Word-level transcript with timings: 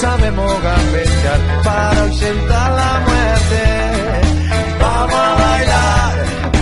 Sabemos 0.00 0.50
gambetear 0.62 1.40
para 1.62 2.02
ausentar 2.04 2.70
la 2.72 2.92
muerte. 3.06 3.62
Vamos 4.80 5.14
a 5.14 5.34
bailar 5.34 6.14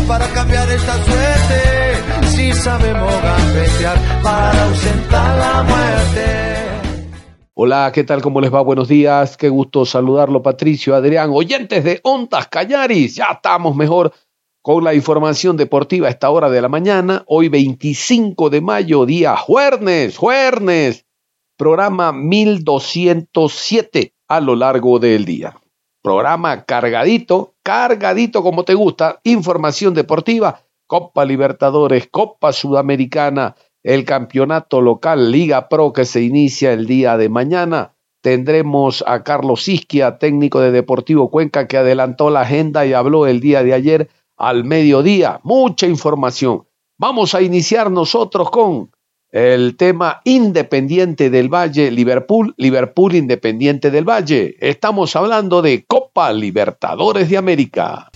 para 0.09 0.27
cambiar 0.33 0.69
esta 0.69 0.95
suerte. 1.05 2.27
Si 2.35 2.53
sabemos 2.53 3.13
gambetear 3.23 3.97
para 4.25 4.65
ausentar 4.65 5.39
la 5.39 5.63
muerte. 5.63 6.25
Hola, 7.55 7.93
¿qué 7.95 8.03
tal? 8.03 8.23
¿Cómo 8.23 8.41
les 8.41 8.53
va? 8.53 8.61
Buenos 8.61 8.89
días. 8.89 9.37
Qué 9.37 9.49
gusto 9.49 9.85
saludarlo, 9.85 10.43
Patricio, 10.43 10.97
Adrián, 10.97 11.31
oyentes 11.33 11.85
de 11.85 12.01
Ondas 12.03 12.49
Cañaris. 12.49 13.15
Ya 13.17 13.29
estamos 13.35 13.77
mejor 13.77 14.13
con 14.63 14.83
la 14.83 14.95
información 14.95 15.57
deportiva 15.57 16.09
a 16.09 16.11
esta 16.11 16.31
hora 16.31 16.51
de 16.51 16.61
la 16.61 16.69
mañana. 16.69 17.23
Hoy 17.29 17.49
25 17.49 18.51
de 18.51 18.61
mayo, 18.61 19.07
día 19.07 19.37
jueves, 19.37 20.17
jueves 20.17 21.08
programa 21.59 22.13
1207 22.13 24.15
a 24.29 24.41
lo 24.41 24.55
largo 24.55 25.01
del 25.01 25.25
día. 25.25 25.57
Programa 26.01 26.65
cargadito, 26.65 27.57
cargadito 27.65 28.45
como 28.45 28.65
te 28.65 28.75
gusta, 28.75 29.19
información 29.25 29.93
deportiva, 29.93 30.61
Copa 30.87 31.25
Libertadores, 31.25 32.07
Copa 32.11 32.53
Sudamericana, 32.53 33.57
el 33.83 34.05
campeonato 34.05 34.81
local 34.81 35.33
Liga 35.33 35.69
Pro 35.69 35.93
que 35.93 36.05
se 36.05 36.23
inicia 36.23 36.73
el 36.73 36.87
día 36.87 37.17
de 37.17 37.29
mañana. 37.29 37.97
Tendremos 38.23 39.03
a 39.07 39.25
Carlos 39.25 39.67
Isquia, 39.69 40.19
técnico 40.19 40.61
de 40.61 40.71
Deportivo 40.71 41.29
Cuenca, 41.29 41.67
que 41.67 41.77
adelantó 41.77 42.31
la 42.31 42.43
agenda 42.43 42.87
y 42.87 42.93
habló 42.93 43.27
el 43.27 43.41
día 43.41 43.65
de 43.65 43.75
ayer 43.75 44.09
al 44.37 44.63
mediodía. 44.63 45.41
Mucha 45.43 45.89
información. 45.89 46.69
Vamos 46.99 47.35
a 47.35 47.43
iniciar 47.43 47.91
nosotros 47.91 48.49
con 48.51 48.93
el 49.31 49.77
tema 49.77 50.21
Independiente 50.25 51.31
del 51.31 51.53
Valle, 51.53 51.91
Liverpool, 51.91 52.55
Liverpool 52.57 53.15
Independiente 53.15 53.91
del 53.91 54.09
Valle. 54.09 54.57
Estamos 54.61 55.15
hablando 55.17 55.63
de 55.63 55.85
Copa 55.85 56.33
Libertadores 56.33 57.29
de 57.29 57.37
América. 57.37 58.11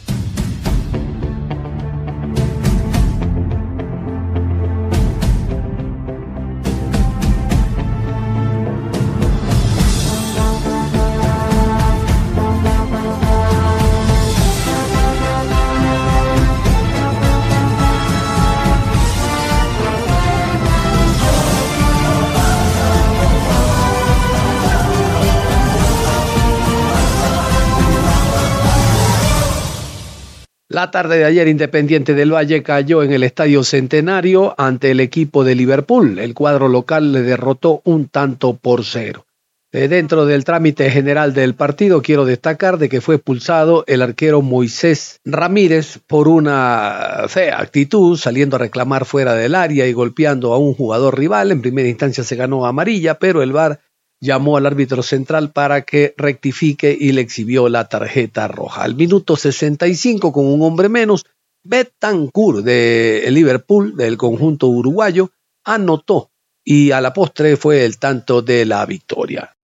La 30.83 30.91
tarde 30.91 31.19
de 31.19 31.25
ayer, 31.25 31.47
Independiente 31.47 32.13
del 32.13 32.35
Valle 32.35 32.65
cayó 32.65 33.05
en 33.05 33.13
el 33.13 33.23
Estadio 33.23 33.63
Centenario 33.63 34.53
ante 34.59 34.91
el 34.91 34.99
equipo 34.99 35.45
de 35.45 35.55
Liverpool. 35.55 36.19
El 36.19 36.35
cuadro 36.35 36.67
local 36.67 37.13
le 37.13 37.23
derrotó 37.23 37.83
un 37.85 38.09
tanto 38.09 38.55
por 38.55 38.85
cero. 38.85 39.25
Eh, 39.71 39.87
dentro 39.87 40.27
del 40.27 40.43
trámite 40.43 40.91
general 40.91 41.35
del 41.35 41.55
partido, 41.55 42.03
quiero 42.03 42.25
destacar 42.25 42.79
de 42.79 42.89
que 42.89 43.01
fue 43.01 43.15
expulsado 43.15 43.85
el 43.87 44.03
arquero 44.03 44.43
Moisés 44.43 45.21
Ramírez 45.25 46.01
por 46.05 46.27
una 46.27 47.27
fea 47.29 47.61
actitud, 47.61 48.19
saliendo 48.19 48.57
a 48.57 48.59
reclamar 48.59 49.05
fuera 49.05 49.35
del 49.35 49.55
área 49.55 49.87
y 49.87 49.93
golpeando 49.93 50.53
a 50.53 50.59
un 50.59 50.75
jugador 50.75 51.17
rival. 51.17 51.53
En 51.53 51.63
primera 51.63 51.89
instancia 51.89 52.25
se 52.25 52.35
ganó 52.35 52.67
amarilla, 52.67 53.21
pero 53.21 53.41
el 53.45 53.53
VAR 53.53 53.79
llamó 54.23 54.57
al 54.57 54.67
árbitro 54.67 55.03
central 55.03 55.51
para 55.51 55.83
que 55.83 56.15
rectifique 56.17 56.97
y 56.99 57.11
le 57.13 57.21
exhibió 57.21 57.69
la 57.69 57.89
tarjeta 57.89 58.47
roja. 58.47 58.85
Al 58.85 58.95
minuto 58.95 59.37
65, 59.37 60.33
con 60.33 60.47
un 60.47 60.63
hombre 60.63 60.89
menos, 60.89 61.27
Betancourt 61.65 62.65
de 62.65 63.27
Liverpool, 63.31 63.97
del 63.97 64.17
conjunto 64.17 64.69
uruguayo, 64.69 65.31
anotó 65.65 66.31
y 66.65 66.93
a 66.93 67.01
la 67.01 67.13
postre 67.13 67.57
fue 67.57 67.85
el 67.85 67.99
tanto 67.99 68.43
de 68.43 68.65
la 68.65 68.87
victoria. 68.87 69.57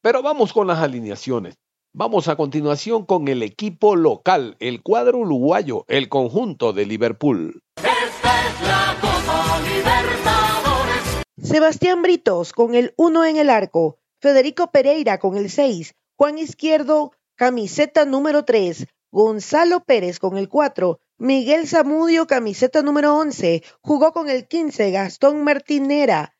Pero 0.00 0.22
vamos 0.22 0.52
con 0.52 0.68
las 0.68 0.78
alineaciones. 0.78 1.56
Vamos 1.92 2.28
a 2.28 2.36
continuación 2.36 3.06
con 3.06 3.26
el 3.26 3.42
equipo 3.42 3.96
local, 3.96 4.56
el 4.60 4.82
cuadro 4.82 5.18
uruguayo, 5.18 5.84
el 5.88 6.08
conjunto 6.08 6.72
de 6.72 6.86
Liverpool. 6.86 7.60
Esta 7.76 8.46
es 8.46 8.60
la 8.62 8.96
Copa 9.00 9.60
Libertadores. 9.60 11.22
Sebastián 11.36 12.02
Britos 12.02 12.52
con 12.52 12.74
el 12.74 12.94
1 12.96 13.24
en 13.24 13.36
el 13.36 13.50
arco, 13.50 13.98
Federico 14.24 14.70
Pereira 14.70 15.18
con 15.18 15.36
el 15.36 15.50
6, 15.50 15.94
Juan 16.16 16.38
Izquierdo, 16.38 17.12
camiseta 17.36 18.06
número 18.06 18.46
3, 18.46 18.86
Gonzalo 19.12 19.84
Pérez 19.84 20.18
con 20.18 20.38
el 20.38 20.48
4, 20.48 20.98
Miguel 21.18 21.68
Zamudio, 21.68 22.26
camiseta 22.26 22.80
número 22.80 23.18
11, 23.18 23.62
jugó 23.82 24.12
con 24.14 24.30
el 24.30 24.48
15, 24.48 24.92
Gastón 24.92 25.44
Martinera. 25.44 26.34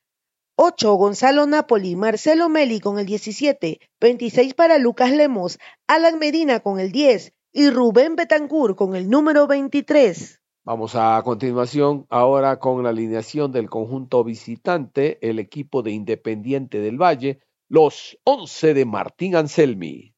8, 0.55 0.95
Gonzalo 0.95 1.45
Napoli, 1.45 1.95
Marcelo 1.95 2.49
Meli 2.49 2.79
con 2.79 2.97
el 2.97 3.05
17, 3.05 3.79
26 4.01 4.55
para 4.55 4.79
Lucas 4.79 5.11
Lemos, 5.11 5.59
Alan 5.85 6.17
Medina 6.17 6.61
con 6.61 6.79
el 6.79 6.91
10 6.91 7.33
y 7.53 7.69
Rubén 7.69 8.15
Betancourt 8.15 8.75
con 8.75 8.95
el 8.95 9.11
número 9.11 9.45
23. 9.45 10.41
Vamos 10.63 10.95
a 10.95 11.21
continuación 11.23 12.07
ahora 12.09 12.57
con 12.57 12.81
la 12.81 12.89
alineación 12.89 13.51
del 13.51 13.69
conjunto 13.69 14.23
visitante, 14.23 15.19
el 15.21 15.37
equipo 15.37 15.83
de 15.83 15.91
Independiente 15.91 16.79
del 16.79 16.99
Valle, 16.99 17.44
los 17.67 18.17
once 18.23 18.73
de 18.73 18.85
Martín 18.85 19.35
Anselmi. 19.35 20.13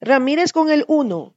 Ramírez 0.00 0.52
con 0.52 0.70
el 0.70 0.84
1, 0.88 1.36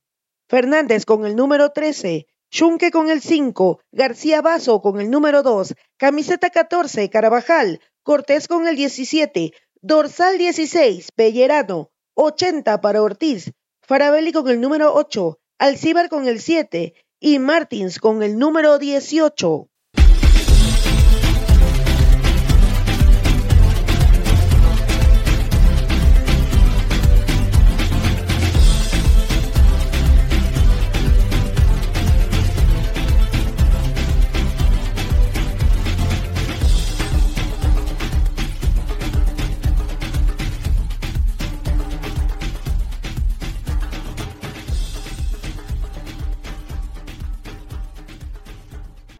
Fernández 0.50 1.06
con 1.06 1.26
el 1.26 1.36
número 1.36 1.70
13, 1.70 2.28
Chunque 2.52 2.92
con 2.92 3.10
el 3.10 3.22
5, 3.22 3.80
García 3.92 4.42
Bazo 4.42 4.82
con 4.82 5.00
el 5.00 5.10
número 5.10 5.44
2, 5.44 5.76
camiseta 5.98 6.50
14, 6.50 7.10
Carabajal, 7.10 7.80
Cortés 8.04 8.48
con 8.48 8.68
el 8.68 8.76
17, 8.76 9.54
dorsal 9.82 10.38
16, 10.38 11.12
Pellerano, 11.14 11.92
80 12.16 12.82
para 12.82 13.02
Ortiz, 13.02 13.52
Farabelli 13.82 14.32
con 14.32 14.50
el 14.50 14.60
número 14.60 14.94
8, 14.94 15.40
Alcíbar 15.58 16.10
con 16.10 16.28
el 16.28 16.42
7 16.42 16.94
y 17.20 17.40
Martins 17.40 18.00
con 18.00 18.24
el 18.24 18.38
número 18.38 18.78
18. 18.78 19.70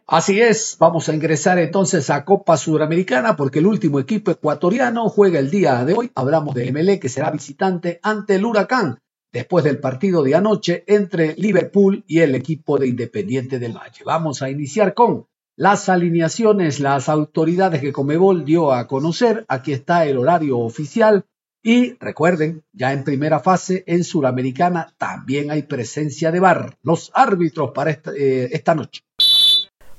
Así 0.08 0.40
es, 0.40 0.76
vamos 0.78 1.08
a 1.08 1.14
ingresar 1.16 1.58
entonces 1.58 2.10
a 2.10 2.24
Copa 2.24 2.56
Sudamericana 2.56 3.34
porque 3.34 3.58
el 3.58 3.66
último 3.66 3.98
equipo 3.98 4.30
ecuatoriano 4.30 5.08
juega 5.08 5.40
el 5.40 5.50
día 5.50 5.84
de 5.84 5.94
hoy. 5.94 6.12
Hablamos 6.14 6.54
de 6.54 6.70
MLE 6.70 7.00
que 7.00 7.08
será 7.08 7.32
visitante 7.32 7.98
ante 8.04 8.36
el 8.36 8.44
Huracán 8.44 9.00
después 9.32 9.64
del 9.64 9.80
partido 9.80 10.22
de 10.22 10.36
anoche 10.36 10.84
entre 10.86 11.34
Liverpool 11.34 12.04
y 12.06 12.20
el 12.20 12.36
equipo 12.36 12.78
de 12.78 12.86
Independiente 12.86 13.58
del 13.58 13.72
Valle. 13.72 14.04
Vamos 14.04 14.42
a 14.42 14.48
iniciar 14.48 14.94
con 14.94 15.26
las 15.56 15.88
alineaciones, 15.88 16.78
las 16.78 17.08
autoridades 17.08 17.80
que 17.80 17.92
Comebol 17.92 18.44
dio 18.44 18.72
a 18.72 18.86
conocer. 18.86 19.44
Aquí 19.48 19.72
está 19.72 20.06
el 20.06 20.18
horario 20.18 20.60
oficial. 20.60 21.24
Y 21.64 21.94
recuerden, 21.98 22.62
ya 22.72 22.92
en 22.92 23.02
primera 23.02 23.40
fase, 23.40 23.82
en 23.88 24.04
Suramericana, 24.04 24.94
también 24.98 25.50
hay 25.50 25.62
presencia 25.62 26.30
de 26.30 26.38
VAR, 26.38 26.78
los 26.84 27.10
árbitros 27.12 27.72
para 27.74 27.90
esta, 27.90 28.12
eh, 28.12 28.50
esta 28.52 28.76
noche. 28.76 29.02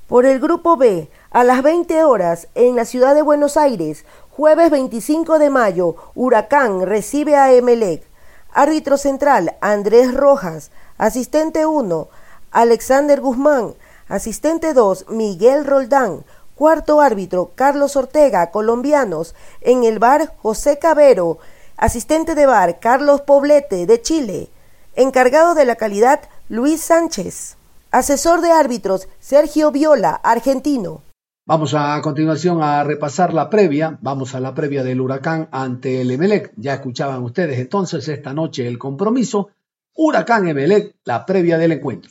Por 0.08 0.24
el 0.24 0.40
grupo 0.40 0.78
B, 0.78 1.10
a 1.30 1.44
las 1.44 1.62
20 1.62 2.02
horas, 2.02 2.48
en 2.54 2.76
la 2.76 2.86
ciudad 2.86 3.14
de 3.14 3.20
Buenos 3.20 3.58
Aires, 3.58 4.06
jueves 4.30 4.70
25 4.70 5.38
de 5.38 5.50
mayo, 5.50 5.96
Huracán 6.14 6.86
recibe 6.86 7.36
a 7.36 7.52
Emelec. 7.52 8.04
Árbitro 8.50 8.96
central, 8.96 9.58
Andrés 9.60 10.14
Rojas. 10.14 10.70
Asistente 10.96 11.66
1, 11.66 12.08
Alexander 12.52 13.20
Guzmán. 13.20 13.74
Asistente 14.08 14.72
2, 14.72 15.10
Miguel 15.10 15.66
Roldán. 15.66 16.24
Cuarto 16.54 17.02
árbitro, 17.02 17.52
Carlos 17.54 17.94
Ortega, 17.94 18.50
colombianos. 18.50 19.34
En 19.60 19.84
el 19.84 19.98
bar, 19.98 20.32
José 20.40 20.78
Cabero. 20.78 21.36
Asistente 21.76 22.34
de 22.34 22.46
bar, 22.46 22.80
Carlos 22.80 23.20
Poblete, 23.20 23.84
de 23.84 24.00
Chile. 24.00 24.48
Encargado 24.96 25.54
de 25.54 25.66
la 25.66 25.76
calidad, 25.76 26.20
Luis 26.48 26.80
Sánchez. 26.80 27.57
Asesor 27.90 28.42
de 28.42 28.50
árbitros, 28.50 29.08
Sergio 29.18 29.70
Viola, 29.70 30.10
argentino. 30.10 31.02
Vamos 31.46 31.72
a 31.72 31.98
continuación 32.02 32.62
a 32.62 32.84
repasar 32.84 33.32
la 33.32 33.48
previa. 33.48 33.98
Vamos 34.02 34.34
a 34.34 34.40
la 34.40 34.54
previa 34.54 34.84
del 34.84 35.00
huracán 35.00 35.48
ante 35.52 36.02
el 36.02 36.10
Emelec. 36.10 36.52
Ya 36.56 36.74
escuchaban 36.74 37.22
ustedes 37.22 37.58
entonces 37.58 38.06
esta 38.08 38.34
noche 38.34 38.68
el 38.68 38.78
compromiso. 38.78 39.48
Huracán 39.94 40.46
Emelec, 40.46 40.96
la 41.04 41.24
previa 41.24 41.56
del 41.56 41.72
encuentro. 41.72 42.10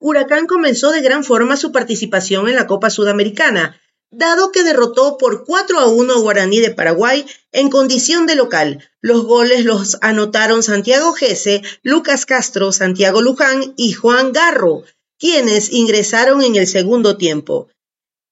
Huracán 0.00 0.46
comenzó 0.48 0.90
de 0.90 1.00
gran 1.00 1.22
forma 1.22 1.56
su 1.56 1.70
participación 1.70 2.48
en 2.48 2.56
la 2.56 2.66
Copa 2.66 2.90
Sudamericana, 2.90 3.76
dado 4.12 4.52
que 4.52 4.62
derrotó 4.62 5.18
por 5.18 5.44
4 5.44 5.80
a 5.80 5.88
1 5.88 6.12
a 6.12 6.18
Guaraní 6.18 6.60
de 6.60 6.70
Paraguay 6.70 7.26
en 7.50 7.70
condición 7.70 8.26
de 8.26 8.36
local. 8.36 8.88
Los 9.00 9.24
goles 9.24 9.64
los 9.64 9.98
anotaron 10.00 10.62
Santiago 10.62 11.12
Gese, 11.12 11.62
Lucas 11.82 12.26
Castro, 12.26 12.70
Santiago 12.70 13.20
Luján 13.20 13.74
y 13.76 13.92
Juan 13.92 14.32
Garro, 14.32 14.84
quienes 15.18 15.72
ingresaron 15.72 16.42
en 16.42 16.54
el 16.54 16.66
segundo 16.68 17.16
tiempo. 17.16 17.68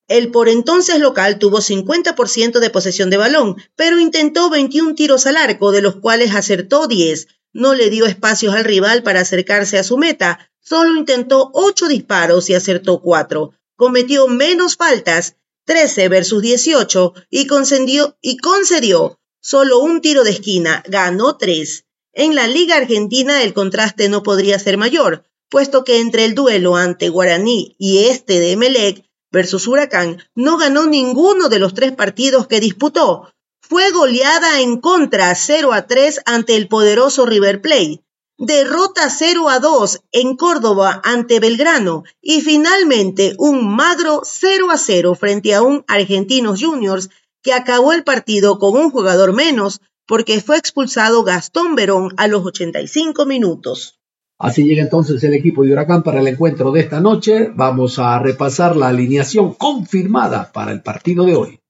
El 0.06 0.30
por 0.30 0.48
entonces 0.48 1.00
local 1.00 1.38
tuvo 1.38 1.58
50% 1.58 2.60
de 2.60 2.70
posesión 2.70 3.10
de 3.10 3.16
balón, 3.16 3.56
pero 3.74 3.98
intentó 3.98 4.50
21 4.50 4.94
tiros 4.94 5.26
al 5.26 5.36
arco, 5.36 5.72
de 5.72 5.82
los 5.82 5.96
cuales 5.96 6.34
acertó 6.34 6.86
10. 6.86 7.26
No 7.52 7.74
le 7.74 7.90
dio 7.90 8.06
espacios 8.06 8.54
al 8.54 8.64
rival 8.64 9.02
para 9.02 9.20
acercarse 9.20 9.78
a 9.78 9.84
su 9.84 9.98
meta, 9.98 10.50
Solo 10.62 10.94
intentó 10.94 11.50
ocho 11.52 11.88
disparos 11.88 12.50
y 12.50 12.54
acertó 12.54 13.00
cuatro. 13.00 13.54
Cometió 13.76 14.28
menos 14.28 14.76
faltas, 14.76 15.36
13 15.64 16.08
versus 16.08 16.42
18, 16.42 17.14
y 17.30 17.46
concedió, 17.46 18.16
y 18.20 18.38
concedió 18.38 19.18
solo 19.40 19.80
un 19.80 20.00
tiro 20.00 20.24
de 20.24 20.30
esquina, 20.30 20.82
ganó 20.86 21.36
tres. 21.36 21.86
En 22.12 22.34
la 22.34 22.46
Liga 22.46 22.76
Argentina 22.76 23.42
el 23.42 23.54
contraste 23.54 24.08
no 24.08 24.22
podría 24.22 24.58
ser 24.58 24.76
mayor, 24.76 25.24
puesto 25.48 25.84
que 25.84 26.00
entre 26.00 26.24
el 26.24 26.34
duelo 26.34 26.76
ante 26.76 27.08
Guaraní 27.08 27.76
y 27.78 28.04
este 28.06 28.40
de 28.40 28.52
Emelec 28.52 29.04
versus 29.30 29.66
Huracán 29.66 30.22
no 30.34 30.58
ganó 30.58 30.86
ninguno 30.86 31.48
de 31.48 31.58
los 31.58 31.74
tres 31.74 31.92
partidos 31.92 32.46
que 32.46 32.60
disputó. 32.60 33.32
Fue 33.60 33.90
goleada 33.92 34.60
en 34.60 34.80
contra 34.80 35.34
0 35.34 35.72
a 35.72 35.86
3 35.86 36.22
ante 36.24 36.56
el 36.56 36.66
poderoso 36.66 37.26
River 37.26 37.60
Plate 37.60 38.02
derrota 38.40 39.10
0 39.10 39.50
a 39.50 39.58
2 39.58 40.00
en 40.12 40.34
Córdoba 40.34 41.02
ante 41.04 41.40
Belgrano 41.40 42.04
y 42.22 42.40
finalmente 42.40 43.34
un 43.36 43.76
magro 43.76 44.22
0 44.24 44.70
a 44.70 44.78
0 44.78 45.14
frente 45.14 45.54
a 45.54 45.60
un 45.60 45.84
Argentinos 45.86 46.58
Juniors 46.62 47.10
que 47.42 47.52
acabó 47.52 47.92
el 47.92 48.02
partido 48.02 48.58
con 48.58 48.78
un 48.78 48.90
jugador 48.90 49.34
menos 49.34 49.82
porque 50.06 50.40
fue 50.40 50.56
expulsado 50.56 51.22
Gastón 51.22 51.74
Verón 51.74 52.14
a 52.16 52.28
los 52.28 52.46
85 52.46 53.26
minutos. 53.26 54.00
Así 54.38 54.64
llega 54.64 54.80
entonces 54.80 55.22
el 55.22 55.34
equipo 55.34 55.62
de 55.62 55.72
Huracán 55.72 56.02
para 56.02 56.20
el 56.20 56.26
encuentro 56.26 56.72
de 56.72 56.80
esta 56.80 56.98
noche. 56.98 57.52
Vamos 57.54 57.98
a 57.98 58.18
repasar 58.20 58.74
la 58.74 58.88
alineación 58.88 59.52
confirmada 59.52 60.50
para 60.50 60.72
el 60.72 60.80
partido 60.80 61.26
de 61.26 61.34
hoy. 61.36 61.60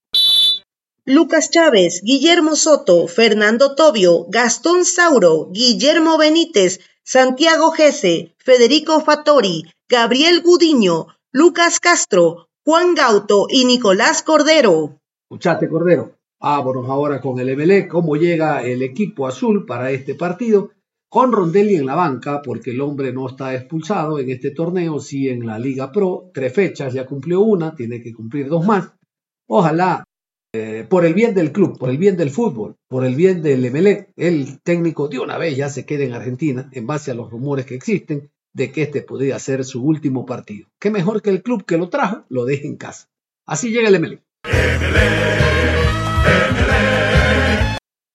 Lucas 1.07 1.51
Chávez, 1.51 2.03
Guillermo 2.05 2.55
Soto, 2.57 3.09
Fernando 3.09 3.75
Tobio, 3.75 4.27
Gastón 4.29 4.85
Sauro, 4.85 5.49
Guillermo 5.51 6.19
Benítez, 6.19 6.81
Santiago 7.03 7.71
Gese, 7.71 8.35
Federico 8.37 9.01
Fattori, 9.01 9.65
Gabriel 9.89 10.43
Gudiño, 10.43 11.07
Lucas 11.33 11.81
Castro, 11.81 12.49
Juan 12.67 12.95
Gauto 12.95 13.47
y 13.49 13.65
Nicolás 13.65 14.23
Cordero. 14.23 15.01
Escuchate, 15.25 15.71
Cordero. 15.71 16.19
Vámonos 16.39 16.89
ahora 16.91 17.21
con 17.23 17.41
el 17.41 17.57
MLE, 17.57 17.89
cómo 17.89 18.17
llega 18.17 18.63
el 18.63 18.83
equipo 18.83 19.27
azul 19.27 19.65
para 19.65 19.91
este 19.91 20.15
partido, 20.15 20.71
con 21.09 21.33
Rondelli 21.33 21.77
en 21.77 21.87
la 21.87 21.95
banca, 21.95 22.43
porque 22.43 22.73
el 22.73 22.81
hombre 22.83 23.11
no 23.13 23.27
está 23.27 23.55
expulsado 23.55 24.19
en 24.19 24.29
este 24.31 24.51
torneo, 24.51 25.01
sí 25.01 25.31
en 25.31 25.47
la 25.47 25.59
Liga 25.59 25.91
Pro, 25.91 26.31
tres 26.35 26.53
fechas, 26.53 26.93
ya 26.93 27.07
cumplió 27.07 27.41
una, 27.41 27.75
tiene 27.75 28.03
que 28.03 28.13
cumplir 28.13 28.49
dos 28.49 28.67
más. 28.67 28.93
Ojalá 29.49 30.05
eh, 30.53 30.85
por 30.89 31.05
el 31.05 31.15
bien 31.15 31.33
del 31.33 31.53
club, 31.53 31.79
por 31.79 31.91
el 31.91 31.99
bien 31.99 32.17
del 32.17 32.31
fútbol, 32.31 32.77
por 32.89 33.05
el 33.05 33.15
bien 33.15 33.41
del 33.41 33.71
MLE, 33.71 34.09
el 34.17 34.61
técnico 34.63 35.07
de 35.07 35.21
una 35.21 35.39
vez 35.39 35.57
ya 35.57 35.69
se 35.69 35.87
queda 35.87 36.05
en 36.05 36.13
Argentina 36.13 36.69
en 36.73 36.89
base 36.89 37.13
a 37.13 37.15
los 37.15 37.31
rumores 37.31 37.67
que 37.67 37.77
existen 37.77 38.31
de 38.53 38.73
que 38.73 38.83
este 38.83 39.03
podría 39.03 39.39
ser 39.39 39.65
su 39.65 39.81
último 39.85 40.27
partido. 40.27 40.69
Qué 40.81 40.91
mejor 40.91 41.23
que 41.23 41.31
el 41.31 41.45
club 41.45 41.65
que 41.65 41.79
lo 41.79 41.89
trajo 41.89 42.25
lo 42.29 42.45
deje 42.45 42.67
en 42.67 42.77
casa. 42.77 43.09
Así 43.47 43.71
llega 43.71 43.89
el 43.89 44.01
MLE. 44.01 44.23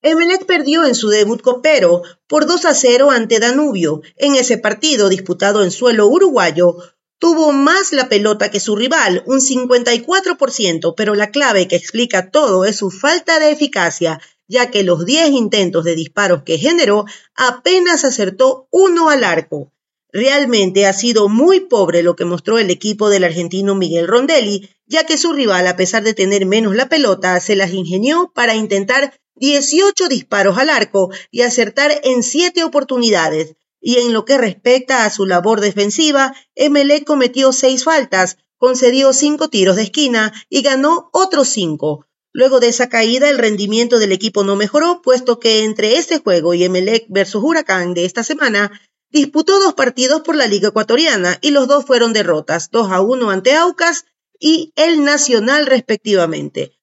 Emelec 0.01 0.45
perdió 0.45 0.85
en 0.85 0.93
su 0.93 1.09
debut 1.09 1.41
copero 1.41 2.03
por 2.27 2.45
2 2.45 2.65
a 2.65 2.75
0 2.75 3.11
ante 3.11 3.39
Danubio. 3.39 4.01
En 4.17 4.35
ese 4.35 4.57
partido 4.57 5.09
disputado 5.09 5.63
en 5.63 5.71
suelo 5.71 6.05
uruguayo, 6.07 6.77
tuvo 7.19 7.51
más 7.51 7.91
la 7.93 8.09
pelota 8.09 8.51
que 8.51 8.59
su 8.59 8.75
rival, 8.75 9.23
un 9.25 9.39
54%, 9.39 10.93
pero 10.95 11.15
la 11.15 11.31
clave 11.31 11.67
que 11.67 11.75
explica 11.75 12.29
todo 12.29 12.65
es 12.65 12.77
su 12.77 12.91
falta 12.91 13.39
de 13.39 13.51
eficacia, 13.51 14.19
ya 14.47 14.69
que 14.71 14.83
los 14.83 15.05
10 15.05 15.29
intentos 15.29 15.83
de 15.83 15.95
disparos 15.95 16.43
que 16.43 16.57
generó 16.57 17.05
apenas 17.35 18.03
acertó 18.03 18.67
uno 18.71 19.09
al 19.09 19.23
arco. 19.23 19.71
Realmente 20.11 20.85
ha 20.85 20.93
sido 20.93 21.27
muy 21.27 21.61
pobre 21.61 22.01
lo 22.01 22.15
que 22.15 22.25
mostró 22.25 22.57
el 22.57 22.69
equipo 22.69 23.09
del 23.09 23.25
argentino 23.25 23.75
Miguel 23.75 24.07
Rondelli, 24.07 24.69
ya 24.85 25.05
que 25.05 25.17
su 25.17 25.33
rival, 25.33 25.67
a 25.67 25.75
pesar 25.75 26.03
de 26.03 26.13
tener 26.13 26.45
menos 26.45 26.75
la 26.75 26.87
pelota, 26.87 27.39
se 27.39 27.55
las 27.55 27.73
ingenió 27.73 28.31
para 28.33 28.55
intentar 28.55 29.13
18 29.35 30.07
disparos 30.07 30.57
al 30.57 30.69
arco 30.69 31.11
y 31.31 31.41
acertar 31.41 31.99
en 32.03 32.23
7 32.23 32.63
oportunidades, 32.63 33.55
y 33.87 33.99
en 33.99 34.13
lo 34.13 34.25
que 34.25 34.39
respecta 34.39 35.05
a 35.05 35.11
su 35.11 35.27
labor 35.27 35.61
defensiva, 35.61 36.33
MLE 36.57 37.05
cometió 37.05 37.51
seis 37.53 37.83
faltas, 37.83 38.37
concedió 38.57 39.13
cinco 39.13 39.47
tiros 39.47 39.75
de 39.75 39.83
esquina 39.83 40.33
y 40.49 40.63
ganó 40.63 41.11
otros 41.13 41.49
cinco. 41.49 42.07
Luego 42.33 42.59
de 42.59 42.69
esa 42.69 42.89
caída, 42.89 43.29
el 43.29 43.37
rendimiento 43.37 43.99
del 43.99 44.11
equipo 44.11 44.43
no 44.43 44.55
mejoró, 44.55 45.03
puesto 45.03 45.39
que 45.39 45.63
entre 45.63 45.97
este 45.97 46.17
juego 46.17 46.55
y 46.55 46.63
Emelec 46.63 47.05
versus 47.09 47.43
Huracán 47.43 47.93
de 47.93 48.05
esta 48.05 48.23
semana, 48.23 48.71
disputó 49.11 49.59
dos 49.59 49.75
partidos 49.75 50.21
por 50.21 50.35
la 50.35 50.47
Liga 50.47 50.69
Ecuatoriana 50.69 51.37
y 51.41 51.51
los 51.51 51.67
dos 51.67 51.85
fueron 51.85 52.11
derrotas, 52.11 52.71
2 52.71 52.91
a 52.91 53.01
1 53.01 53.29
ante 53.29 53.53
Aucas 53.53 54.05
y 54.39 54.73
el 54.75 55.03
Nacional 55.03 55.67
respectivamente. 55.67 56.74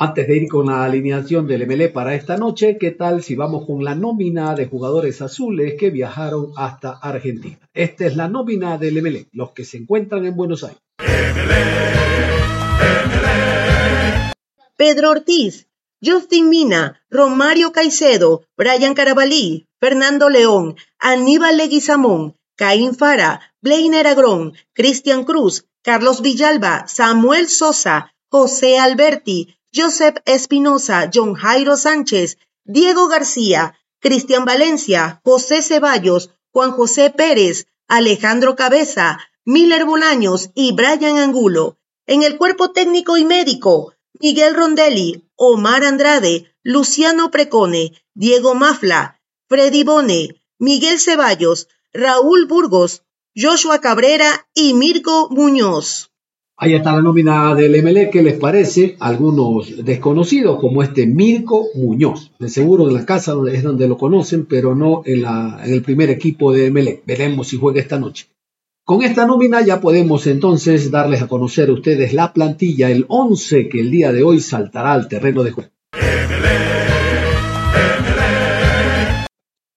Antes 0.00 0.28
de 0.28 0.36
ir 0.36 0.48
con 0.48 0.66
la 0.66 0.84
alineación 0.84 1.48
del 1.48 1.66
MLE 1.66 1.88
para 1.88 2.14
esta 2.14 2.36
noche, 2.36 2.78
¿qué 2.78 2.92
tal 2.92 3.20
si 3.20 3.34
vamos 3.34 3.66
con 3.66 3.82
la 3.82 3.96
nómina 3.96 4.54
de 4.54 4.68
jugadores 4.68 5.20
azules 5.22 5.74
que 5.76 5.90
viajaron 5.90 6.52
hasta 6.56 6.92
Argentina? 6.92 7.58
Esta 7.74 8.06
es 8.06 8.14
la 8.14 8.28
nómina 8.28 8.78
del 8.78 9.02
MLE, 9.02 9.26
los 9.32 9.50
que 9.50 9.64
se 9.64 9.76
encuentran 9.78 10.24
en 10.24 10.36
Buenos 10.36 10.62
Aires. 10.62 10.78
Pedro 14.76 15.10
Ortiz, 15.10 15.66
Justin 16.00 16.48
Mina, 16.48 17.02
Romario 17.10 17.72
Caicedo, 17.72 18.44
Brian 18.56 18.94
Carabalí, 18.94 19.66
Fernando 19.80 20.28
León, 20.28 20.76
Aníbal 21.00 21.56
Leguizamón, 21.56 22.36
Caín 22.54 22.94
Fara, 22.94 23.52
Blainer 23.60 24.06
Agrón, 24.06 24.52
Cristian 24.74 25.24
Cruz, 25.24 25.66
Carlos 25.82 26.22
Villalba, 26.22 26.86
Samuel 26.86 27.48
Sosa, 27.48 28.14
José 28.30 28.78
Alberti, 28.78 29.57
Joseph 29.78 30.16
Espinosa, 30.24 31.08
John 31.14 31.34
Jairo 31.34 31.76
Sánchez, 31.76 32.38
Diego 32.64 33.06
García, 33.06 33.78
Cristian 34.00 34.44
Valencia, 34.44 35.20
José 35.24 35.62
Ceballos, 35.62 36.30
Juan 36.52 36.72
José 36.72 37.10
Pérez, 37.10 37.68
Alejandro 37.86 38.56
Cabeza, 38.56 39.20
Miller 39.44 39.84
Bolaños 39.84 40.50
y 40.54 40.72
Brian 40.72 41.18
Angulo. 41.18 41.78
En 42.06 42.24
el 42.24 42.36
cuerpo 42.38 42.72
técnico 42.72 43.16
y 43.18 43.24
médico, 43.24 43.94
Miguel 44.20 44.56
Rondelli, 44.56 45.24
Omar 45.36 45.84
Andrade, 45.84 46.52
Luciano 46.64 47.30
Precone, 47.30 47.92
Diego 48.14 48.54
Mafla, 48.54 49.20
Freddy 49.48 49.84
Bone, 49.84 50.42
Miguel 50.58 50.98
Ceballos, 50.98 51.68
Raúl 51.92 52.46
Burgos, 52.46 53.04
Joshua 53.36 53.80
Cabrera 53.80 54.48
y 54.54 54.74
Mirko 54.74 55.28
Muñoz. 55.30 56.10
Ahí 56.60 56.74
está 56.74 56.92
la 56.92 57.02
nómina 57.02 57.54
del 57.54 57.80
MLE, 57.84 58.10
¿qué 58.10 58.20
les 58.20 58.36
parece? 58.36 58.96
Algunos 58.98 59.84
desconocidos, 59.84 60.58
como 60.58 60.82
este 60.82 61.06
Mirko 61.06 61.68
Muñoz. 61.76 62.32
De 62.40 62.48
seguro 62.48 62.88
en 62.88 62.94
la 62.94 63.06
casa 63.06 63.36
es 63.52 63.62
donde 63.62 63.86
lo 63.86 63.96
conocen, 63.96 64.44
pero 64.44 64.74
no 64.74 65.02
en, 65.04 65.24
el 65.72 65.82
primer 65.82 66.10
equipo 66.10 66.52
de 66.52 66.72
MLE. 66.72 67.00
Veremos 67.06 67.46
si 67.46 67.58
juega 67.58 67.80
esta 67.80 68.00
noche. 68.00 68.26
Con 68.84 69.04
esta 69.04 69.24
nómina 69.24 69.64
ya 69.64 69.80
podemos 69.80 70.26
entonces 70.26 70.90
darles 70.90 71.22
a 71.22 71.28
conocer 71.28 71.68
a 71.68 71.74
ustedes 71.74 72.12
la 72.12 72.32
plantilla, 72.32 72.90
el 72.90 73.04
11 73.06 73.68
que 73.68 73.78
el 73.78 73.92
día 73.92 74.10
de 74.10 74.24
hoy 74.24 74.40
saltará 74.40 74.94
al 74.94 75.06
terreno 75.06 75.44
de 75.44 75.52
juego. 75.52 75.70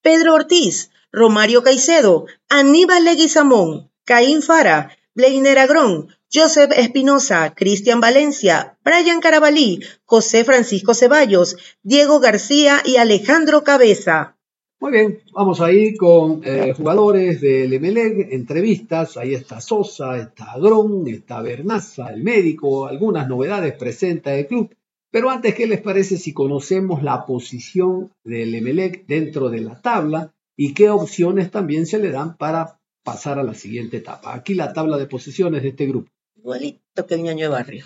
Pedro 0.01 0.33
Ortiz, 0.33 0.89
Romario 1.11 1.61
Caicedo, 1.61 2.25
Aníbal 2.49 3.05
Leguizamón, 3.05 3.91
Caín 4.03 4.41
Fara, 4.41 4.97
Bleiner 5.13 5.59
Agrón, 5.59 6.07
Joseph 6.33 6.71
Espinosa, 6.77 7.53
Cristian 7.53 7.99
Valencia, 7.99 8.77
Brian 8.85 9.19
Carabalí, 9.19 9.81
José 10.05 10.45
Francisco 10.45 10.93
Ceballos, 10.93 11.57
Diego 11.83 12.21
García 12.21 12.81
y 12.85 12.95
Alejandro 12.95 13.65
Cabeza. 13.65 14.37
Muy 14.79 14.93
bien, 14.93 15.19
vamos 15.33 15.59
a 15.59 15.71
ir 15.71 15.97
con 15.97 16.41
eh, 16.45 16.73
jugadores 16.75 17.41
del 17.41 17.73
Emelec, 17.73 18.31
entrevistas, 18.31 19.17
ahí 19.17 19.33
está 19.33 19.59
Sosa, 19.59 20.17
está 20.17 20.53
Agrón, 20.53 21.05
está 21.07 21.41
Bernaza, 21.41 22.07
el 22.07 22.23
médico, 22.23 22.87
algunas 22.87 23.27
novedades 23.27 23.73
presenta 23.73 24.33
el 24.33 24.47
club. 24.47 24.73
Pero 25.11 25.29
antes, 25.29 25.53
¿qué 25.53 25.67
les 25.67 25.81
parece 25.81 26.17
si 26.17 26.33
conocemos 26.33 27.03
la 27.03 27.25
posición 27.25 28.11
del 28.23 28.55
Emelec 28.55 29.05
dentro 29.07 29.49
de 29.49 29.59
la 29.59 29.81
tabla 29.81 30.33
y 30.55 30.73
qué 30.73 30.89
opciones 30.89 31.51
también 31.51 31.85
se 31.85 31.99
le 31.99 32.11
dan 32.11 32.37
para 32.37 32.80
pasar 33.03 33.39
a 33.39 33.43
la 33.43 33.53
siguiente 33.53 33.97
etapa? 33.97 34.33
Aquí 34.33 34.53
la 34.53 34.73
tabla 34.73 34.97
de 34.97 35.07
posiciones 35.07 35.63
de 35.63 35.69
este 35.69 35.87
grupo. 35.87 36.09
Igualito 36.35 37.05
que 37.07 37.15
el 37.15 37.23
ñaño 37.23 37.45
de 37.45 37.49
barrio. 37.49 37.85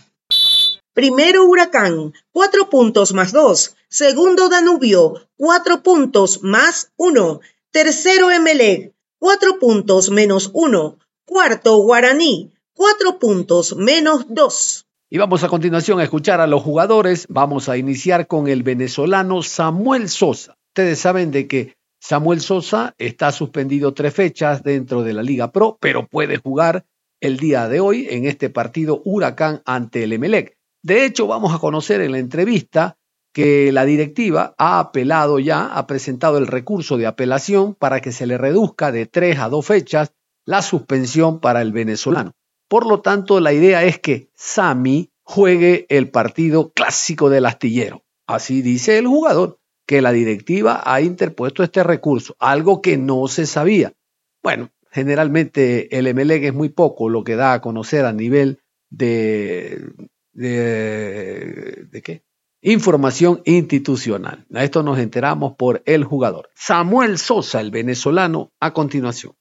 Primero 0.93 1.45
Huracán, 1.45 2.13
cuatro 2.31 2.69
puntos 2.69 3.13
más 3.13 3.33
dos. 3.33 3.75
Segundo 3.89 4.47
Danubio, 4.47 5.27
cuatro 5.35 5.83
puntos 5.83 6.41
más 6.41 6.93
uno. 6.95 7.41
Tercero 7.71 8.31
Emelec, 8.31 8.93
cuatro 9.19 9.59
puntos 9.59 10.09
menos 10.09 10.51
uno. 10.53 10.97
Cuarto 11.25 11.77
Guaraní, 11.77 12.53
cuatro 12.73 13.19
puntos 13.19 13.75
menos 13.75 14.25
dos. 14.29 14.85
Y 15.09 15.17
vamos 15.17 15.43
a 15.43 15.49
continuación 15.49 15.99
a 15.99 16.03
escuchar 16.03 16.39
a 16.39 16.47
los 16.47 16.63
jugadores. 16.63 17.25
Vamos 17.29 17.67
a 17.67 17.77
iniciar 17.77 18.27
con 18.27 18.47
el 18.47 18.63
venezolano 18.63 19.43
Samuel 19.43 20.09
Sosa. 20.09 20.55
Ustedes 20.69 20.99
saben 20.99 21.31
de 21.31 21.47
que 21.47 21.74
Samuel 22.07 22.39
Sosa 22.39 22.93
está 22.99 23.31
suspendido 23.31 23.95
tres 23.95 24.13
fechas 24.13 24.61
dentro 24.61 25.01
de 25.01 25.11
la 25.11 25.23
Liga 25.23 25.51
Pro, 25.51 25.79
pero 25.81 26.05
puede 26.05 26.37
jugar 26.37 26.85
el 27.19 27.37
día 27.37 27.67
de 27.67 27.79
hoy 27.79 28.05
en 28.11 28.27
este 28.27 28.51
partido 28.51 29.01
Huracán 29.03 29.63
ante 29.65 30.03
el 30.03 30.13
Emelec. 30.13 30.55
De 30.83 31.03
hecho, 31.03 31.25
vamos 31.25 31.51
a 31.51 31.57
conocer 31.57 32.01
en 32.01 32.11
la 32.11 32.19
entrevista 32.19 32.99
que 33.33 33.71
la 33.71 33.85
directiva 33.85 34.53
ha 34.59 34.79
apelado 34.79 35.39
ya, 35.39 35.65
ha 35.75 35.87
presentado 35.87 36.37
el 36.37 36.45
recurso 36.45 36.97
de 36.97 37.07
apelación 37.07 37.73
para 37.73 38.01
que 38.01 38.11
se 38.11 38.27
le 38.27 38.37
reduzca 38.37 38.91
de 38.91 39.07
tres 39.07 39.39
a 39.39 39.49
dos 39.49 39.65
fechas 39.65 40.13
la 40.45 40.61
suspensión 40.61 41.39
para 41.39 41.63
el 41.63 41.71
venezolano. 41.71 42.33
Por 42.67 42.85
lo 42.85 43.01
tanto, 43.01 43.39
la 43.39 43.51
idea 43.51 43.83
es 43.83 43.97
que 43.97 44.29
Sami 44.35 45.09
juegue 45.23 45.87
el 45.89 46.11
partido 46.11 46.71
clásico 46.71 47.31
del 47.31 47.47
astillero. 47.47 48.03
Así 48.27 48.61
dice 48.61 48.99
el 48.99 49.07
jugador, 49.07 49.57
que 49.85 50.01
la 50.01 50.11
directiva 50.11 50.81
ha 50.85 51.01
interpuesto 51.01 51.63
este 51.63 51.83
recurso, 51.83 52.35
algo 52.39 52.81
que 52.81 52.97
no 52.97 53.27
se 53.27 53.45
sabía. 53.45 53.93
Bueno, 54.41 54.69
generalmente 54.91 55.97
el 55.97 56.13
MLEG 56.13 56.45
es 56.45 56.53
muy 56.53 56.69
poco 56.69 57.09
lo 57.09 57.23
que 57.23 57.35
da 57.35 57.53
a 57.53 57.61
conocer 57.61 58.05
a 58.05 58.13
nivel 58.13 58.59
de, 58.89 59.91
de, 60.33 61.87
de 61.89 62.01
qué? 62.01 62.23
Información 62.61 63.41
institucional. 63.45 64.45
A 64.53 64.63
esto 64.63 64.81
nos 64.81 64.97
enteramos 64.97 65.55
por 65.55 65.83
el 65.85 66.03
jugador. 66.03 66.49
Samuel 66.55 67.19
Sosa, 67.19 67.61
el 67.61 67.69
venezolano, 67.69 68.51
a 68.59 68.73
continuación. 68.73 69.33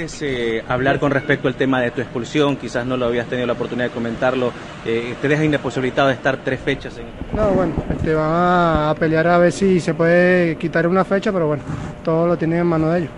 Puedes 0.00 0.22
eh, 0.22 0.64
hablar 0.66 0.98
con 0.98 1.10
respecto 1.10 1.46
al 1.48 1.54
tema 1.54 1.80
de 1.80 1.90
tu 1.90 2.00
expulsión? 2.00 2.56
Quizás 2.56 2.86
no 2.86 2.96
lo 2.96 3.06
habías 3.06 3.26
tenido 3.26 3.46
la 3.46 3.52
oportunidad 3.52 3.88
de 3.88 3.94
comentarlo. 3.94 4.50
Eh, 4.86 5.14
¿Te 5.20 5.28
deja 5.28 5.44
imposibilitado 5.44 6.08
de 6.08 6.14
estar 6.14 6.38
tres 6.38 6.60
fechas? 6.60 6.96
En... 6.96 7.04
No, 7.36 7.50
bueno, 7.50 7.74
este, 7.90 8.14
van 8.14 8.88
a 8.88 8.94
pelear 8.98 9.26
a 9.26 9.38
ver 9.38 9.52
si 9.52 9.78
se 9.78 9.92
puede 9.92 10.56
quitar 10.56 10.86
una 10.86 11.04
fecha, 11.04 11.32
pero 11.32 11.48
bueno, 11.48 11.62
todo 12.02 12.26
lo 12.26 12.36
tienen 12.38 12.60
en 12.60 12.66
manos 12.66 12.92
de 12.94 12.98
ellos. 13.00 13.10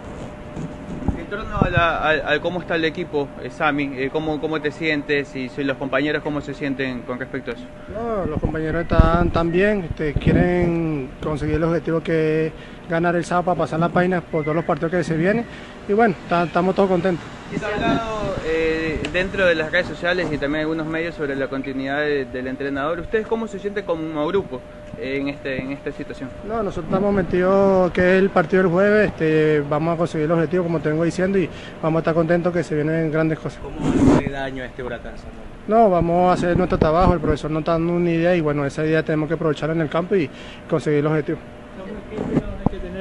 En 1.19 1.27
torno 1.27 1.57
a, 1.61 1.71
la, 1.71 1.99
a, 1.99 2.33
a 2.33 2.41
cómo 2.41 2.61
está 2.61 2.75
el 2.75 2.85
equipo, 2.85 3.29
eh, 3.43 3.51
Sami, 3.51 3.93
eh, 3.95 4.11
¿cómo, 4.13 4.41
¿cómo 4.41 4.61
te 4.61 4.73
sientes 4.73 5.35
y 5.37 5.49
si 5.49 5.63
los 5.63 5.77
compañeros 5.77 6.23
cómo 6.23 6.41
se 6.41 6.53
sienten 6.53 7.03
con 7.03 7.19
respecto 7.19 7.53
a 7.53 7.55
eso? 7.55 7.65
No, 7.95 8.27
los 8.27 8.41
compañeros 8.41 8.83
están, 8.83 9.29
están 9.29 9.53
bien, 9.53 9.85
este, 9.85 10.15
quieren 10.15 11.11
conseguir 11.23 11.57
el 11.57 11.65
objetivo 11.65 12.01
que 12.01 12.49
es 12.49 12.53
ganar 12.89 13.15
el 13.17 13.25
sábado 13.25 13.47
para 13.47 13.59
pasar 13.59 13.81
la 13.81 13.89
página 13.89 14.21
por 14.21 14.43
todos 14.45 14.57
los 14.57 14.65
partidos 14.65 14.91
que 14.93 15.05
se 15.05 15.17
vienen 15.17 15.45
y 15.89 15.93
bueno, 15.93 16.15
ta- 16.29 16.45
estamos 16.45 16.75
todos 16.75 16.89
contentos. 16.91 17.25
Se 17.59 17.65
ha 17.65 17.69
hablado 17.69 18.35
eh, 18.47 19.01
dentro 19.13 19.45
de 19.47 19.55
las 19.55 19.71
redes 19.71 19.87
sociales 19.87 20.29
y 20.33 20.39
también 20.39 20.63
algunos 20.63 20.87
medios 20.87 21.15
sobre 21.15 21.37
la 21.37 21.49
continuidad 21.49 21.99
de- 22.01 22.25
del 22.25 22.47
entrenador. 22.47 23.01
¿Ustedes 23.01 23.27
cómo 23.27 23.47
se 23.47 23.59
sienten 23.59 23.85
como 23.85 24.27
grupo 24.29 24.61
en, 24.99 25.29
este, 25.29 25.61
en 25.61 25.73
esta 25.73 25.91
situación? 25.93 26.31
No, 26.47 26.63
nosotros 26.63 26.87
estamos 26.87 27.13
metidos 27.15 27.91
que 27.93 28.17
es 28.17 28.23
el 28.23 28.31
partido 28.31 28.63
del 28.63 28.73
jueves, 28.73 29.09
este, 29.09 29.61
vamos 29.69 29.95
a 29.95 29.97
conseguir 29.99 30.27
el 30.27 30.33
objetivo 30.33 30.65
como 30.65 30.81
te 30.81 30.89
vengo 30.89 31.05
diciendo 31.05 31.39
y 31.39 31.49
vamos 31.83 31.99
a 31.99 32.01
estar 32.01 32.15
contentos 32.15 32.53
que 32.53 32.63
se 32.63 32.75
vienen 32.75 33.11
grandes 33.13 33.39
cosas. 33.39 33.61
¿Cómo 33.63 34.21
le 34.21 34.29
daño 34.31 34.63
a 34.63 34.67
este 34.67 34.83
huracán, 34.83 35.13
Samuel? 35.17 35.37
No, 35.69 35.91
vamos 35.91 36.31
a 36.31 36.33
hacer 36.33 36.57
nuestro 36.57 36.79
trabajo, 36.79 37.13
el 37.15 37.21
profesor 37.21 37.51
nos 37.51 37.61
está 37.61 37.73
dando 37.73 37.93
una 37.93 38.11
idea 38.11 38.35
y 38.35 38.41
bueno, 38.41 38.65
esa 38.67 38.85
idea 38.85 39.03
tenemos 39.03 39.29
que 39.29 39.35
aprovecharla 39.35 39.75
en 39.75 39.83
el 39.83 39.89
campo 39.89 40.17
y 40.17 40.29
conseguir 40.69 41.01
el 41.01 41.07
objetivo. 41.07 41.39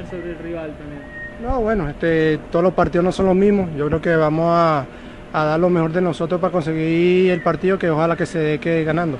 Que 0.02 0.10
tener 0.10 0.22
sobre 0.22 0.30
el 0.32 0.38
rival 0.38 0.74
también? 0.76 1.02
No, 1.42 1.60
bueno, 1.60 1.88
este, 1.88 2.38
todos 2.50 2.62
los 2.62 2.74
partidos 2.74 3.04
no 3.04 3.12
son 3.12 3.26
los 3.26 3.34
mismos. 3.34 3.70
Yo 3.76 3.86
creo 3.86 4.00
que 4.00 4.14
vamos 4.14 4.46
a, 4.48 4.86
a 5.32 5.44
dar 5.44 5.60
lo 5.60 5.70
mejor 5.70 5.92
de 5.92 6.00
nosotros 6.00 6.40
para 6.40 6.52
conseguir 6.52 7.30
el 7.30 7.42
partido 7.42 7.78
que 7.78 7.90
ojalá 7.90 8.16
que 8.16 8.26
se 8.26 8.58
quede 8.58 8.84
ganando. 8.84 9.18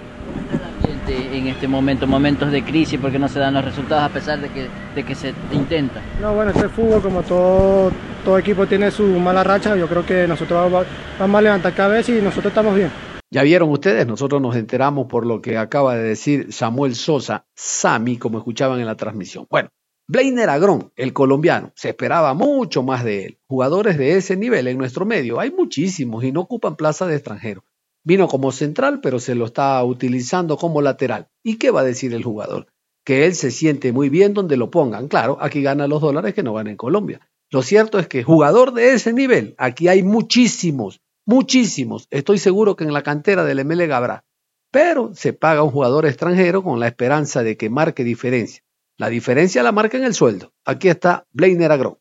ambiente 0.78 1.36
en 1.36 1.48
este 1.48 1.66
momento, 1.66 2.06
momentos 2.06 2.52
de 2.52 2.62
crisis 2.62 2.98
porque 3.00 3.18
no 3.18 3.28
se 3.28 3.38
dan 3.38 3.54
los 3.54 3.64
resultados 3.64 4.04
a 4.04 4.08
pesar 4.12 4.40
de 4.40 4.48
que, 4.50 4.68
de 4.94 5.02
que 5.02 5.14
se 5.14 5.34
intenta. 5.52 6.00
No, 6.20 6.34
bueno, 6.34 6.50
este 6.50 6.66
es 6.66 6.72
fútbol, 6.72 7.02
como 7.02 7.22
todo, 7.22 7.90
todo 8.24 8.38
equipo 8.38 8.66
tiene 8.66 8.90
su 8.90 9.04
mala 9.04 9.42
racha, 9.42 9.74
yo 9.76 9.88
creo 9.88 10.04
que 10.04 10.28
nosotros 10.28 10.70
vamos, 10.70 10.86
vamos 11.18 11.38
a 11.38 11.42
levantar 11.42 11.72
cabeza 11.74 12.12
y 12.12 12.20
nosotros 12.20 12.52
estamos 12.52 12.76
bien. 12.76 12.90
Ya 13.30 13.42
vieron 13.42 13.70
ustedes, 13.70 14.06
nosotros 14.06 14.42
nos 14.42 14.54
enteramos 14.56 15.06
por 15.06 15.24
lo 15.24 15.40
que 15.40 15.56
acaba 15.56 15.96
de 15.96 16.02
decir 16.02 16.52
Samuel 16.52 16.94
Sosa, 16.94 17.46
Sami, 17.54 18.18
como 18.18 18.36
escuchaban 18.36 18.78
en 18.78 18.84
la 18.84 18.94
transmisión. 18.94 19.46
Bueno, 19.48 19.70
Blainer 20.12 20.50
Agrón, 20.50 20.92
el 20.96 21.14
colombiano, 21.14 21.72
se 21.74 21.88
esperaba 21.88 22.34
mucho 22.34 22.82
más 22.82 23.02
de 23.02 23.24
él. 23.24 23.38
Jugadores 23.48 23.96
de 23.96 24.18
ese 24.18 24.36
nivel 24.36 24.68
en 24.68 24.76
nuestro 24.76 25.06
medio, 25.06 25.40
hay 25.40 25.50
muchísimos 25.50 26.22
y 26.22 26.32
no 26.32 26.42
ocupan 26.42 26.76
plaza 26.76 27.06
de 27.06 27.14
extranjero. 27.14 27.64
Vino 28.04 28.28
como 28.28 28.52
central, 28.52 29.00
pero 29.00 29.18
se 29.18 29.34
lo 29.34 29.46
está 29.46 29.82
utilizando 29.82 30.58
como 30.58 30.82
lateral. 30.82 31.28
¿Y 31.42 31.56
qué 31.56 31.70
va 31.70 31.80
a 31.80 31.84
decir 31.84 32.12
el 32.12 32.24
jugador? 32.24 32.66
Que 33.06 33.24
él 33.24 33.34
se 33.34 33.50
siente 33.50 33.90
muy 33.92 34.10
bien 34.10 34.34
donde 34.34 34.58
lo 34.58 34.70
pongan. 34.70 35.08
Claro, 35.08 35.38
aquí 35.40 35.62
gana 35.62 35.86
los 35.86 36.02
dólares 36.02 36.34
que 36.34 36.42
no 36.42 36.52
van 36.52 36.66
en 36.66 36.76
Colombia. 36.76 37.26
Lo 37.50 37.62
cierto 37.62 37.98
es 37.98 38.06
que 38.06 38.22
jugador 38.22 38.74
de 38.74 38.92
ese 38.92 39.14
nivel, 39.14 39.54
aquí 39.56 39.88
hay 39.88 40.02
muchísimos, 40.02 41.00
muchísimos. 41.24 42.06
Estoy 42.10 42.36
seguro 42.36 42.76
que 42.76 42.84
en 42.84 42.92
la 42.92 43.02
cantera 43.02 43.44
del 43.46 43.64
MLG 43.64 43.90
habrá. 43.90 44.26
Pero 44.70 45.14
se 45.14 45.32
paga 45.32 45.62
un 45.62 45.70
jugador 45.70 46.04
extranjero 46.04 46.62
con 46.62 46.80
la 46.80 46.88
esperanza 46.88 47.42
de 47.42 47.56
que 47.56 47.70
marque 47.70 48.04
diferencia. 48.04 48.62
La 49.02 49.08
diferencia 49.08 49.64
la 49.64 49.72
marca 49.72 49.96
en 49.96 50.04
el 50.04 50.14
sueldo. 50.14 50.52
Aquí 50.64 50.88
está 50.88 51.24
Blainer 51.32 51.72
Agrón. 51.72 51.98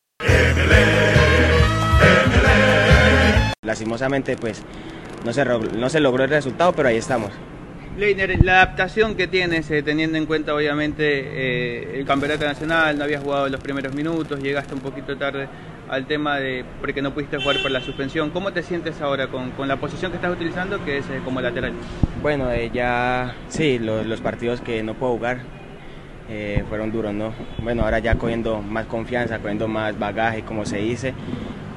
Lastimosamente, 3.62 4.36
pues 4.36 4.62
no 5.24 5.32
se, 5.32 5.44
no 5.44 5.88
se 5.88 5.98
logró 5.98 6.22
el 6.22 6.30
resultado, 6.30 6.72
pero 6.72 6.90
ahí 6.90 6.98
estamos. 6.98 7.30
Leiner, 7.98 8.44
la 8.44 8.62
adaptación 8.62 9.16
que 9.16 9.26
tienes, 9.26 9.68
eh, 9.72 9.82
teniendo 9.82 10.16
en 10.16 10.26
cuenta 10.26 10.54
obviamente 10.54 11.02
eh, 11.02 11.98
el 11.98 12.06
campeonato 12.06 12.44
nacional, 12.44 12.96
no 12.96 13.02
habías 13.02 13.20
jugado 13.24 13.48
los 13.48 13.60
primeros 13.60 13.92
minutos, 13.96 14.40
llegaste 14.40 14.72
un 14.72 14.80
poquito 14.80 15.16
tarde 15.18 15.48
al 15.88 16.06
tema 16.06 16.36
de 16.38 16.64
porque 16.80 17.02
no 17.02 17.12
pudiste 17.12 17.36
jugar 17.38 17.60
por 17.62 17.72
la 17.72 17.80
suspensión. 17.80 18.30
¿Cómo 18.30 18.52
te 18.52 18.62
sientes 18.62 19.00
ahora 19.00 19.26
con, 19.26 19.50
con 19.50 19.66
la 19.66 19.74
posición 19.80 20.12
que 20.12 20.18
estás 20.18 20.30
utilizando, 20.32 20.84
que 20.84 20.98
es 20.98 21.06
eh, 21.10 21.20
como 21.24 21.40
lateral? 21.40 21.72
Bueno, 22.22 22.48
eh, 22.52 22.70
ya 22.72 23.34
sí, 23.48 23.80
lo- 23.80 24.04
los 24.04 24.20
partidos 24.20 24.60
que 24.60 24.84
no 24.84 24.94
puedo 24.94 25.14
jugar 25.14 25.38
eh, 26.34 26.64
fueron 26.66 26.90
duros, 26.90 27.12
¿no? 27.12 27.34
Bueno, 27.62 27.82
ahora 27.82 27.98
ya 27.98 28.14
cogiendo 28.14 28.62
más 28.62 28.86
confianza, 28.86 29.38
cogiendo 29.38 29.68
más 29.68 29.98
bagaje, 29.98 30.42
como 30.42 30.64
se 30.64 30.78
dice. 30.78 31.12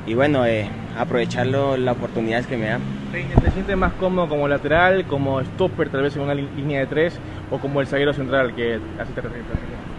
Y 0.07 0.13
bueno, 0.13 0.45
eh, 0.45 0.69
aprovecharlo, 0.97 1.75
las 1.75 1.97
oportunidades 1.97 2.47
que 2.47 2.55
me 2.55 2.67
dan. 2.67 2.79
¿Te 3.12 3.51
sientes 3.51 3.75
más 3.75 3.91
cómodo 3.93 4.29
como 4.29 4.47
lateral, 4.47 5.05
como 5.07 5.41
stopper 5.41 5.89
tal 5.89 6.03
vez 6.03 6.15
en 6.15 6.21
una 6.21 6.33
línea 6.33 6.79
de 6.79 6.88
tres 6.88 7.19
o 7.51 7.57
como 7.59 7.81
el 7.81 7.88
zaguero 7.88 8.13
central 8.13 8.55
que 8.55 8.75
así 8.97 9.12
te 9.13 9.21
refieres? 9.21 9.45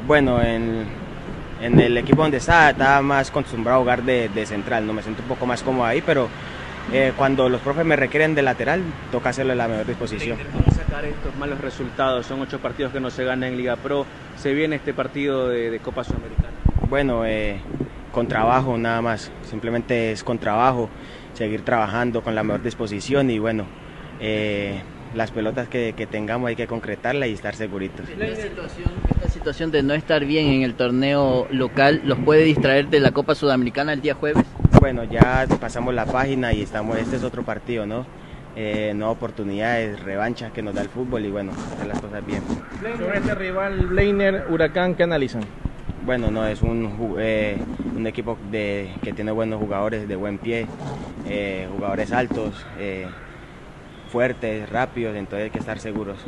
Bueno, 0.06 0.40
en, 0.40 0.84
en 1.60 1.78
el 1.78 1.98
equipo 1.98 2.22
donde 2.22 2.38
estaba, 2.38 2.70
estaba 2.70 3.02
más 3.02 3.28
acostumbrado 3.28 3.78
a 3.78 3.82
jugar 3.82 4.02
de, 4.04 4.30
de 4.30 4.46
central, 4.46 4.86
no 4.86 4.94
me 4.94 5.02
siento 5.02 5.20
un 5.20 5.28
poco 5.28 5.44
más 5.44 5.62
cómodo 5.62 5.84
ahí, 5.84 6.00
pero 6.00 6.28
eh, 6.92 7.12
cuando 7.16 7.48
los 7.48 7.60
profes 7.60 7.84
me 7.84 7.96
requieren 7.96 8.34
de 8.34 8.42
lateral, 8.42 8.82
toca 9.10 9.30
hacerlo 9.30 9.52
en 9.52 9.58
la 9.58 9.68
mejor 9.68 9.86
disposición. 9.86 10.38
¿Cómo 10.52 10.74
sacar 10.74 11.04
estos 11.04 11.34
malos 11.36 11.60
resultados? 11.60 12.26
Son 12.26 12.40
ocho 12.40 12.60
partidos 12.60 12.92
que 12.92 13.00
no 13.00 13.10
se 13.10 13.24
ganan 13.24 13.50
en 13.50 13.56
Liga 13.56 13.76
Pro. 13.76 14.06
Se 14.36 14.54
viene 14.54 14.76
este 14.76 14.94
partido 14.94 15.48
de, 15.48 15.70
de 15.70 15.78
Copa 15.80 16.04
Sudamericana. 16.04 16.50
Bueno, 16.88 17.26
eh, 17.26 17.60
con 18.12 18.28
trabajo 18.28 18.78
nada 18.78 19.02
más, 19.02 19.30
simplemente 19.42 20.12
es 20.12 20.22
con 20.22 20.38
trabajo, 20.38 20.88
seguir 21.34 21.62
trabajando 21.62 22.22
con 22.22 22.34
la 22.34 22.44
mejor 22.44 22.62
disposición 22.62 23.30
y 23.30 23.38
bueno, 23.38 23.66
eh, 24.20 24.80
las 25.14 25.32
pelotas 25.32 25.68
que, 25.68 25.94
que, 25.96 26.06
tengamos 26.06 26.48
hay 26.48 26.56
que 26.56 26.66
concretarlas 26.66 27.28
y 27.28 27.32
estar 27.32 27.54
seguritos. 27.54 28.08
Esta 28.08 28.42
situación, 28.42 28.90
esta 29.10 29.28
situación 29.28 29.70
de 29.70 29.82
no 29.82 29.94
estar 29.94 30.24
bien 30.24 30.46
en 30.46 30.62
el 30.62 30.74
torneo 30.74 31.46
local 31.50 32.02
los 32.04 32.18
puede 32.20 32.44
distraer 32.44 32.88
de 32.88 33.00
la 33.00 33.10
Copa 33.10 33.34
Sudamericana 33.34 33.92
el 33.92 34.00
día 34.00 34.14
jueves. 34.14 34.46
Bueno, 34.86 35.02
ya 35.02 35.48
pasamos 35.60 35.92
la 35.94 36.06
página 36.06 36.52
y 36.52 36.62
estamos, 36.62 36.96
este 36.96 37.16
es 37.16 37.24
otro 37.24 37.42
partido, 37.42 37.86
¿no? 37.86 38.06
Eh, 38.54 38.92
nuevas 38.94 39.16
oportunidades, 39.16 39.98
revanchas 39.98 40.52
que 40.52 40.62
nos 40.62 40.76
da 40.76 40.82
el 40.82 40.88
fútbol 40.88 41.24
y 41.24 41.28
bueno, 41.28 41.50
hacer 41.50 41.88
las 41.88 42.00
cosas 42.00 42.24
bien. 42.24 42.40
Sobre 42.96 43.18
este 43.18 43.34
rival 43.34 43.84
Bleiner 43.88 44.46
Huracán, 44.48 44.94
¿qué 44.94 45.02
analizan? 45.02 45.42
Bueno, 46.04 46.30
no, 46.30 46.46
es 46.46 46.62
un, 46.62 47.16
eh, 47.18 47.58
un 47.96 48.06
equipo 48.06 48.38
de, 48.48 48.94
que 49.02 49.12
tiene 49.12 49.32
buenos 49.32 49.58
jugadores 49.58 50.06
de 50.06 50.14
buen 50.14 50.38
pie, 50.38 50.68
eh, 51.28 51.66
jugadores 51.74 52.12
altos, 52.12 52.54
eh, 52.78 53.08
fuertes, 54.12 54.70
rápidos, 54.70 55.16
entonces 55.16 55.46
hay 55.46 55.50
que 55.50 55.58
estar 55.58 55.80
seguros. 55.80 56.18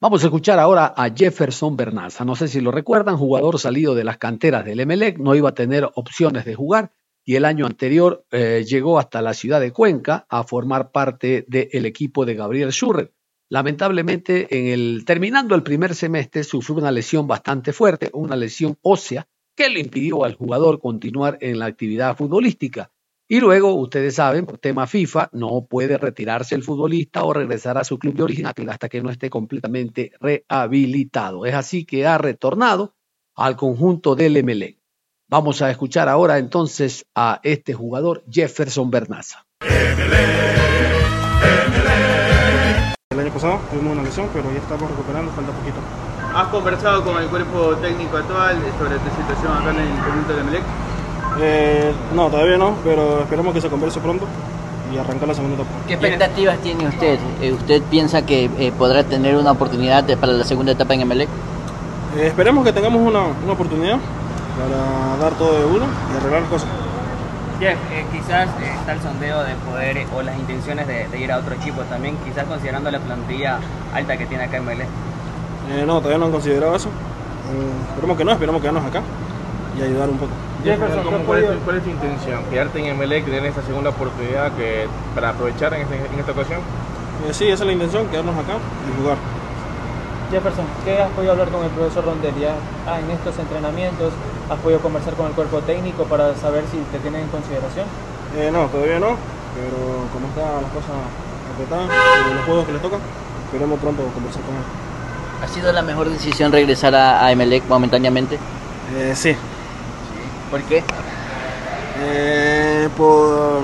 Vamos 0.00 0.22
a 0.22 0.26
escuchar 0.26 0.60
ahora 0.60 0.94
a 0.96 1.10
Jefferson 1.10 1.76
Bernaza. 1.76 2.24
No 2.24 2.36
sé 2.36 2.46
si 2.46 2.60
lo 2.60 2.70
recuerdan, 2.70 3.16
jugador 3.16 3.58
salido 3.58 3.96
de 3.96 4.04
las 4.04 4.18
canteras 4.18 4.64
del 4.64 4.78
Emelec, 4.78 5.18
no 5.18 5.34
iba 5.34 5.48
a 5.48 5.54
tener 5.54 5.90
opciones 5.96 6.44
de 6.44 6.54
jugar 6.54 6.92
y 7.30 7.36
el 7.36 7.44
año 7.44 7.64
anterior 7.64 8.26
eh, 8.32 8.64
llegó 8.66 8.98
hasta 8.98 9.22
la 9.22 9.34
ciudad 9.34 9.60
de 9.60 9.70
Cuenca 9.70 10.26
a 10.28 10.42
formar 10.42 10.90
parte 10.90 11.44
del 11.46 11.86
equipo 11.86 12.26
de 12.26 12.34
Gabriel 12.34 12.72
Schurrer. 12.72 13.12
Lamentablemente, 13.48 14.48
en 14.50 14.66
el, 14.66 15.04
terminando 15.04 15.54
el 15.54 15.62
primer 15.62 15.94
semestre, 15.94 16.42
sufrió 16.42 16.78
una 16.78 16.90
lesión 16.90 17.28
bastante 17.28 17.72
fuerte, 17.72 18.10
una 18.14 18.34
lesión 18.34 18.76
ósea, 18.82 19.28
que 19.54 19.70
le 19.70 19.78
impidió 19.78 20.24
al 20.24 20.34
jugador 20.34 20.80
continuar 20.80 21.38
en 21.40 21.60
la 21.60 21.66
actividad 21.66 22.16
futbolística. 22.16 22.90
Y 23.28 23.38
luego, 23.38 23.74
ustedes 23.74 24.16
saben, 24.16 24.44
por 24.44 24.58
tema 24.58 24.88
FIFA, 24.88 25.30
no 25.32 25.68
puede 25.70 25.98
retirarse 25.98 26.56
el 26.56 26.64
futbolista 26.64 27.22
o 27.22 27.32
regresar 27.32 27.78
a 27.78 27.84
su 27.84 27.96
club 27.96 28.14
de 28.14 28.24
origen 28.24 28.46
hasta 28.46 28.88
que 28.88 29.02
no 29.02 29.08
esté 29.08 29.30
completamente 29.30 30.10
rehabilitado. 30.18 31.46
Es 31.46 31.54
así 31.54 31.84
que 31.84 32.08
ha 32.08 32.18
retornado 32.18 32.96
al 33.36 33.54
conjunto 33.54 34.16
del 34.16 34.36
Emelec. 34.36 34.79
Vamos 35.30 35.62
a 35.62 35.70
escuchar 35.70 36.08
ahora 36.08 36.38
entonces 36.38 37.06
a 37.14 37.38
este 37.44 37.72
jugador, 37.72 38.24
Jefferson 38.28 38.90
Bernaza. 38.90 39.46
El 43.10 43.20
año 43.20 43.32
pasado 43.32 43.60
tuvimos 43.70 43.92
una 43.92 44.02
lesión, 44.02 44.26
pero 44.32 44.50
ya 44.50 44.58
estamos 44.58 44.90
recuperando, 44.90 45.30
falta 45.30 45.52
poquito. 45.52 45.78
¿Has 46.34 46.48
conversado 46.48 47.04
con 47.04 47.22
el 47.22 47.28
cuerpo 47.28 47.76
técnico 47.76 48.16
actual 48.16 48.56
sobre 48.76 48.96
tu 48.98 49.08
situación 49.22 49.52
acá 49.52 49.70
en 49.70 49.78
el 49.78 50.04
conjunto 50.04 50.34
de 50.34 50.42
Melec? 50.42 50.62
Eh, 51.40 51.92
no, 52.12 52.28
todavía 52.28 52.58
no, 52.58 52.74
pero 52.82 53.20
esperemos 53.20 53.54
que 53.54 53.60
se 53.60 53.68
converse 53.68 54.00
pronto 54.00 54.26
y 54.92 54.98
arrancar 54.98 55.28
la 55.28 55.34
segunda 55.34 55.62
etapa. 55.62 55.70
¿Qué 55.86 55.94
expectativas 55.94 56.58
tiene 56.58 56.88
usted? 56.88 57.20
Eh, 57.40 57.52
¿Usted 57.52 57.82
piensa 57.82 58.26
que 58.26 58.50
eh, 58.58 58.72
podrá 58.76 59.04
tener 59.04 59.36
una 59.36 59.52
oportunidad 59.52 60.04
para 60.18 60.32
la 60.32 60.42
segunda 60.42 60.72
etapa 60.72 60.92
en 60.94 61.02
Emelec? 61.02 61.28
Eh, 62.16 62.26
esperemos 62.26 62.64
que 62.64 62.72
tengamos 62.72 63.00
una, 63.00 63.22
una, 63.44 63.52
oportunidad 63.52 63.98
para 64.58 65.16
dar 65.22 65.32
todo 65.38 65.58
de 65.58 65.64
uno 65.64 65.86
y 66.12 66.16
arreglar 66.16 66.44
cosas. 66.44 66.68
Jeff, 67.58 67.78
eh, 67.92 68.06
quizás 68.10 68.48
está 68.78 68.92
el 68.92 69.00
sondeo 69.02 69.44
de 69.44 69.54
poder 69.56 70.06
o 70.14 70.22
las 70.22 70.38
intenciones 70.38 70.86
de, 70.86 71.08
de, 71.08 71.18
ir 71.18 71.30
a 71.30 71.38
otro 71.38 71.54
equipo 71.54 71.82
también, 71.82 72.16
quizás 72.24 72.44
considerando 72.46 72.90
la 72.90 72.98
plantilla 72.98 73.58
alta 73.92 74.16
que 74.16 74.24
tiene 74.26 74.44
acá 74.44 74.56
en 74.56 74.62
Emelec. 74.62 74.88
no, 75.86 75.98
todavía 75.98 76.18
no 76.18 76.26
han 76.26 76.32
considerado 76.32 76.74
eso. 76.74 76.88
esperemos 77.90 78.16
que 78.16 78.24
no, 78.24 78.32
esperemos 78.32 78.60
quedarnos 78.62 78.84
acá 78.86 79.02
y 79.78 79.82
ayudar 79.82 80.08
un 80.08 80.18
poco. 80.18 80.32
Jefferson, 80.64 81.04
¿cómo, 81.04 81.18
cuál, 81.20 81.44
es, 81.44 81.50
¿cuál, 81.64 81.76
es, 81.76 81.84
tu 81.84 81.90
intención? 81.90 82.44
¿Quedarte 82.50 82.78
en 82.80 82.86
Emelec, 82.86 83.24
tener 83.24 83.44
esta 83.46 83.62
segunda 83.62 83.90
oportunidad 83.90 84.52
que, 84.52 84.86
para 85.14 85.30
aprovechar 85.30 85.72
en, 85.74 85.82
este, 85.82 85.96
en 85.96 86.18
esta 86.18 86.32
ocasión? 86.32 86.60
Eh, 87.28 87.32
sí, 87.32 87.44
esa 87.44 87.64
es 87.64 87.66
la 87.66 87.72
intención, 87.72 88.06
quedarnos 88.08 88.36
acá 88.36 88.54
y 88.88 89.00
jugar. 89.00 89.16
Jefferson, 90.30 90.64
¿qué 90.84 91.02
has 91.02 91.10
podido 91.10 91.32
hablar 91.32 91.48
con 91.48 91.64
el 91.64 91.70
profesor 91.70 92.04
Rondelia 92.04 92.54
ah, 92.86 93.00
en 93.00 93.10
estos 93.10 93.38
entrenamientos? 93.38 94.12
¿Has 94.50 94.58
podido 94.58 94.80
conversar 94.80 95.14
con 95.14 95.28
el 95.28 95.32
cuerpo 95.32 95.60
técnico 95.60 96.04
para 96.06 96.34
saber 96.34 96.64
si 96.72 96.78
te 96.90 96.98
tienen 96.98 97.22
en 97.22 97.28
consideración? 97.28 97.86
Eh, 98.36 98.50
no, 98.52 98.66
todavía 98.66 98.98
no, 98.98 99.14
pero 99.54 100.08
como 100.12 100.26
están 100.26 100.62
las 100.62 100.72
cosas 100.72 100.90
apretadas, 101.54 101.88
los 102.34 102.44
juegos 102.44 102.66
que 102.66 102.72
les 102.72 102.82
tocan, 102.82 103.00
esperemos 103.44 103.78
pronto 103.78 104.02
conversar 104.12 104.42
con 104.42 104.56
él. 104.56 104.62
¿Ha 105.44 105.46
sido 105.46 105.72
la 105.72 105.82
mejor 105.82 106.10
decisión 106.10 106.50
regresar 106.50 106.96
a, 106.96 107.24
a 107.24 107.30
Emelec 107.30 107.62
momentáneamente? 107.68 108.40
Eh, 108.96 109.12
sí. 109.14 109.36
¿Por 110.50 110.62
qué? 110.62 110.82
Eh, 112.02 112.88
por, 112.96 113.62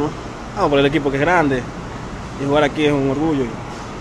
ah, 0.56 0.68
por 0.68 0.78
el 0.78 0.86
equipo 0.86 1.10
que 1.10 1.16
es 1.16 1.22
grande 1.22 1.62
y 2.40 2.46
jugar 2.46 2.62
aquí 2.62 2.84
es 2.84 2.92
un 2.92 3.10
orgullo. 3.10 3.42
Y, 3.42 3.50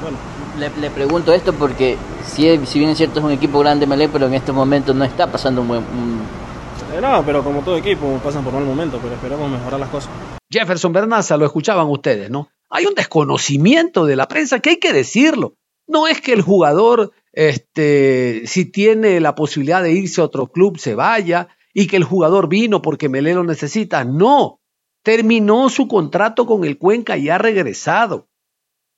bueno. 0.03 0.17
le, 0.59 0.69
le, 0.81 0.91
pregunto 0.91 1.33
esto 1.33 1.51
porque 1.51 1.97
si, 2.27 2.63
si 2.67 2.77
bien 2.77 2.91
es 2.91 2.97
cierto 2.97 3.21
es 3.21 3.25
un 3.25 3.31
equipo 3.31 3.57
grande 3.57 3.87
Melec, 3.87 4.11
pero 4.11 4.27
en 4.27 4.35
estos 4.35 4.53
momentos 4.53 4.95
no 4.95 5.03
está 5.03 5.25
pasando 5.25 5.61
un 5.61 5.67
buen... 5.67 5.79
Un... 5.79 6.44
Eh, 6.95 7.01
no, 7.01 7.25
pero 7.25 7.43
como 7.43 7.61
todo 7.61 7.75
equipo 7.75 8.19
pasan 8.23 8.43
por 8.45 8.53
mal 8.53 8.63
momento, 8.63 8.99
pero 9.01 9.15
esperamos 9.15 9.51
mejorar 9.51 9.81
las 9.81 9.89
cosas. 9.89 10.11
Jefferson 10.49 10.93
Bernaza, 10.93 11.35
lo 11.35 11.45
escuchaban 11.45 11.87
ustedes, 11.89 12.29
¿no? 12.29 12.47
Hay 12.69 12.85
un 12.85 12.95
desconocimiento 12.95 14.05
de 14.05 14.15
la 14.15 14.29
prensa 14.29 14.59
que 14.59 14.69
hay 14.71 14.77
que 14.77 14.93
decirlo. 14.93 15.55
No 15.87 16.07
es 16.07 16.21
que 16.21 16.31
el 16.31 16.41
jugador, 16.41 17.11
este, 17.33 18.43
si 18.45 18.63
tiene 18.63 19.19
la 19.19 19.35
posibilidad 19.35 19.83
de 19.83 19.91
irse 19.91 20.21
a 20.21 20.23
otro 20.23 20.47
club, 20.47 20.77
se 20.77 20.95
vaya 20.95 21.49
y 21.73 21.87
que 21.87 21.97
el 21.97 22.05
jugador 22.05 22.47
vino 22.47 22.81
porque 22.81 23.09
Melé 23.09 23.33
lo 23.33 23.43
necesita. 23.43 24.05
No, 24.05 24.61
terminó 25.03 25.67
su 25.67 25.89
contrato 25.89 26.45
con 26.45 26.63
el 26.63 26.77
Cuenca 26.77 27.17
y 27.17 27.27
ha 27.27 27.37
regresado. 27.37 28.29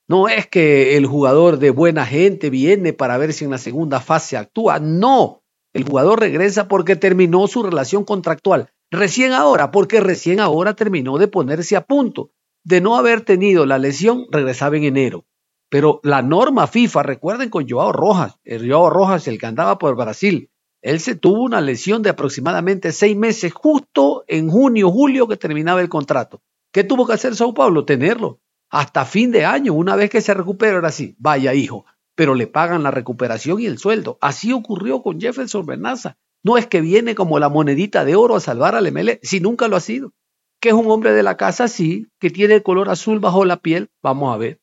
No 0.08 0.30
es 0.30 0.46
que 0.46 0.98
el 0.98 1.08
jugador 1.08 1.58
de 1.58 1.72
buena 1.72 2.06
gente 2.06 2.52
viene 2.52 2.94
para 2.94 3.18
ver 3.18 3.34
si 3.34 3.46
en 3.46 3.52
la 3.52 3.58
segunda 3.58 4.00
fase 4.00 4.38
actúa. 4.38 4.80
No, 4.80 5.42
el 5.78 5.84
jugador 5.84 6.20
regresa 6.20 6.68
porque 6.68 6.96
terminó 6.96 7.46
su 7.48 7.62
relación 7.62 8.04
contractual. 8.04 8.72
Recién 8.90 9.32
ahora, 9.32 9.70
porque 9.70 10.00
recién 10.00 10.40
ahora 10.40 10.74
terminó 10.74 11.20
de 11.20 11.28
ponerse 11.28 11.76
a 11.76 11.86
punto. 11.86 12.32
De 12.64 12.82
no 12.82 12.98
haber 12.98 13.22
tenido 13.22 13.68
la 13.68 13.78
lesión, 13.78 14.26
regresaba 14.32 14.76
en 14.76 14.86
enero. 14.86 15.26
Pero 15.70 16.00
la 16.02 16.24
norma 16.24 16.66
FIFA, 16.66 17.04
recuerden 17.04 17.52
con 17.52 17.70
Joao 17.70 17.92
Rojas, 17.92 18.40
el 18.44 18.68
Joao 18.68 18.90
Rojas, 18.90 19.28
el 19.28 19.38
que 19.38 19.46
andaba 19.46 19.78
por 19.78 19.96
Brasil, 19.96 20.50
él 20.82 21.00
se 21.00 21.14
tuvo 21.14 21.44
una 21.44 21.62
lesión 21.62 22.02
de 22.02 22.10
aproximadamente 22.10 22.92
seis 22.92 23.16
meses, 23.16 23.54
justo 23.54 24.24
en 24.28 24.50
junio, 24.50 24.90
julio 24.90 25.28
que 25.28 25.38
terminaba 25.38 25.82
el 25.82 25.90
contrato. 25.90 26.42
¿Qué 26.74 26.84
tuvo 26.84 27.06
que 27.06 27.14
hacer 27.14 27.36
Sao 27.36 27.54
Paulo? 27.54 27.86
Tenerlo. 27.86 28.40
Hasta 28.72 29.06
fin 29.06 29.32
de 29.32 29.46
año, 29.46 29.74
una 29.74 29.96
vez 29.96 30.10
que 30.10 30.22
se 30.22 30.34
recupera, 30.34 30.74
ahora 30.74 30.92
sí, 30.92 31.16
vaya 31.20 31.54
hijo, 31.54 31.86
pero 32.18 32.34
le 32.34 32.48
pagan 32.48 32.82
la 32.82 32.90
recuperación 32.90 33.62
y 33.62 33.68
el 33.68 33.78
sueldo. 33.78 34.18
Así 34.22 34.52
ocurrió 34.52 35.04
con 35.04 35.22
Jefferson 35.22 35.68
Bernaza. 35.68 36.18
No 36.44 36.58
es 36.58 36.66
que 36.66 36.82
viene 36.82 37.14
como 37.14 37.38
la 37.38 37.48
monedita 37.48 38.06
de 38.06 38.16
oro 38.16 38.36
a 38.36 38.40
salvar 38.40 38.74
al 38.74 38.92
ML, 38.92 39.20
si 39.22 39.40
nunca 39.40 39.68
lo 39.68 39.76
ha 39.76 39.82
sido. 39.82 40.14
Que 40.60 40.70
es 40.70 40.74
un 40.74 40.90
hombre 40.90 41.14
de 41.14 41.22
la 41.22 41.38
casa, 41.38 41.68
sí, 41.68 42.08
que 42.20 42.32
tiene 42.32 42.56
el 42.56 42.64
color 42.64 42.90
azul 42.90 43.20
bajo 43.20 43.46
la 43.46 43.58
piel, 43.58 43.92
vamos 44.02 44.34
a 44.34 44.38
ver. 44.38 44.60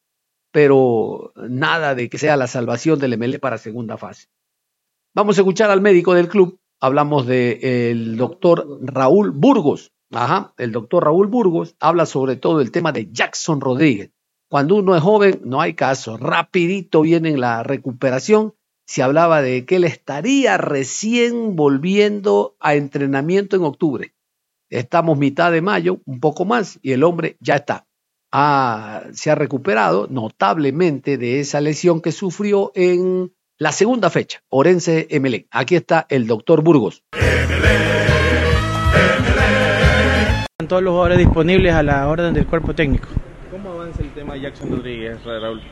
Pero 0.50 1.32
nada 1.48 1.94
de 1.94 2.10
que 2.10 2.18
sea 2.18 2.36
la 2.36 2.48
salvación 2.48 2.98
del 2.98 3.16
ML 3.16 3.38
para 3.38 3.56
segunda 3.56 3.96
fase. 3.98 4.26
Vamos 5.14 5.38
a 5.38 5.42
escuchar 5.42 5.70
al 5.70 5.80
médico 5.80 6.12
del 6.14 6.26
club. 6.26 6.58
Hablamos 6.80 7.24
del 7.24 7.60
de 7.60 8.16
doctor 8.16 8.66
Raúl 8.82 9.30
Burgos. 9.30 9.92
Ajá, 10.10 10.54
el 10.58 10.72
doctor 10.72 11.04
Raúl 11.04 11.28
Burgos 11.28 11.76
habla 11.78 12.04
sobre 12.04 12.34
todo 12.34 12.60
el 12.60 12.72
tema 12.72 12.90
de 12.90 13.12
Jackson 13.12 13.60
Rodríguez. 13.60 14.10
Cuando 14.54 14.76
uno 14.76 14.94
es 14.94 15.02
joven, 15.02 15.40
no 15.42 15.60
hay 15.60 15.74
caso. 15.74 16.16
Rapidito 16.16 17.00
viene 17.00 17.36
la 17.36 17.64
recuperación. 17.64 18.54
Se 18.86 19.02
hablaba 19.02 19.42
de 19.42 19.64
que 19.64 19.74
él 19.74 19.82
estaría 19.82 20.56
recién 20.58 21.56
volviendo 21.56 22.54
a 22.60 22.76
entrenamiento 22.76 23.56
en 23.56 23.64
octubre. 23.64 24.14
Estamos 24.70 25.18
mitad 25.18 25.50
de 25.50 25.60
mayo, 25.60 25.98
un 26.04 26.20
poco 26.20 26.44
más, 26.44 26.78
y 26.82 26.92
el 26.92 27.02
hombre 27.02 27.36
ya 27.40 27.56
está. 27.56 27.88
Ah, 28.30 29.02
se 29.12 29.32
ha 29.32 29.34
recuperado 29.34 30.06
notablemente 30.08 31.18
de 31.18 31.40
esa 31.40 31.60
lesión 31.60 32.00
que 32.00 32.12
sufrió 32.12 32.70
en 32.76 33.32
la 33.58 33.72
segunda 33.72 34.08
fecha, 34.08 34.44
Orense 34.50 35.08
Emelec. 35.10 35.48
Aquí 35.50 35.74
está 35.74 36.06
el 36.08 36.28
doctor 36.28 36.62
Burgos. 36.62 37.02
Están 40.52 40.68
todos 40.68 40.80
los 40.84 40.92
jugadores 40.92 41.18
disponibles 41.18 41.74
a 41.74 41.82
la 41.82 42.06
orden 42.06 42.32
del 42.32 42.46
cuerpo 42.46 42.72
técnico. 42.72 43.08
¿Cómo 43.64 43.80
avanza 43.80 44.02
el 44.02 44.10
tema 44.10 44.36
Jackson 44.36 44.70
Rodríguez, 44.70 45.24
Raúl? 45.24 45.62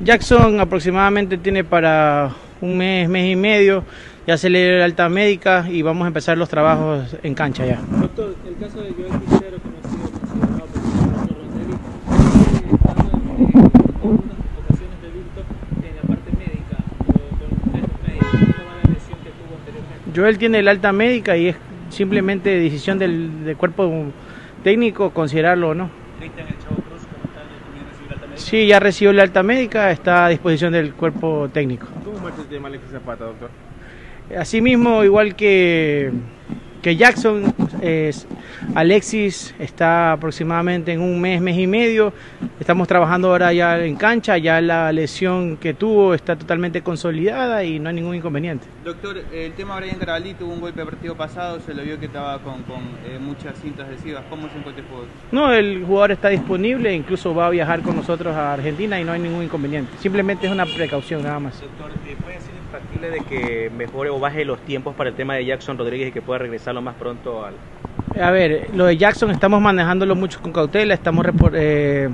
Jackson 0.00 0.60
aproximadamente 0.60 1.38
tiene 1.38 1.64
para 1.64 2.30
un 2.60 2.76
mes, 2.76 3.08
mes 3.08 3.32
y 3.32 3.36
medio 3.36 3.82
ya 4.26 4.36
se 4.36 4.50
le 4.50 4.74
dio 4.74 4.84
alta 4.84 5.08
médica 5.08 5.64
y 5.70 5.80
vamos 5.80 6.04
a 6.04 6.08
empezar 6.08 6.36
los 6.36 6.50
trabajos 6.50 7.16
en 7.22 7.34
cancha 7.34 7.64
ya. 7.64 7.80
Doctor, 7.98 8.34
el 8.46 8.56
caso 8.58 8.82
de 8.82 8.90
Joel 8.92 9.08
Quintero, 9.08 9.56
que 9.56 9.68
no 9.70 9.76
ha 9.82 9.88
sido 9.88 10.10
considerado 10.10 10.66
por 10.66 10.76
el 10.82 11.48
de 15.00 15.08
visto 15.16 15.40
en 15.82 15.96
la 15.96 16.02
parte 16.02 16.30
médica, 16.36 16.76
o 16.98 17.12
con 17.14 17.48
los 17.48 17.56
médicos, 18.04 18.28
¿cómo 18.32 18.68
va 18.68 18.76
la 18.84 18.90
lesión 18.92 19.18
que 19.20 19.30
tuvo 19.30 19.56
anteriormente? 19.60 20.12
Joel 20.14 20.36
tiene 20.36 20.62
la 20.62 20.70
alta 20.72 20.92
médica 20.92 21.36
y 21.38 21.48
es 21.48 21.56
simplemente 21.88 22.50
decisión 22.50 22.98
del, 22.98 23.44
del 23.44 23.56
cuerpo 23.56 24.12
técnico 24.62 25.08
considerarlo 25.08 25.70
o 25.70 25.74
no. 25.74 26.04
Cristian 26.18 26.46
El 26.46 26.58
Chavo 26.58 26.76
Cruz, 26.76 27.02
como 27.04 27.34
tal, 27.34 27.44
también 27.66 27.84
recibió 27.90 28.08
la 28.08 28.14
alta 28.14 28.23
médica. 28.23 28.23
Sí, 28.36 28.66
ya 28.66 28.80
recibió 28.80 29.12
la 29.12 29.22
alta 29.22 29.42
médica, 29.42 29.90
está 29.90 30.26
a 30.26 30.28
disposición 30.28 30.72
del 30.72 30.92
cuerpo 30.94 31.48
técnico. 31.52 31.86
¿Cómo 32.04 32.18
marcha 32.18 32.40
el 32.42 32.48
tema 32.48 32.68
Alexis 32.68 32.90
Zapata, 32.90 33.24
doctor? 33.24 33.50
Asimismo, 34.38 35.04
igual 35.04 35.34
que, 35.36 36.10
que 36.82 36.96
Jackson, 36.96 37.54
es- 37.82 38.26
Alexis 38.74 39.54
está 39.58 40.12
aproximadamente 40.12 40.92
en 40.92 41.00
un 41.00 41.20
mes, 41.20 41.40
mes 41.40 41.58
y 41.58 41.66
medio. 41.66 42.12
Estamos 42.58 42.88
trabajando 42.88 43.28
ahora 43.28 43.52
ya 43.52 43.78
en 43.84 43.96
cancha, 43.96 44.38
ya 44.38 44.60
la 44.60 44.92
lesión 44.92 45.56
que 45.56 45.74
tuvo 45.74 46.14
está 46.14 46.36
totalmente 46.36 46.82
consolidada 46.82 47.62
y 47.64 47.78
no 47.78 47.88
hay 47.88 47.94
ningún 47.94 48.16
inconveniente. 48.16 48.66
Doctor, 48.84 49.22
el 49.32 49.52
tema 49.52 49.76
Brian 49.76 49.96
Carabalí 49.96 50.34
tuvo 50.34 50.52
un 50.52 50.60
golpe 50.60 50.80
el 50.80 50.88
partido 50.88 51.16
pasado, 51.16 51.60
se 51.60 51.74
lo 51.74 51.82
vio 51.82 51.98
que 51.98 52.06
estaba 52.06 52.38
con, 52.40 52.62
con 52.62 52.82
eh, 53.06 53.18
muchas 53.20 53.58
cintas 53.60 53.86
adhesivas. 53.88 54.24
¿Cómo 54.28 54.48
se 54.48 54.58
encuentra 54.58 54.82
el 54.82 54.88
jugador? 54.88 55.08
No, 55.32 55.52
el 55.52 55.84
jugador 55.84 56.12
está 56.12 56.28
disponible, 56.28 56.92
incluso 56.92 57.34
va 57.34 57.46
a 57.46 57.50
viajar 57.50 57.82
con 57.82 57.96
nosotros 57.96 58.34
a 58.34 58.54
Argentina 58.54 59.00
y 59.00 59.04
no 59.04 59.12
hay 59.12 59.20
ningún 59.20 59.44
inconveniente. 59.44 59.92
Simplemente 59.98 60.46
es 60.46 60.52
una 60.52 60.66
precaución 60.66 61.22
nada 61.22 61.38
más. 61.38 61.60
Doctor, 61.60 61.92
¿puede 62.22 62.40
ser 62.40 62.54
factible 62.70 63.10
de 63.10 63.20
que 63.20 63.70
mejore 63.70 64.10
o 64.10 64.18
baje 64.18 64.44
los 64.44 64.58
tiempos 64.60 64.94
para 64.94 65.10
el 65.10 65.16
tema 65.16 65.34
de 65.34 65.44
Jackson 65.44 65.78
Rodríguez 65.78 66.08
y 66.08 66.12
que 66.12 66.22
pueda 66.22 66.38
regresar 66.38 66.74
lo 66.74 66.82
más 66.82 66.96
pronto 66.96 67.44
al... 67.44 67.54
A 68.20 68.30
ver, 68.30 68.70
lo 68.74 68.86
de 68.86 68.96
Jackson 68.96 69.30
estamos 69.30 69.60
manejándolo 69.60 70.14
mucho 70.14 70.40
con 70.40 70.52
cautela, 70.52 70.94
estamos 70.94 71.26
eh, 71.54 72.08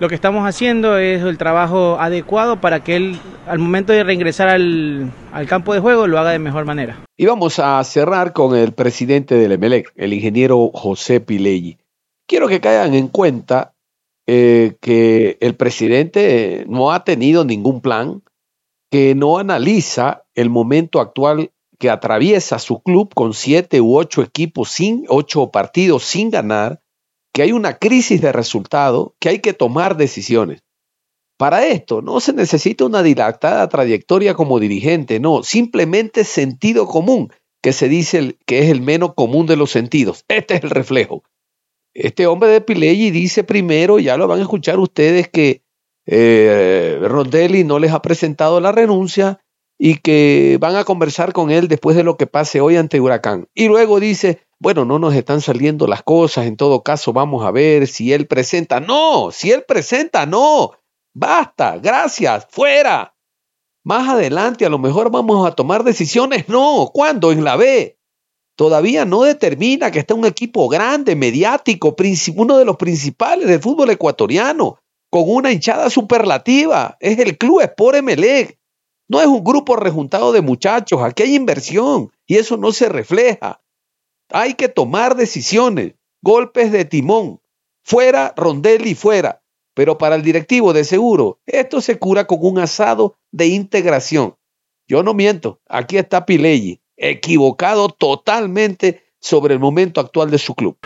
lo 0.00 0.08
que 0.08 0.14
estamos 0.14 0.46
haciendo 0.46 0.98
es 0.98 1.22
el 1.22 1.38
trabajo 1.38 1.98
adecuado 1.98 2.60
para 2.60 2.84
que 2.84 2.96
él 2.96 3.18
al 3.46 3.58
momento 3.58 3.92
de 3.92 4.04
reingresar 4.04 4.48
al, 4.48 5.10
al 5.32 5.46
campo 5.46 5.72
de 5.72 5.80
juego 5.80 6.06
lo 6.06 6.18
haga 6.18 6.30
de 6.30 6.38
mejor 6.38 6.66
manera. 6.66 7.00
Y 7.16 7.26
vamos 7.26 7.58
a 7.58 7.82
cerrar 7.84 8.32
con 8.32 8.54
el 8.54 8.72
presidente 8.72 9.34
del 9.34 9.52
Emelec, 9.52 9.92
el 9.96 10.12
ingeniero 10.12 10.70
José 10.74 11.20
Pileggi. 11.20 11.78
Quiero 12.26 12.46
que 12.46 12.60
caigan 12.60 12.94
en 12.94 13.08
cuenta 13.08 13.74
eh, 14.26 14.76
que 14.82 15.38
el 15.40 15.54
presidente 15.54 16.66
no 16.68 16.92
ha 16.92 17.02
tenido 17.02 17.46
ningún 17.46 17.80
plan, 17.80 18.22
que 18.90 19.14
no 19.14 19.38
analiza 19.38 20.24
el 20.34 20.50
momento 20.50 21.00
actual 21.00 21.50
que 21.78 21.90
atraviesa 21.90 22.58
su 22.58 22.80
club 22.82 23.14
con 23.14 23.34
siete 23.34 23.80
u 23.80 23.96
ocho 23.96 24.22
equipos 24.22 24.70
sin 24.70 25.04
ocho 25.08 25.50
partidos 25.50 26.04
sin 26.04 26.30
ganar, 26.30 26.82
que 27.32 27.42
hay 27.42 27.52
una 27.52 27.78
crisis 27.78 28.20
de 28.20 28.32
resultado, 28.32 29.14
que 29.20 29.28
hay 29.28 29.38
que 29.38 29.52
tomar 29.52 29.96
decisiones. 29.96 30.62
Para 31.38 31.66
esto 31.66 32.02
no 32.02 32.18
se 32.18 32.32
necesita 32.32 32.84
una 32.84 33.02
dilatada 33.04 33.68
trayectoria 33.68 34.34
como 34.34 34.58
dirigente, 34.58 35.20
no, 35.20 35.44
simplemente 35.44 36.24
sentido 36.24 36.86
común, 36.86 37.32
que 37.62 37.72
se 37.72 37.88
dice 37.88 38.36
que 38.44 38.58
es 38.60 38.70
el 38.70 38.80
menos 38.80 39.14
común 39.14 39.46
de 39.46 39.56
los 39.56 39.70
sentidos. 39.70 40.24
Este 40.26 40.54
es 40.54 40.64
el 40.64 40.70
reflejo. 40.70 41.22
Este 41.94 42.26
hombre 42.26 42.48
de 42.48 42.60
Pileggi 42.60 43.10
dice 43.12 43.44
primero, 43.44 44.00
ya 44.00 44.16
lo 44.16 44.26
van 44.26 44.40
a 44.40 44.42
escuchar 44.42 44.80
ustedes, 44.80 45.28
que 45.28 45.62
eh, 46.06 46.98
Rondelli 47.02 47.62
no 47.62 47.78
les 47.78 47.92
ha 47.92 48.02
presentado 48.02 48.60
la 48.60 48.72
renuncia 48.72 49.40
y 49.78 49.98
que 49.98 50.58
van 50.60 50.74
a 50.76 50.84
conversar 50.84 51.32
con 51.32 51.50
él 51.50 51.68
después 51.68 51.96
de 51.96 52.02
lo 52.02 52.16
que 52.16 52.26
pase 52.26 52.60
hoy 52.60 52.76
ante 52.76 53.00
Huracán. 53.00 53.48
Y 53.54 53.68
luego 53.68 54.00
dice, 54.00 54.42
bueno, 54.58 54.84
no 54.84 54.98
nos 54.98 55.14
están 55.14 55.40
saliendo 55.40 55.86
las 55.86 56.02
cosas, 56.02 56.46
en 56.46 56.56
todo 56.56 56.82
caso 56.82 57.12
vamos 57.12 57.46
a 57.46 57.52
ver 57.52 57.86
si 57.86 58.12
él 58.12 58.26
presenta. 58.26 58.80
No, 58.80 59.30
si 59.30 59.52
él 59.52 59.64
presenta, 59.66 60.26
no. 60.26 60.72
Basta, 61.14 61.78
gracias, 61.78 62.46
fuera. 62.50 63.14
Más 63.84 64.08
adelante 64.08 64.66
a 64.66 64.68
lo 64.68 64.78
mejor 64.78 65.10
vamos 65.10 65.46
a 65.46 65.52
tomar 65.52 65.84
decisiones. 65.84 66.48
No, 66.48 66.90
¿cuándo? 66.92 67.30
En 67.30 67.44
la 67.44 67.56
B. 67.56 67.96
Todavía 68.56 69.04
no 69.04 69.22
determina 69.22 69.92
que 69.92 70.00
está 70.00 70.14
un 70.14 70.26
equipo 70.26 70.68
grande, 70.68 71.14
mediático, 71.14 71.94
uno 72.34 72.58
de 72.58 72.64
los 72.64 72.76
principales 72.76 73.46
del 73.46 73.60
fútbol 73.60 73.90
ecuatoriano, 73.90 74.80
con 75.10 75.22
una 75.26 75.52
hinchada 75.52 75.88
superlativa. 75.90 76.96
Es 76.98 77.20
el 77.20 77.38
Club 77.38 77.60
Sport 77.60 77.98
Emelec. 77.98 78.57
No 79.08 79.22
es 79.22 79.26
un 79.26 79.42
grupo 79.42 79.74
rejuntado 79.74 80.32
de 80.32 80.42
muchachos. 80.42 81.00
Aquí 81.02 81.22
hay 81.22 81.34
inversión 81.34 82.12
y 82.26 82.36
eso 82.36 82.58
no 82.58 82.72
se 82.72 82.90
refleja. 82.90 83.62
Hay 84.30 84.52
que 84.52 84.68
tomar 84.68 85.16
decisiones, 85.16 85.94
golpes 86.20 86.70
de 86.70 86.84
timón. 86.84 87.40
Fuera, 87.82 88.34
Rondelli, 88.36 88.94
fuera. 88.94 89.42
Pero 89.72 89.96
para 89.96 90.16
el 90.16 90.22
directivo, 90.22 90.74
de 90.74 90.84
seguro, 90.84 91.38
esto 91.46 91.80
se 91.80 91.98
cura 91.98 92.26
con 92.26 92.38
un 92.42 92.58
asado 92.58 93.16
de 93.32 93.46
integración. 93.46 94.36
Yo 94.86 95.02
no 95.02 95.14
miento, 95.14 95.60
aquí 95.68 95.96
está 95.96 96.26
Pileggi, 96.26 96.80
equivocado 96.96 97.88
totalmente 97.88 99.04
sobre 99.20 99.54
el 99.54 99.60
momento 99.60 100.00
actual 100.00 100.30
de 100.30 100.38
su 100.38 100.54
club. 100.54 100.76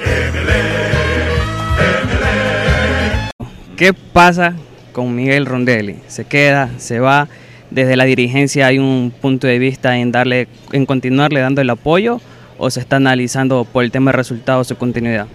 ¿Qué 3.76 3.92
pasa 3.94 4.54
con 4.92 5.14
Miguel 5.14 5.46
Rondelli? 5.46 6.00
¿Se 6.06 6.24
queda? 6.24 6.78
¿Se 6.78 7.00
va? 7.00 7.28
Desde 7.72 7.96
la 7.96 8.04
dirigencia 8.04 8.66
hay 8.66 8.78
un 8.78 9.14
punto 9.18 9.46
de 9.46 9.58
vista 9.58 9.96
en 9.96 10.12
darle, 10.12 10.46
en 10.72 10.84
continuarle 10.84 11.40
dando 11.40 11.62
el 11.62 11.70
apoyo 11.70 12.20
o 12.58 12.68
se 12.68 12.80
está 12.80 12.96
analizando 12.96 13.64
por 13.64 13.82
el 13.82 13.90
tema 13.90 14.10
de 14.10 14.18
resultados 14.18 14.68
su 14.68 14.76
continuidad. 14.76 15.26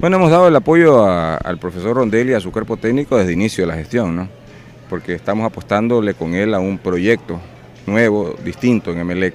Bueno, 0.00 0.16
hemos 0.16 0.32
dado 0.32 0.48
el 0.48 0.56
apoyo 0.56 1.06
al 1.06 1.58
profesor 1.58 1.94
Rondelli 1.94 2.32
y 2.32 2.34
a 2.34 2.40
su 2.40 2.50
cuerpo 2.50 2.78
técnico 2.78 3.16
desde 3.16 3.32
el 3.32 3.38
inicio 3.38 3.62
de 3.62 3.68
la 3.68 3.76
gestión, 3.76 4.16
¿no? 4.16 4.28
Porque 4.90 5.14
estamos 5.14 5.46
apostándole 5.46 6.14
con 6.14 6.34
él 6.34 6.52
a 6.52 6.58
un 6.58 6.78
proyecto 6.78 7.40
nuevo, 7.86 8.34
distinto 8.44 8.90
en 8.90 8.98
Emelec. 8.98 9.34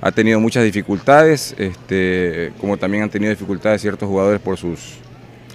Ha 0.00 0.12
tenido 0.12 0.38
muchas 0.38 0.62
dificultades, 0.62 1.52
este, 1.58 2.52
como 2.60 2.76
también 2.76 3.02
han 3.02 3.10
tenido 3.10 3.30
dificultades 3.30 3.80
ciertos 3.80 4.08
jugadores 4.08 4.40
por 4.40 4.56
sus 4.56 4.98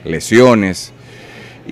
lesiones. 0.04 0.91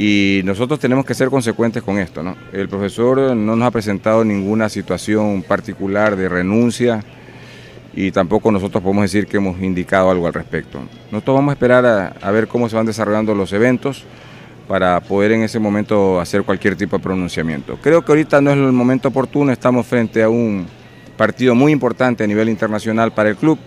Y 0.01 0.39
nosotros 0.45 0.79
tenemos 0.79 1.03
que 1.03 1.13
ser 1.13 1.29
consecuentes 1.29 1.83
con 1.83 1.99
esto, 1.99 2.23
¿no? 2.23 2.33
El 2.53 2.69
profesor 2.69 3.35
no 3.35 3.57
nos 3.57 3.67
ha 3.67 3.71
presentado 3.71 4.23
ninguna 4.23 4.69
situación 4.69 5.43
particular 5.43 6.15
de 6.15 6.29
renuncia 6.29 7.03
y 7.93 8.09
tampoco 8.09 8.49
nosotros 8.49 8.81
podemos 8.81 9.03
decir 9.03 9.27
que 9.27 9.35
hemos 9.35 9.61
indicado 9.61 10.09
algo 10.09 10.25
al 10.25 10.33
respecto. 10.33 10.79
Nosotros 11.11 11.35
vamos 11.35 11.51
a 11.51 11.53
esperar 11.55 11.85
a, 11.85 12.07
a 12.21 12.31
ver 12.31 12.47
cómo 12.47 12.69
se 12.69 12.77
van 12.77 12.85
desarrollando 12.85 13.35
los 13.35 13.51
eventos 13.51 14.05
para 14.69 15.01
poder 15.01 15.33
en 15.33 15.43
ese 15.43 15.59
momento 15.59 16.21
hacer 16.21 16.43
cualquier 16.43 16.77
tipo 16.77 16.95
de 16.95 17.03
pronunciamiento. 17.03 17.77
Creo 17.83 18.05
que 18.05 18.13
ahorita 18.13 18.39
no 18.39 18.51
es 18.51 18.55
el 18.55 18.71
momento 18.71 19.09
oportuno, 19.09 19.51
estamos 19.51 19.85
frente 19.85 20.23
a 20.23 20.29
un 20.29 20.65
partido 21.17 21.55
muy 21.55 21.73
importante 21.73 22.23
a 22.23 22.27
nivel 22.27 22.47
internacional 22.47 23.11
para 23.11 23.27
el 23.27 23.35
club, 23.35 23.59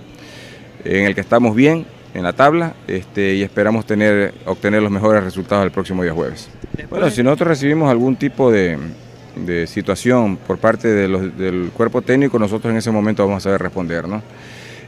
en 0.82 1.04
el 1.04 1.14
que 1.14 1.20
estamos 1.20 1.54
bien 1.54 1.84
en 2.14 2.22
la 2.22 2.32
tabla 2.32 2.74
este, 2.88 3.34
y 3.34 3.42
esperamos 3.42 3.86
tener, 3.86 4.34
obtener 4.44 4.82
los 4.82 4.90
mejores 4.90 5.24
resultados 5.24 5.64
el 5.64 5.70
próximo 5.70 6.02
día 6.02 6.12
jueves. 6.12 6.48
Bueno, 6.90 7.10
si 7.10 7.22
nosotros 7.22 7.48
recibimos 7.48 7.90
algún 7.90 8.16
tipo 8.16 8.50
de, 8.50 8.76
de 9.36 9.66
situación 9.66 10.36
por 10.36 10.58
parte 10.58 10.88
de 10.88 11.08
los- 11.08 11.36
del 11.38 11.70
cuerpo 11.72 12.02
técnico, 12.02 12.38
nosotros 12.38 12.70
en 12.70 12.76
ese 12.78 12.90
momento 12.90 13.24
vamos 13.26 13.42
a 13.42 13.44
saber 13.48 13.62
responder. 13.62 14.06
¿no? 14.06 14.16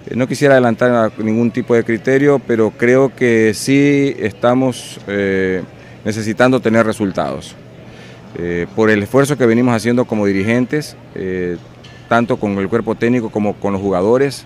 Eh, 0.06 0.14
No 0.16 0.26
quisiera 0.28 0.54
adelantar 0.54 0.90
a 0.92 1.12
ningún 1.22 1.50
tipo 1.50 1.74
de 1.74 1.82
criterio, 1.84 2.40
pero 2.46 2.70
creo 2.70 3.14
que 3.14 3.52
sí 3.54 4.14
estamos 4.18 5.00
eh, 5.06 5.62
necesitando 6.04 6.60
tener 6.60 6.84
resultados. 6.84 7.54
Eh, 8.37 8.66
por 8.74 8.90
el 8.90 9.02
esfuerzo 9.02 9.38
que 9.38 9.46
venimos 9.46 9.74
haciendo 9.74 10.04
como 10.06 10.26
dirigentes, 10.26 10.96
eh, 11.14 11.56
tanto 12.08 12.37
con 12.37 12.58
el 12.58 12.68
cuerpo 12.68 12.96
técnico 12.96 13.30
como 13.30 13.54
con 13.54 13.72
los 13.72 13.80
jugadores, 13.80 14.44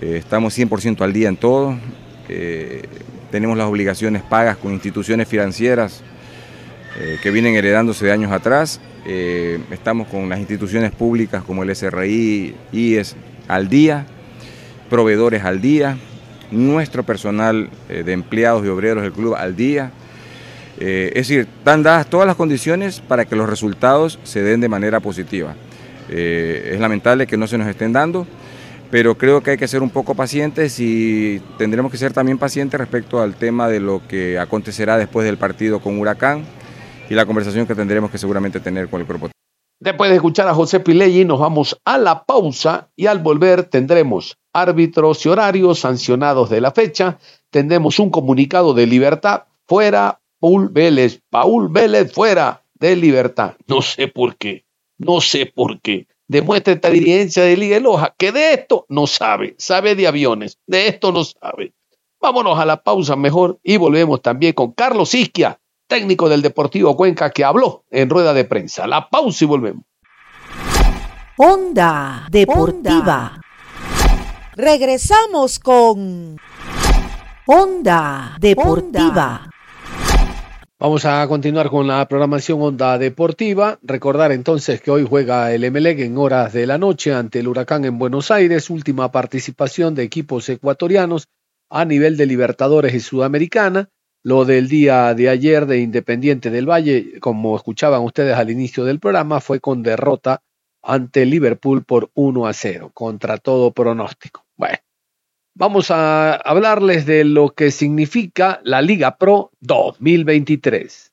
eh, 0.00 0.16
estamos 0.16 0.56
100% 0.58 1.02
al 1.02 1.12
día 1.12 1.28
en 1.28 1.36
todo. 1.36 1.76
eh, 2.28 2.82
tenemos 3.30 3.56
las 3.58 3.66
obligaciones 3.66 4.22
pagas 4.22 4.56
con 4.56 4.72
instituciones 4.72 5.26
financieras 5.26 6.02
eh, 6.98 7.18
que 7.20 7.32
vienen 7.32 7.56
heredándose 7.56 8.06
de 8.06 8.12
años 8.12 8.30
atrás. 8.30 8.80
estamos 9.04 10.08
con 10.08 10.28
las 10.28 10.38
instituciones 10.38 10.92
públicas 10.92 11.42
como 11.42 11.62
el 11.62 11.74
SRI, 11.74 12.54
IES 12.72 13.16
al 13.48 13.68
día, 13.68 14.06
proveedores 14.88 15.44
al 15.44 15.60
día, 15.60 15.98
nuestro 16.50 17.02
personal 17.02 17.68
de 17.88 18.12
empleados 18.12 18.64
y 18.64 18.68
obreros 18.68 19.02
del 19.02 19.12
club 19.12 19.34
al 19.34 19.56
día. 19.56 19.90
Es 20.78 21.14
decir, 21.14 21.48
están 21.58 21.82
dadas 21.82 22.08
todas 22.08 22.26
las 22.26 22.36
condiciones 22.36 23.00
para 23.00 23.26
que 23.26 23.36
los 23.36 23.48
resultados 23.48 24.18
se 24.22 24.42
den 24.42 24.60
de 24.60 24.68
manera 24.70 25.00
positiva. 25.00 25.54
Es 26.08 26.80
lamentable 26.80 27.26
que 27.26 27.36
no 27.36 27.46
se 27.46 27.58
nos 27.58 27.68
estén 27.68 27.92
dando, 27.92 28.26
pero 28.90 29.16
creo 29.16 29.42
que 29.42 29.52
hay 29.52 29.56
que 29.56 29.68
ser 29.68 29.82
un 29.82 29.90
poco 29.90 30.14
pacientes 30.14 30.78
y 30.80 31.40
tendremos 31.58 31.90
que 31.90 31.98
ser 31.98 32.12
también 32.12 32.38
pacientes 32.38 32.78
respecto 32.78 33.20
al 33.20 33.34
tema 33.34 33.68
de 33.68 33.80
lo 33.80 34.06
que 34.06 34.38
acontecerá 34.38 34.96
después 34.96 35.26
del 35.26 35.38
partido 35.38 35.80
con 35.80 35.98
Huracán 35.98 36.44
y 37.08 37.14
la 37.14 37.26
conversación 37.26 37.66
que 37.66 37.74
tendremos 37.74 38.10
que 38.10 38.18
seguramente 38.18 38.60
tener 38.60 38.88
con 38.88 39.00
el 39.00 39.06
cuerpo. 39.06 39.30
Después 39.80 40.10
de 40.10 40.16
escuchar 40.16 40.48
a 40.48 40.54
José 40.54 40.80
Pileggi, 40.80 41.24
nos 41.24 41.40
vamos 41.40 41.78
a 41.84 41.98
la 41.98 42.24
pausa 42.24 42.88
y 42.96 43.06
al 43.06 43.18
volver 43.18 43.64
tendremos 43.64 44.38
árbitros 44.52 45.26
y 45.26 45.28
horarios 45.28 45.80
sancionados 45.80 46.48
de 46.48 46.60
la 46.60 46.70
fecha, 46.70 47.18
tendremos 47.50 47.98
un 47.98 48.10
comunicado 48.10 48.72
de 48.72 48.86
libertad 48.86 49.44
fuera, 49.66 50.20
Paul 50.40 50.68
Vélez, 50.70 51.20
Paul 51.28 51.68
Vélez 51.70 52.12
fuera 52.12 52.62
de 52.74 52.96
libertad. 52.96 53.56
No 53.66 53.82
sé 53.82 54.08
por 54.08 54.36
qué, 54.36 54.64
no 54.96 55.20
sé 55.20 55.46
por 55.46 55.80
qué. 55.80 56.06
Demuestra 56.26 56.72
esta 56.72 56.88
dirigencia 56.88 57.42
de 57.42 57.56
Liga 57.56 57.78
Loja 57.80 58.14
que 58.16 58.32
de 58.32 58.54
esto 58.54 58.86
no 58.88 59.06
sabe, 59.06 59.54
sabe 59.58 59.94
de 59.94 60.06
aviones, 60.06 60.58
de 60.66 60.88
esto 60.88 61.12
no 61.12 61.22
sabe. 61.24 61.74
Vámonos 62.20 62.58
a 62.58 62.64
la 62.64 62.82
pausa 62.82 63.16
mejor 63.16 63.58
y 63.62 63.76
volvemos 63.76 64.22
también 64.22 64.54
con 64.54 64.72
Carlos 64.72 65.14
Isquia, 65.14 65.60
técnico 65.86 66.30
del 66.30 66.40
Deportivo 66.40 66.96
Cuenca, 66.96 67.30
que 67.30 67.44
habló 67.44 67.84
en 67.90 68.08
rueda 68.08 68.32
de 68.32 68.44
prensa. 68.44 68.86
La 68.86 69.10
pausa 69.10 69.44
y 69.44 69.46
volvemos. 69.46 69.84
Onda 71.36 72.26
Deportiva. 72.30 73.40
Regresamos 74.56 75.58
con 75.58 76.38
Onda 77.46 78.36
Deportiva. 78.40 79.50
Vamos 80.84 81.06
a 81.06 81.26
continuar 81.28 81.70
con 81.70 81.86
la 81.86 82.06
programación 82.06 82.60
Onda 82.60 82.98
Deportiva. 82.98 83.78
Recordar 83.80 84.32
entonces 84.32 84.82
que 84.82 84.90
hoy 84.90 85.06
juega 85.08 85.50
el 85.50 85.64
Emelec 85.64 86.00
en 86.00 86.18
horas 86.18 86.52
de 86.52 86.66
la 86.66 86.76
noche 86.76 87.14
ante 87.14 87.40
el 87.40 87.48
Huracán 87.48 87.86
en 87.86 87.98
Buenos 87.98 88.30
Aires, 88.30 88.68
última 88.68 89.10
participación 89.10 89.94
de 89.94 90.02
equipos 90.02 90.46
ecuatorianos 90.50 91.28
a 91.70 91.86
nivel 91.86 92.18
de 92.18 92.26
Libertadores 92.26 92.92
y 92.92 93.00
Sudamericana. 93.00 93.88
Lo 94.22 94.44
del 94.44 94.68
día 94.68 95.14
de 95.14 95.30
ayer 95.30 95.64
de 95.64 95.78
Independiente 95.78 96.50
del 96.50 96.68
Valle, 96.68 97.18
como 97.18 97.56
escuchaban 97.56 98.02
ustedes 98.02 98.36
al 98.36 98.50
inicio 98.50 98.84
del 98.84 99.00
programa, 99.00 99.40
fue 99.40 99.60
con 99.60 99.82
derrota 99.82 100.42
ante 100.82 101.24
Liverpool 101.24 101.82
por 101.84 102.10
1 102.12 102.46
a 102.46 102.52
0, 102.52 102.90
contra 102.92 103.38
todo 103.38 103.70
pronóstico. 103.70 104.44
Bueno, 104.58 104.76
vamos 105.54 105.90
a 105.90 106.34
hablarles 106.34 107.06
de 107.06 107.24
lo 107.24 107.50
que 107.50 107.70
significa 107.70 108.60
la 108.64 108.82
Liga 108.82 109.16
Pro 109.18 109.52
2023. 109.60 111.12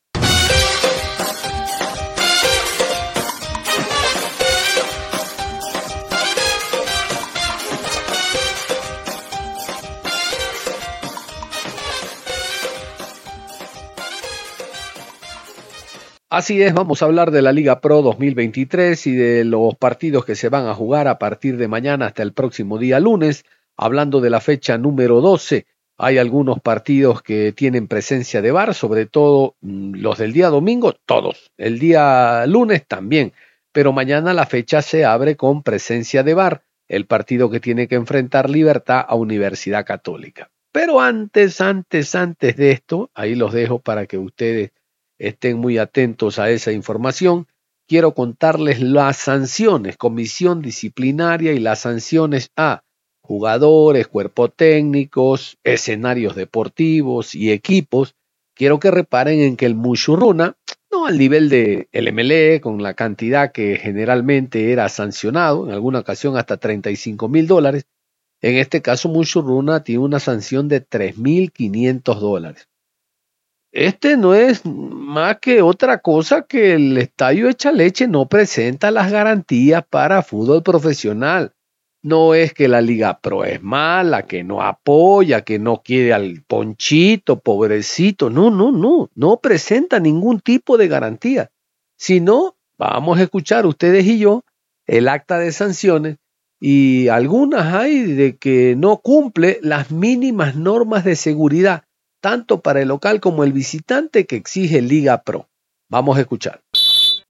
Así 16.34 16.62
es, 16.64 16.74
vamos 16.74 17.02
a 17.02 17.06
hablar 17.06 17.30
de 17.32 17.42
la 17.42 17.52
Liga 17.52 17.82
Pro 17.82 18.02
2023 18.02 19.06
y 19.06 19.16
de 19.16 19.44
los 19.44 19.76
partidos 19.76 20.24
que 20.24 20.36
se 20.36 20.48
van 20.48 20.66
a 20.66 20.74
jugar 20.74 21.10
a 21.10 21.20
partir 21.20 21.58
de 21.58 21.68
mañana 21.68 22.06
hasta 22.06 22.24
el 22.24 22.32
próximo 22.32 22.78
día 22.78 23.02
lunes. 23.02 23.44
Hablando 23.82 24.22
de 24.22 24.30
la 24.30 24.42
fecha 24.42 24.78
número 24.78 25.22
12, 25.22 25.66
hay 25.98 26.20
algunos 26.20 26.60
partidos 26.60 27.24
que 27.24 27.52
tienen 27.52 27.88
presencia 27.88 28.40
de 28.40 28.52
VAR, 28.52 28.76
sobre 28.76 29.08
todo 29.08 29.56
mm, 29.62 29.96
los 29.96 30.20
del 30.20 30.34
día 30.34 30.50
domingo, 30.50 30.94
todos. 30.94 31.50
El 31.58 31.80
día 31.80 32.46
lunes 32.46 32.86
también, 32.88 33.34
pero 33.72 33.92
mañana 33.92 34.36
la 34.36 34.46
fecha 34.46 34.84
se 34.84 35.04
abre 35.04 35.36
con 35.36 35.64
presencia 35.64 36.22
de 36.22 36.36
VAR, 36.36 36.64
el 36.88 37.08
partido 37.08 37.50
que 37.50 37.60
tiene 37.60 37.88
que 37.88 37.96
enfrentar 37.96 38.52
Libertad 38.52 39.04
a 39.08 39.16
Universidad 39.16 39.84
Católica. 39.84 40.52
Pero 40.72 41.02
antes, 41.02 41.60
antes, 41.60 42.14
antes 42.14 42.56
de 42.58 42.70
esto, 42.70 43.10
ahí 43.16 43.34
los 43.34 43.52
dejo 43.52 43.80
para 43.80 44.06
que 44.06 44.20
ustedes 44.20 44.74
estén 45.18 45.58
muy 45.58 45.80
atentos 45.80 46.38
a 46.38 46.52
esa 46.52 46.72
información. 46.72 47.48
Quiero 47.88 48.14
contarles 48.14 48.80
las 48.80 49.18
sanciones, 49.18 49.98
comisión 49.98 50.62
disciplinaria 50.62 51.54
y 51.54 51.60
las 51.60 51.80
sanciones 51.80 52.52
a 52.56 52.84
jugadores, 53.32 54.10
cuerpos 54.10 54.52
técnicos, 54.58 55.58
escenarios 55.64 56.36
deportivos 56.36 57.34
y 57.34 57.52
equipos. 57.52 58.14
Quiero 58.54 58.78
que 58.82 58.92
reparen 58.92 59.40
en 59.40 59.56
que 59.56 59.66
el 59.66 59.74
Mushurruna, 59.74 60.58
no 60.92 61.06
al 61.06 61.18
nivel 61.18 61.48
de 61.48 61.88
el 61.94 62.12
MLE, 62.12 62.60
con 62.60 62.84
la 62.84 62.94
cantidad 62.94 63.54
que 63.54 63.78
generalmente 63.78 64.74
era 64.74 64.90
sancionado, 64.90 65.66
en 65.66 65.72
alguna 65.72 66.00
ocasión 66.00 66.36
hasta 66.36 66.58
35 66.58 67.30
mil 67.30 67.48
dólares, 67.48 67.86
en 68.42 68.58
este 68.58 68.82
caso 68.82 69.08
Mushurruna 69.08 69.82
tiene 69.82 70.04
una 70.04 70.20
sanción 70.20 70.68
de 70.68 70.86
3.500 70.86 72.20
dólares. 72.20 72.68
Este 73.72 74.18
no 74.18 74.36
es 74.36 74.66
más 74.66 75.38
que 75.40 75.62
otra 75.62 76.00
cosa 76.00 76.42
que 76.42 76.74
el 76.74 76.98
Estadio 76.98 77.48
Echa 77.48 77.72
Leche 77.72 78.10
no 78.10 78.28
presenta 78.28 78.92
las 78.92 79.10
garantías 79.10 79.86
para 79.90 80.22
fútbol 80.22 80.64
profesional. 80.64 81.54
No 82.04 82.34
es 82.34 82.54
que 82.54 82.68
la 82.68 82.82
Liga 82.82 83.20
Pro 83.20 83.44
es 83.44 83.62
mala, 83.62 84.24
que 84.24 84.44
no 84.44 84.62
apoya, 84.62 85.42
que 85.42 85.60
no 85.60 85.84
quiere 85.84 86.14
al 86.14 86.44
ponchito, 86.48 87.40
pobrecito. 87.40 88.30
No, 88.30 88.50
no, 88.50 88.72
no, 88.72 89.10
no 89.14 89.38
presenta 89.38 90.00
ningún 90.00 90.40
tipo 90.40 90.78
de 90.78 90.88
garantía. 90.88 91.52
Si 91.98 92.20
no, 92.20 92.56
vamos 92.78 93.20
a 93.20 93.24
escuchar 93.24 93.66
ustedes 93.68 94.06
y 94.06 94.18
yo 94.18 94.44
el 94.88 95.08
acta 95.08 95.38
de 95.38 95.52
sanciones 95.52 96.18
y 96.60 97.08
algunas 97.08 97.74
hay 97.74 98.02
de 98.04 98.38
que 98.38 98.76
no 98.76 98.98
cumple 98.98 99.60
las 99.62 99.92
mínimas 99.92 100.56
normas 100.56 101.04
de 101.04 101.16
seguridad 101.16 101.84
tanto 102.22 102.62
para 102.62 102.82
el 102.82 102.88
local 102.88 103.20
como 103.20 103.44
el 103.44 103.52
visitante 103.52 104.26
que 104.26 104.36
exige 104.36 104.82
Liga 104.82 105.24
Pro. 105.24 105.50
Vamos 105.90 106.18
a 106.18 106.22
escuchar. 106.22 106.62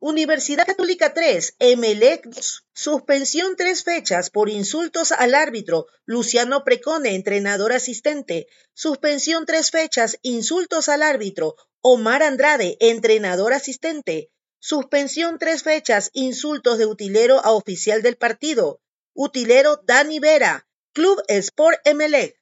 Universidad 0.04 0.66
Católica 0.66 1.14
3, 1.14 1.58
Emelec, 1.60 2.28
suspensión 2.74 3.56
tres 3.56 3.84
fechas 3.84 4.32
por 4.32 4.50
insultos 4.50 5.12
al 5.12 5.36
árbitro, 5.36 5.86
Luciano 6.06 6.64
Precone, 6.64 7.14
entrenador 7.14 7.72
asistente, 7.72 8.48
suspensión 8.74 9.46
tres 9.46 9.70
fechas, 9.70 10.18
insultos 10.24 10.90
al 10.90 11.04
árbitro, 11.04 11.56
Omar 11.82 12.24
Andrade, 12.24 12.78
entrenador 12.80 13.54
asistente, 13.54 14.32
suspensión 14.58 15.38
tres 15.38 15.62
fechas, 15.62 16.10
insultos 16.14 16.80
de 16.80 16.88
utilero 16.88 17.40
a 17.46 17.52
oficial 17.52 18.02
del 18.02 18.18
partido, 18.18 18.82
utilero 19.14 19.84
Dani 19.86 20.18
Vera, 20.18 20.68
Club 20.94 21.22
Sport 21.28 21.80
Emelec. 21.86 22.42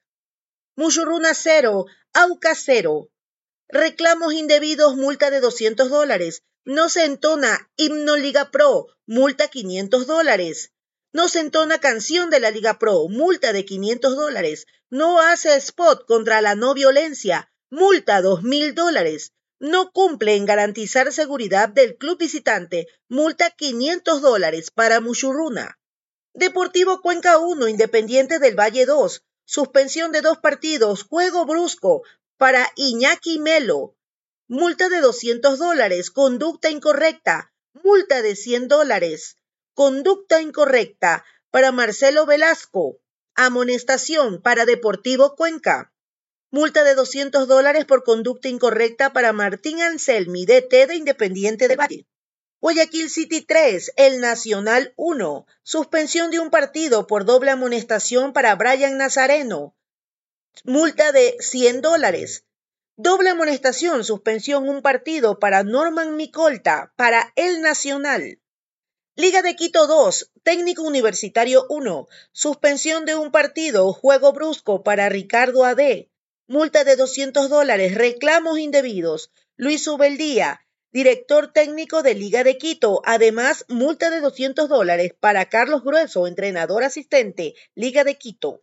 Mushurruna 0.78 1.34
0, 1.34 1.88
Auca 2.13 2.56
0. 2.56 3.10
Reclamos 3.67 4.34
indebidos, 4.34 4.95
multa 4.95 5.30
de 5.30 5.41
200 5.41 5.89
dólares. 5.89 6.43
No 6.65 6.89
se 6.89 7.06
entona 7.06 7.69
himno 7.78 8.17
Liga 8.17 8.52
Pro, 8.52 8.88
multa 9.06 9.48
500 9.48 10.06
dólares. 10.06 10.74
No 11.12 11.28
se 11.28 11.39
entona 11.39 11.80
canción 11.80 12.30
de 12.30 12.39
la 12.39 12.52
Liga 12.52 12.78
Pro, 12.78 13.08
multa 13.08 13.54
de 13.54 13.65
500 13.65 14.15
dólares. 14.15 14.65
No 14.89 15.22
hace 15.22 15.56
spot 15.56 16.06
contra 16.06 16.41
la 16.41 16.56
no 16.56 16.74
violencia, 16.74 17.52
multa 17.69 18.22
2.000 18.22 18.74
dólares. 18.74 19.34
No 19.60 19.91
cumple 19.91 20.36
en 20.36 20.45
garantizar 20.45 21.12
seguridad 21.12 21.69
del 21.69 21.98
club 21.98 22.19
visitante, 22.19 22.88
multa 23.08 23.50
500 23.52 24.22
dólares 24.22 24.72
para 24.72 25.02
Mushurruna. 25.02 25.80
Deportivo 26.34 27.02
Cuenca 27.02 27.38
1, 27.38 27.67
Independiente 27.67 28.39
del 28.39 28.58
Valle 28.58 28.86
2, 28.86 29.24
suspensión 29.45 30.12
de 30.12 30.22
dos 30.22 30.38
partidos, 30.38 31.04
juego 31.04 31.45
brusco 31.45 32.04
para 32.38 32.72
Iñaki 32.76 33.39
Melo, 33.39 33.95
multa 34.49 34.89
de 34.89 34.99
200 34.99 35.59
dólares, 35.59 36.09
conducta 36.09 36.71
incorrecta, 36.71 37.53
multa 37.83 38.23
de 38.23 38.35
100 38.35 38.67
dólares, 38.67 39.38
conducta 39.75 40.41
incorrecta 40.41 41.23
para 41.51 41.71
Marcelo 41.71 42.25
Velasco, 42.25 42.99
amonestación 43.35 44.41
para 44.41 44.65
Deportivo 44.65 45.35
Cuenca, 45.35 45.93
multa 46.49 46.83
de 46.83 46.95
200 46.95 47.47
dólares 47.47 47.85
por 47.85 48.03
conducta 48.03 48.49
incorrecta 48.49 49.13
para 49.13 49.33
Martín 49.33 49.83
Anselmi, 49.83 50.47
DT 50.47 50.88
de 50.88 50.95
Independiente 50.95 51.67
de 51.67 51.75
Valle. 51.75 52.07
Guayaquil 52.59 53.09
City 53.12 53.41
3, 53.41 53.93
El 53.97 54.19
Nacional 54.19 54.93
1. 54.97 55.45
Suspensión 55.62 56.31
de 56.31 56.39
un 56.39 56.49
partido 56.49 57.05
por 57.05 57.23
doble 57.23 57.51
amonestación 57.51 58.33
para 58.33 58.55
Brian 58.55 58.97
Nazareno. 58.97 59.75
Multa 60.63 61.12
de 61.12 61.38
100 61.39 61.81
dólares. 61.81 62.45
Doble 63.01 63.29
amonestación, 63.29 64.03
suspensión 64.03 64.67
un 64.67 64.81
partido 64.81 65.39
para 65.39 65.63
Norman 65.63 66.17
Micolta, 66.17 66.91
para 66.97 67.31
El 67.38 67.62
Nacional. 67.62 68.41
Liga 69.15 69.41
de 69.41 69.55
Quito 69.55 69.88
2, 69.88 70.33
Técnico 70.43 70.83
Universitario 70.83 71.65
1. 71.69 72.07
Suspensión 72.33 73.05
de 73.05 73.15
un 73.15 73.31
partido, 73.31 73.93
juego 73.93 74.33
brusco 74.33 74.83
para 74.83 75.07
Ricardo 75.07 75.63
AD. 75.63 76.09
Multa 76.47 76.83
de 76.83 76.97
200 76.97 77.49
dólares, 77.49 77.95
reclamos 77.95 78.59
indebidos. 78.59 79.31
Luis 79.55 79.88
Ubeldía, 79.88 80.59
director 80.91 81.53
técnico 81.53 82.03
de 82.03 82.15
Liga 82.15 82.43
de 82.43 82.57
Quito. 82.57 83.01
Además, 83.05 83.63
multa 83.69 84.09
de 84.09 84.19
200 84.19 84.67
dólares 84.67 85.13
para 85.17 85.47
Carlos 85.47 85.85
Grueso, 85.85 86.27
entrenador 86.27 86.83
asistente, 86.83 87.55
Liga 87.75 88.03
de 88.03 88.17
Quito. 88.17 88.62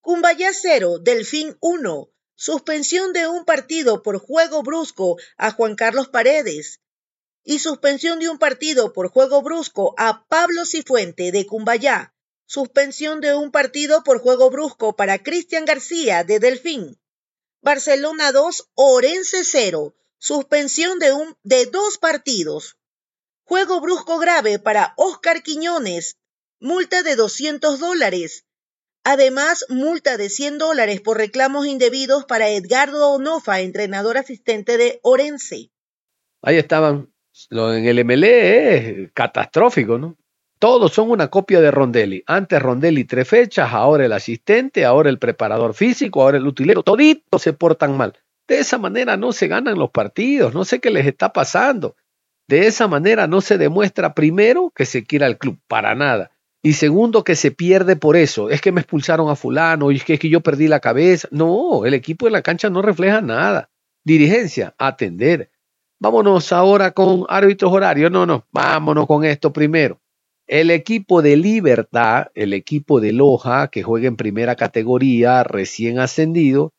Cumbayá 0.00 0.52
0, 0.52 1.00
Delfín 1.00 1.56
1. 1.60 2.11
Suspensión 2.34 3.12
de 3.12 3.26
un 3.28 3.44
partido 3.44 4.02
por 4.02 4.18
juego 4.18 4.62
brusco 4.62 5.16
a 5.36 5.50
Juan 5.52 5.76
Carlos 5.76 6.08
Paredes. 6.08 6.80
y 7.44 7.58
suspensión 7.58 8.20
de 8.20 8.28
un 8.28 8.38
partido 8.38 8.92
por 8.92 9.08
juego 9.08 9.42
brusco 9.42 9.94
a 9.98 10.26
Pablo 10.26 10.64
Cifuente 10.64 11.32
de 11.32 11.44
Cumbayá, 11.44 12.14
suspensión 12.46 13.20
de 13.20 13.34
un 13.34 13.50
partido 13.50 14.04
por 14.04 14.20
juego 14.20 14.50
brusco 14.50 14.94
para 14.94 15.22
Cristian 15.22 15.64
García 15.64 16.22
de 16.22 16.38
Delfín. 16.38 17.00
Barcelona 17.60 18.32
2, 18.32 18.70
Orense 18.74 19.44
0, 19.44 19.94
suspensión 20.18 20.98
de, 20.98 21.12
un, 21.12 21.36
de 21.42 21.66
dos 21.66 21.98
partidos. 21.98 22.76
Juego 23.44 23.80
brusco 23.80 24.18
grave 24.18 24.58
para 24.58 24.94
Oscar 24.96 25.42
Quiñones, 25.42 26.18
multa 26.60 27.02
de 27.02 27.16
200 27.16 27.80
dólares. 27.80 28.44
Además, 29.04 29.66
multa 29.68 30.16
de 30.16 30.28
100 30.28 30.58
dólares 30.58 31.00
por 31.00 31.16
reclamos 31.16 31.66
indebidos 31.66 32.24
para 32.24 32.50
Edgardo 32.50 33.10
Onofa, 33.10 33.60
entrenador 33.60 34.16
asistente 34.16 34.76
de 34.76 35.00
Orense. 35.02 35.70
Ahí 36.42 36.56
estaban. 36.56 37.12
Lo 37.48 37.72
en 37.72 37.86
el 37.86 38.04
MLE 38.04 39.02
es 39.04 39.12
catastrófico, 39.12 39.98
¿no? 39.98 40.16
Todos 40.58 40.92
son 40.92 41.10
una 41.10 41.28
copia 41.28 41.60
de 41.60 41.72
Rondelli. 41.72 42.22
Antes 42.26 42.62
Rondelli 42.62 43.04
tres 43.04 43.26
fechas, 43.26 43.72
ahora 43.72 44.04
el 44.04 44.12
asistente, 44.12 44.84
ahora 44.84 45.10
el 45.10 45.18
preparador 45.18 45.74
físico, 45.74 46.22
ahora 46.22 46.36
el 46.36 46.46
utilero. 46.46 46.84
Toditos 46.84 47.42
se 47.42 47.52
portan 47.52 47.96
mal. 47.96 48.18
De 48.46 48.58
esa 48.58 48.78
manera 48.78 49.16
no 49.16 49.32
se 49.32 49.48
ganan 49.48 49.78
los 49.78 49.90
partidos. 49.90 50.54
No 50.54 50.64
sé 50.64 50.78
qué 50.78 50.90
les 50.90 51.06
está 51.06 51.32
pasando. 51.32 51.96
De 52.46 52.66
esa 52.66 52.86
manera 52.86 53.26
no 53.26 53.40
se 53.40 53.58
demuestra 53.58 54.14
primero 54.14 54.70
que 54.74 54.84
se 54.84 55.04
quiera 55.04 55.26
el 55.26 55.38
club, 55.38 55.58
para 55.66 55.94
nada. 55.94 56.31
Y 56.62 56.74
segundo, 56.74 57.24
que 57.24 57.34
se 57.34 57.50
pierde 57.50 57.96
por 57.96 58.16
eso. 58.16 58.48
Es 58.48 58.60
que 58.60 58.70
me 58.70 58.80
expulsaron 58.80 59.28
a 59.28 59.36
fulano, 59.36 59.90
y 59.90 59.96
es 59.96 60.04
que, 60.04 60.14
es 60.14 60.20
que 60.20 60.28
yo 60.28 60.40
perdí 60.40 60.68
la 60.68 60.80
cabeza. 60.80 61.28
No, 61.32 61.84
el 61.84 61.94
equipo 61.94 62.26
de 62.26 62.32
la 62.32 62.42
cancha 62.42 62.70
no 62.70 62.82
refleja 62.82 63.20
nada. 63.20 63.68
Dirigencia, 64.04 64.74
atender. 64.78 65.50
Vámonos 65.98 66.52
ahora 66.52 66.92
con 66.92 67.26
árbitros 67.28 67.72
horarios. 67.72 68.10
No, 68.10 68.26
no, 68.26 68.46
vámonos 68.52 69.06
con 69.06 69.24
esto 69.24 69.52
primero. 69.52 70.00
El 70.46 70.70
equipo 70.70 71.22
de 71.22 71.36
Libertad, 71.36 72.26
el 72.34 72.52
equipo 72.52 73.00
de 73.00 73.12
Loja, 73.12 73.68
que 73.68 73.82
juega 73.82 74.08
en 74.08 74.16
primera 74.16 74.54
categoría, 74.54 75.44
recién 75.44 75.98
ascendido, 75.98 76.72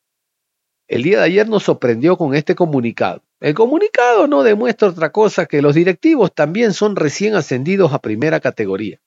el 0.86 1.02
día 1.02 1.18
de 1.18 1.24
ayer 1.24 1.48
nos 1.48 1.64
sorprendió 1.64 2.16
con 2.16 2.34
este 2.34 2.54
comunicado. 2.54 3.22
El 3.40 3.54
comunicado 3.54 4.26
no 4.28 4.42
demuestra 4.42 4.88
otra 4.88 5.12
cosa 5.12 5.46
que 5.46 5.62
los 5.62 5.74
directivos 5.74 6.34
también 6.34 6.72
son 6.72 6.94
recién 6.94 7.34
ascendidos 7.34 7.92
a 7.92 8.00
primera 8.00 8.40
categoría. 8.40 9.00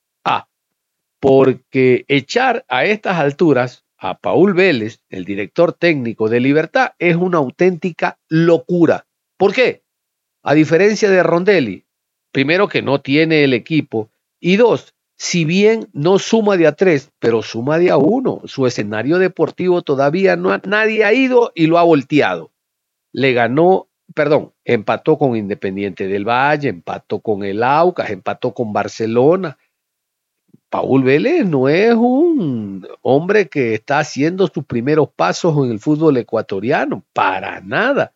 Porque 1.19 2.05
echar 2.07 2.65
a 2.67 2.85
estas 2.85 3.17
alturas 3.17 3.85
a 3.97 4.19
Paul 4.19 4.53
Vélez, 4.53 4.99
el 5.09 5.25
director 5.25 5.73
técnico 5.73 6.29
de 6.29 6.39
Libertad, 6.39 6.91
es 6.99 7.15
una 7.15 7.39
auténtica 7.39 8.19
locura. 8.29 9.07
¿Por 9.37 9.53
qué? 9.53 9.83
A 10.43 10.53
diferencia 10.53 11.09
de 11.09 11.23
Rondelli, 11.23 11.85
primero 12.31 12.67
que 12.67 12.81
no 12.81 13.01
tiene 13.01 13.43
el 13.43 13.53
equipo, 13.53 14.11
y 14.39 14.57
dos, 14.57 14.93
si 15.17 15.45
bien 15.45 15.89
no 15.93 16.19
suma 16.19 16.57
de 16.57 16.67
a 16.67 16.73
tres, 16.73 17.11
pero 17.19 17.41
suma 17.41 17.79
de 17.79 17.89
a 17.89 17.97
uno, 17.97 18.41
su 18.45 18.67
escenario 18.67 19.17
deportivo 19.17 19.81
todavía 19.81 20.35
no 20.35 20.55
nadie 20.59 21.03
ha 21.03 21.13
ido 21.13 21.51
y 21.55 21.65
lo 21.65 21.79
ha 21.79 21.83
volteado. 21.83 22.51
Le 23.11 23.33
ganó, 23.33 23.87
perdón, 24.13 24.53
empató 24.63 25.17
con 25.17 25.35
Independiente 25.35 26.07
del 26.07 26.23
Valle, 26.23 26.69
empató 26.69 27.19
con 27.19 27.43
el 27.43 27.63
Aucas, 27.63 28.11
empató 28.11 28.53
con 28.53 28.71
Barcelona. 28.71 29.57
Paul 30.69 31.03
Vélez 31.03 31.45
no 31.45 31.69
es 31.69 31.93
un 31.93 32.87
hombre 33.01 33.47
que 33.47 33.73
está 33.73 33.99
haciendo 33.99 34.47
sus 34.47 34.65
primeros 34.65 35.09
pasos 35.09 35.55
en 35.57 35.71
el 35.71 35.79
fútbol 35.79 36.17
ecuatoriano, 36.17 37.03
para 37.13 37.61
nada. 37.61 38.13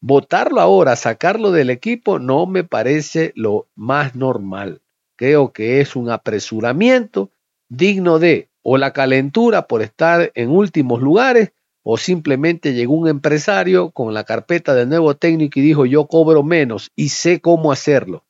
Votarlo 0.00 0.60
ahora, 0.60 0.96
sacarlo 0.96 1.52
del 1.52 1.70
equipo, 1.70 2.18
no 2.18 2.46
me 2.46 2.64
parece 2.64 3.32
lo 3.36 3.68
más 3.76 4.16
normal. 4.16 4.82
Creo 5.16 5.52
que 5.52 5.80
es 5.80 5.94
un 5.94 6.10
apresuramiento 6.10 7.30
digno 7.68 8.18
de 8.18 8.48
o 8.62 8.78
la 8.78 8.92
calentura 8.92 9.66
por 9.66 9.82
estar 9.82 10.32
en 10.34 10.50
últimos 10.50 11.00
lugares 11.00 11.52
o 11.82 11.96
simplemente 11.96 12.74
llegó 12.74 12.94
un 12.94 13.08
empresario 13.08 13.90
con 13.90 14.14
la 14.14 14.24
carpeta 14.24 14.74
del 14.74 14.88
nuevo 14.88 15.16
técnico 15.16 15.58
y 15.58 15.62
dijo 15.62 15.86
yo 15.86 16.06
cobro 16.06 16.42
menos 16.42 16.90
y 16.94 17.08
sé 17.10 17.40
cómo 17.40 17.72
hacerlo. 17.72 18.24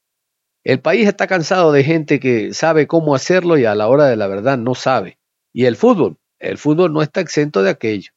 El 0.64 0.80
país 0.80 1.08
está 1.08 1.26
cansado 1.26 1.72
de 1.72 1.82
gente 1.82 2.20
que 2.20 2.54
sabe 2.54 2.86
cómo 2.86 3.16
hacerlo 3.16 3.58
y 3.58 3.64
a 3.64 3.74
la 3.74 3.88
hora 3.88 4.06
de 4.06 4.14
la 4.14 4.28
verdad 4.28 4.56
no 4.56 4.76
sabe. 4.76 5.18
Y 5.52 5.64
el 5.64 5.74
fútbol, 5.74 6.18
el 6.38 6.56
fútbol 6.56 6.92
no 6.92 7.02
está 7.02 7.20
exento 7.20 7.64
de 7.64 7.70
aquello. 7.70 8.12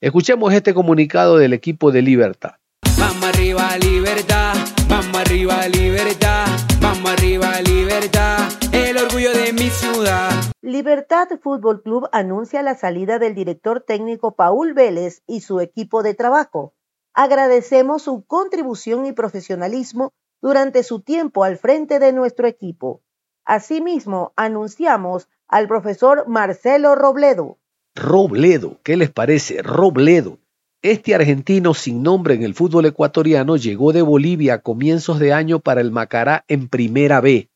Escuchemos 0.00 0.54
este 0.54 0.72
comunicado 0.72 1.36
del 1.36 1.52
equipo 1.52 1.92
de 1.92 2.00
Libertad. 2.00 2.52
Vamos 2.98 3.22
arriba, 3.24 3.76
libertad. 3.76 4.54
Vamos 4.88 5.14
arriba, 5.14 5.68
libertad. 5.68 6.46
Vamos 6.80 7.10
arriba, 7.10 7.60
libertad. 7.60 8.48
El 8.72 8.96
orgullo 8.96 9.32
de 9.34 9.52
mi 9.52 9.68
ciudad. 9.68 10.30
Libertad 10.62 11.28
Fútbol 11.42 11.82
Club 11.82 12.08
anuncia 12.12 12.62
la 12.62 12.76
salida 12.76 13.18
del 13.18 13.34
director 13.34 13.84
técnico 13.86 14.34
Paul 14.34 14.72
Vélez 14.72 15.22
y 15.26 15.40
su 15.42 15.60
equipo 15.60 16.02
de 16.02 16.14
trabajo. 16.14 16.72
Agradecemos 17.12 18.00
su 18.00 18.24
contribución 18.24 19.04
y 19.04 19.12
profesionalismo 19.12 20.14
durante 20.40 20.82
su 20.82 21.00
tiempo 21.00 21.44
al 21.44 21.56
frente 21.56 21.98
de 21.98 22.12
nuestro 22.12 22.46
equipo. 22.46 23.02
Asimismo, 23.44 24.32
anunciamos 24.36 25.28
al 25.48 25.66
profesor 25.66 26.28
Marcelo 26.28 26.94
Robledo. 26.94 27.58
Robledo, 27.94 28.78
¿qué 28.82 28.96
les 28.96 29.10
parece? 29.10 29.62
Robledo. 29.62 30.38
Este 30.82 31.14
argentino 31.14 31.74
sin 31.74 32.02
nombre 32.02 32.34
en 32.34 32.42
el 32.42 32.54
fútbol 32.54 32.86
ecuatoriano 32.86 33.56
llegó 33.56 33.92
de 33.92 34.00
Bolivia 34.00 34.54
a 34.54 34.62
comienzos 34.62 35.18
de 35.18 35.32
año 35.32 35.60
para 35.60 35.82
el 35.82 35.90
Macará 35.90 36.44
en 36.48 36.68
primera 36.68 37.20
B. 37.20 37.50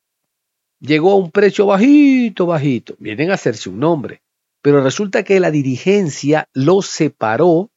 Llegó 0.80 1.12
a 1.12 1.16
un 1.16 1.30
precio 1.30 1.64
bajito, 1.64 2.44
bajito. 2.44 2.94
Vienen 2.98 3.30
a 3.30 3.34
hacerse 3.34 3.70
un 3.70 3.78
nombre. 3.78 4.20
Pero 4.60 4.82
resulta 4.82 5.22
que 5.22 5.40
la 5.40 5.50
dirigencia 5.50 6.48
lo 6.52 6.82
separó. 6.82 7.70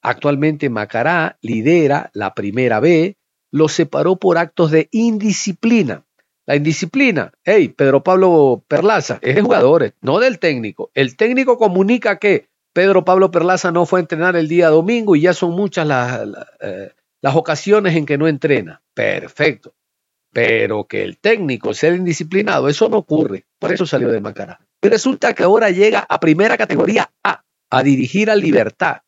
Actualmente 0.00 0.70
Macará 0.70 1.36
lidera 1.42 2.10
la 2.14 2.32
primera 2.32 2.80
B. 2.80 3.18
Lo 3.54 3.68
separó 3.68 4.16
por 4.16 4.36
actos 4.36 4.72
de 4.72 4.88
indisciplina. 4.90 6.04
La 6.44 6.56
indisciplina, 6.56 7.32
hey, 7.44 7.68
Pedro 7.68 8.02
Pablo 8.02 8.64
Perlaza, 8.66 9.20
es 9.22 9.36
de 9.36 9.42
jugadores, 9.42 9.92
no 10.00 10.18
del 10.18 10.40
técnico. 10.40 10.90
El 10.92 11.16
técnico 11.16 11.56
comunica 11.56 12.18
que 12.18 12.48
Pedro 12.72 13.04
Pablo 13.04 13.30
Perlaza 13.30 13.70
no 13.70 13.86
fue 13.86 14.00
a 14.00 14.02
entrenar 14.02 14.34
el 14.34 14.48
día 14.48 14.70
domingo 14.70 15.14
y 15.14 15.20
ya 15.20 15.34
son 15.34 15.52
muchas 15.52 15.86
las, 15.86 16.26
las, 16.26 16.46
eh, 16.62 16.94
las 17.22 17.36
ocasiones 17.36 17.94
en 17.94 18.06
que 18.06 18.18
no 18.18 18.26
entrena. 18.26 18.82
Perfecto. 18.92 19.72
Pero 20.32 20.88
que 20.88 21.04
el 21.04 21.18
técnico 21.18 21.74
sea 21.74 21.94
indisciplinado, 21.94 22.68
eso 22.68 22.88
no 22.88 22.96
ocurre. 22.96 23.46
Por 23.60 23.72
eso 23.72 23.86
salió 23.86 24.08
de 24.10 24.20
Macará. 24.20 24.58
Resulta 24.82 25.32
que 25.32 25.44
ahora 25.44 25.70
llega 25.70 26.00
a 26.00 26.18
primera 26.18 26.56
categoría 26.58 27.08
A, 27.22 27.44
a 27.70 27.82
dirigir 27.84 28.32
a 28.32 28.34
Libertad. 28.34 29.02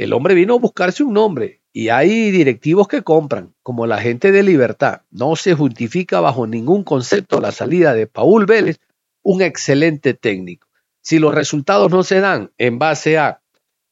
El 0.00 0.14
hombre 0.14 0.32
vino 0.34 0.54
a 0.54 0.58
buscarse 0.58 1.02
un 1.02 1.12
nombre 1.12 1.60
y 1.74 1.90
hay 1.90 2.30
directivos 2.30 2.88
que 2.88 3.02
compran, 3.02 3.54
como 3.62 3.86
la 3.86 3.98
gente 3.98 4.32
de 4.32 4.42
Libertad. 4.42 5.02
No 5.10 5.36
se 5.36 5.52
justifica 5.52 6.20
bajo 6.20 6.46
ningún 6.46 6.84
concepto 6.84 7.38
la 7.38 7.52
salida 7.52 7.92
de 7.92 8.06
Paul 8.06 8.46
Vélez, 8.46 8.78
un 9.22 9.42
excelente 9.42 10.14
técnico. 10.14 10.68
Si 11.02 11.18
los 11.18 11.34
resultados 11.34 11.90
no 11.90 12.02
se 12.02 12.20
dan 12.20 12.50
en 12.56 12.78
base 12.78 13.18
a 13.18 13.42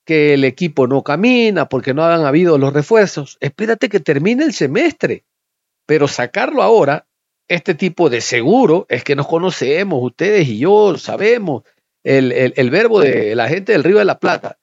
que 0.07 0.33
el 0.33 0.44
equipo 0.44 0.87
no 0.87 1.03
camina 1.03 1.68
porque 1.68 1.92
no 1.92 2.07
han 2.07 2.25
habido 2.25 2.57
los 2.57 2.73
refuerzos, 2.73 3.37
espérate 3.40 3.90
que 3.90 4.01
termine 4.01 4.44
el 4.44 4.55
semestre. 4.55 5.27
Pero 5.85 6.09
sacarlo 6.09 6.62
ahora, 6.62 7.07
este 7.49 7.75
tipo 7.75 8.09
de 8.09 8.23
seguro, 8.23 8.87
es 8.88 9.05
que 9.05 9.14
nos 9.14 9.27
conocemos, 9.27 10.03
ustedes 10.03 10.49
y 10.49 10.61
yo 10.61 10.97
sabemos 10.97 11.64
el, 12.03 12.33
el, 12.33 12.55
el 12.57 12.71
verbo 12.71 12.99
de 13.01 13.35
la 13.35 13.47
gente 13.47 13.73
del 13.73 13.85
Río 13.85 13.99
de 13.99 14.07
la 14.07 14.18
Plata. 14.18 14.57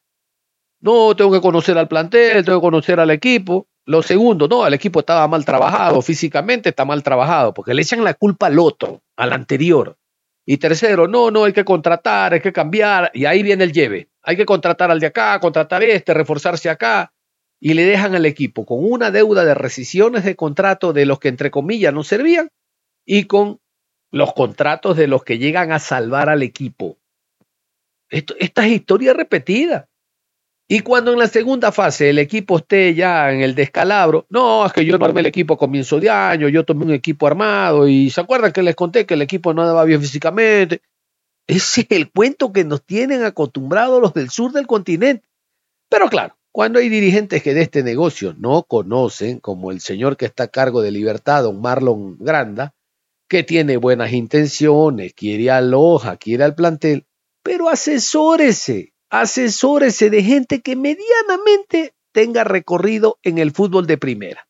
No, 0.86 1.15
tengo 1.15 1.32
que 1.32 1.41
conocer 1.41 1.80
al 1.80 1.88
plantel, 1.88 2.45
tengo 2.45 2.60
que 2.60 2.65
conocer 2.65 3.00
al 3.00 3.10
equipo. 3.10 3.67
Lo 3.86 4.04
segundo, 4.04 4.48
no, 4.48 4.67
el 4.67 4.76
equipo 4.76 5.00
estaba 5.00 5.28
mal 5.28 5.43
trabajado, 5.43 6.00
físicamente 6.04 6.69
está 6.69 6.86
mal 6.86 7.02
trabajado, 7.02 7.56
porque 7.56 7.74
le 7.74 7.82
echan 7.82 8.04
la 8.04 8.13
culpa 8.13 8.45
al 8.45 8.60
otro, 8.60 9.02
al 9.15 9.34
anterior. 9.34 9.98
Y 10.45 10.58
tercero, 10.58 11.08
no, 11.08 11.32
no, 11.32 11.45
hay 11.45 11.54
que 11.54 11.65
contratar, 11.65 12.34
hay 12.34 12.39
que 12.39 12.54
cambiar, 12.54 13.09
y 13.16 13.26
ahí 13.26 13.41
viene 13.41 13.64
el 13.64 13.74
lleve. 13.74 14.09
Hay 14.22 14.38
que 14.38 14.45
contratar 14.45 14.91
al 14.91 14.99
de 14.99 15.07
acá, 15.07 15.39
contratar 15.39 15.82
este, 15.82 16.14
reforzarse 16.14 16.70
acá, 16.70 17.14
y 17.59 17.74
le 17.74 17.84
dejan 17.84 18.14
al 18.14 18.28
equipo 18.28 18.64
con 18.64 18.78
una 18.82 19.09
deuda 19.09 19.43
de 19.43 19.55
rescisiones 19.55 20.24
de 20.24 20.36
contrato 20.36 20.93
de 20.93 21.07
los 21.07 21.18
que 21.18 21.30
entre 21.30 21.49
comillas 21.49 21.95
no 21.95 22.03
servían 22.03 22.49
y 23.07 23.24
con 23.24 23.59
los 24.12 24.34
contratos 24.34 24.97
de 24.97 25.07
los 25.07 25.24
que 25.24 25.39
llegan 25.39 25.72
a 25.72 25.80
salvar 25.80 26.30
al 26.30 26.43
equipo. 26.43 26.99
Esto, 28.07 28.36
esta 28.38 28.68
es 28.68 28.74
historia 28.74 29.16
repetida. 29.16 29.89
Y 30.68 30.80
cuando 30.80 31.13
en 31.13 31.20
la 31.20 31.28
segunda 31.28 31.72
fase 31.72 32.09
el 32.09 32.18
equipo 32.18 32.57
esté 32.57 32.95
ya 32.95 33.32
en 33.32 33.41
el 33.41 33.53
descalabro, 33.53 34.26
no, 34.30 34.66
es 34.66 34.74
que 34.74 34.84
yo 34.84 34.97
no 34.97 35.05
armé 35.05 35.20
el 35.20 35.28
equipo 35.28 35.53
a 35.53 35.57
comienzo 35.57 35.99
de 35.99 36.09
año, 36.09 36.49
yo 36.49 36.66
tomé 36.66 36.86
un 36.86 36.93
equipo 36.93 37.28
armado 37.28 37.88
y 37.88 38.09
se 38.09 38.22
acuerdan 38.22 38.51
que 38.51 38.63
les 38.63 38.76
conté 38.76 39.05
que 39.05 39.13
el 39.13 39.22
equipo 39.22 39.53
no 39.53 39.61
andaba 39.61 39.84
bien 39.84 40.01
físicamente. 40.01 40.82
Ese 41.47 41.82
es 41.82 41.88
el 41.91 42.11
cuento 42.11 42.51
que 42.51 42.63
nos 42.63 42.84
tienen 42.84 43.24
acostumbrados 43.24 44.01
los 44.01 44.13
del 44.16 44.32
sur 44.32 44.51
del 44.51 44.66
continente. 44.66 45.28
Pero 45.88 46.09
claro, 46.09 46.36
Cuando 46.55 46.80
hay 46.80 46.88
dirigentes 46.88 47.43
que 47.43 47.53
de 47.53 47.63
este 47.63 47.84
negocio 47.84 48.34
no 48.39 48.63
conocen, 48.63 49.41
como 49.41 49.72
el 49.72 49.82
señor 49.82 50.16
que 50.16 50.24
está 50.26 50.43
a 50.43 50.47
cargo 50.47 50.82
de 50.82 50.89
Libertad, 50.89 51.43
don 51.43 51.59
Marlon 51.59 52.18
Granda, 52.18 52.74
que 53.28 53.43
tiene 53.43 53.76
buenas 53.76 54.13
intenciones, 54.13 55.13
quiere 55.13 55.51
a 55.51 55.59
Loja, 55.59 56.16
quiere 56.16 56.45
al 56.45 56.55
plantel, 56.55 57.07
pero 57.43 57.68
asesórese, 57.68 58.95
asesórese 59.22 60.09
de 60.09 60.24
gente 60.24 60.61
que 60.61 60.76
medianamente 60.76 61.93
tenga 62.11 62.43
recorrido 62.43 63.18
en 63.24 63.38
el 63.38 63.51
fútbol 63.51 63.88
de 63.88 63.97
primera. 63.97 64.47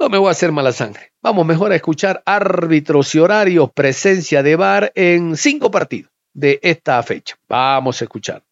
No 0.00 0.08
me 0.08 0.18
voy 0.18 0.28
a 0.28 0.32
hacer 0.32 0.52
mala 0.52 0.72
sangre. 0.72 1.12
Vamos 1.22 1.46
mejor 1.46 1.72
a 1.72 1.76
escuchar 1.76 2.22
árbitros 2.26 3.14
y 3.14 3.20
horarios, 3.20 3.70
presencia 3.72 4.42
de 4.42 4.56
VAR 4.56 4.92
en 4.94 5.36
cinco 5.36 5.70
partidos 5.70 6.10
de 6.32 6.58
esta 6.62 7.02
fecha. 7.02 7.36
Vamos 7.48 8.00
a 8.00 8.04
escuchar. 8.04 8.42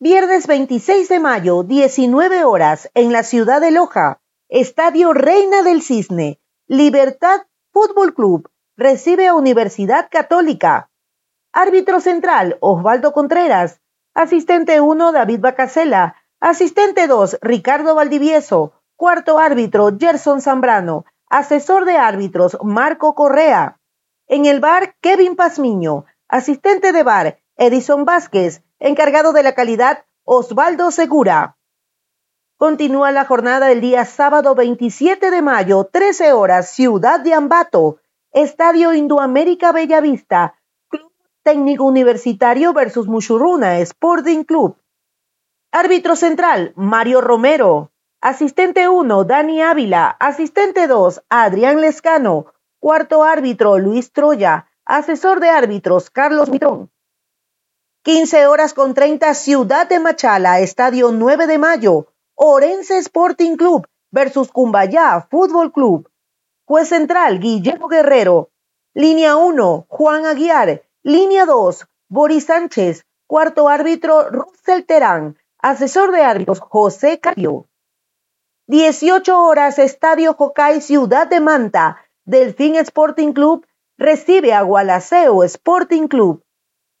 Viernes 0.00 0.46
26 0.46 1.08
de 1.08 1.20
mayo, 1.20 1.62
19 1.62 2.44
horas, 2.44 2.90
en 2.94 3.12
la 3.12 3.22
ciudad 3.22 3.60
de 3.60 3.70
Loja, 3.70 4.20
Estadio 4.48 5.12
Reina 5.12 5.62
del 5.62 5.82
Cisne, 5.82 6.40
Libertad 6.66 7.42
Fútbol 7.72 8.14
Club, 8.14 8.50
recibe 8.76 9.28
a 9.28 9.34
Universidad 9.34 10.08
Católica. 10.10 10.90
Árbitro 11.52 12.00
central, 12.00 12.56
Osvaldo 12.60 13.12
Contreras. 13.12 13.81
Asistente 14.14 14.78
1, 14.82 15.12
David 15.12 15.40
Bacasela. 15.40 16.16
Asistente 16.38 17.06
2, 17.06 17.38
Ricardo 17.40 17.94
Valdivieso. 17.94 18.74
Cuarto 18.94 19.38
árbitro, 19.38 19.90
Gerson 19.98 20.42
Zambrano. 20.42 21.06
Asesor 21.30 21.86
de 21.86 21.96
árbitros, 21.96 22.58
Marco 22.62 23.14
Correa. 23.14 23.80
En 24.26 24.44
el 24.44 24.60
bar, 24.60 24.96
Kevin 25.00 25.34
Pazmiño. 25.34 26.04
Asistente 26.28 26.92
de 26.92 27.02
bar, 27.02 27.38
Edison 27.56 28.04
Vázquez. 28.04 28.62
Encargado 28.78 29.32
de 29.32 29.42
la 29.42 29.54
calidad, 29.54 30.04
Osvaldo 30.24 30.90
Segura. 30.90 31.56
Continúa 32.58 33.12
la 33.12 33.24
jornada 33.24 33.68
del 33.68 33.80
día 33.80 34.04
sábado 34.04 34.54
27 34.54 35.30
de 35.30 35.40
mayo, 35.40 35.88
13 35.90 36.34
horas, 36.34 36.70
Ciudad 36.70 37.20
de 37.20 37.32
Ambato, 37.32 37.98
Estadio 38.30 38.92
Indoamérica 38.92 39.72
Bellavista, 39.72 40.54
Técnico 41.44 41.84
Universitario 41.84 42.72
versus 42.72 43.08
Mushuruna 43.08 43.80
Sporting 43.80 44.44
Club. 44.44 44.76
Árbitro 45.72 46.14
central, 46.14 46.72
Mario 46.76 47.20
Romero. 47.20 47.90
Asistente 48.20 48.88
1, 48.88 49.24
Dani 49.24 49.60
Ávila. 49.60 50.16
Asistente 50.20 50.86
2, 50.86 51.24
Adrián 51.28 51.80
Lescano. 51.80 52.46
Cuarto 52.78 53.24
árbitro, 53.24 53.76
Luis 53.78 54.12
Troya. 54.12 54.68
Asesor 54.84 55.40
de 55.40 55.48
árbitros, 55.48 56.10
Carlos 56.10 56.48
Mitrón. 56.48 56.92
15 58.04 58.46
horas 58.46 58.72
con 58.72 58.94
30, 58.94 59.34
Ciudad 59.34 59.88
de 59.88 59.98
Machala, 59.98 60.60
Estadio 60.60 61.10
9 61.10 61.48
de 61.48 61.58
Mayo, 61.58 62.06
Orense 62.36 62.98
Sporting 62.98 63.56
Club 63.56 63.88
versus 64.12 64.52
Cumbayá 64.52 65.26
Fútbol 65.28 65.72
Club. 65.72 66.08
Juez 66.66 66.88
central, 66.88 67.40
Guillermo 67.40 67.88
Guerrero. 67.88 68.50
Línea 68.94 69.34
1, 69.34 69.86
Juan 69.88 70.26
Aguiar. 70.26 70.82
Línea 71.04 71.46
2, 71.46 71.88
Boris 72.08 72.44
Sánchez. 72.44 73.04
Cuarto 73.26 73.68
árbitro, 73.68 74.30
Russell 74.30 74.82
Terán. 74.86 75.36
Asesor 75.58 76.12
de 76.12 76.22
árbitros, 76.22 76.60
José 76.60 77.18
Cario. 77.18 77.66
18 78.68 79.36
horas, 79.42 79.80
Estadio 79.80 80.34
Jocay, 80.34 80.80
Ciudad 80.80 81.26
de 81.26 81.40
Manta. 81.40 81.96
Delfín 82.24 82.76
Sporting 82.76 83.32
Club 83.32 83.66
recibe 83.98 84.54
a 84.54 84.62
Gualaceo 84.62 85.42
Sporting 85.42 86.06
Club. 86.06 86.44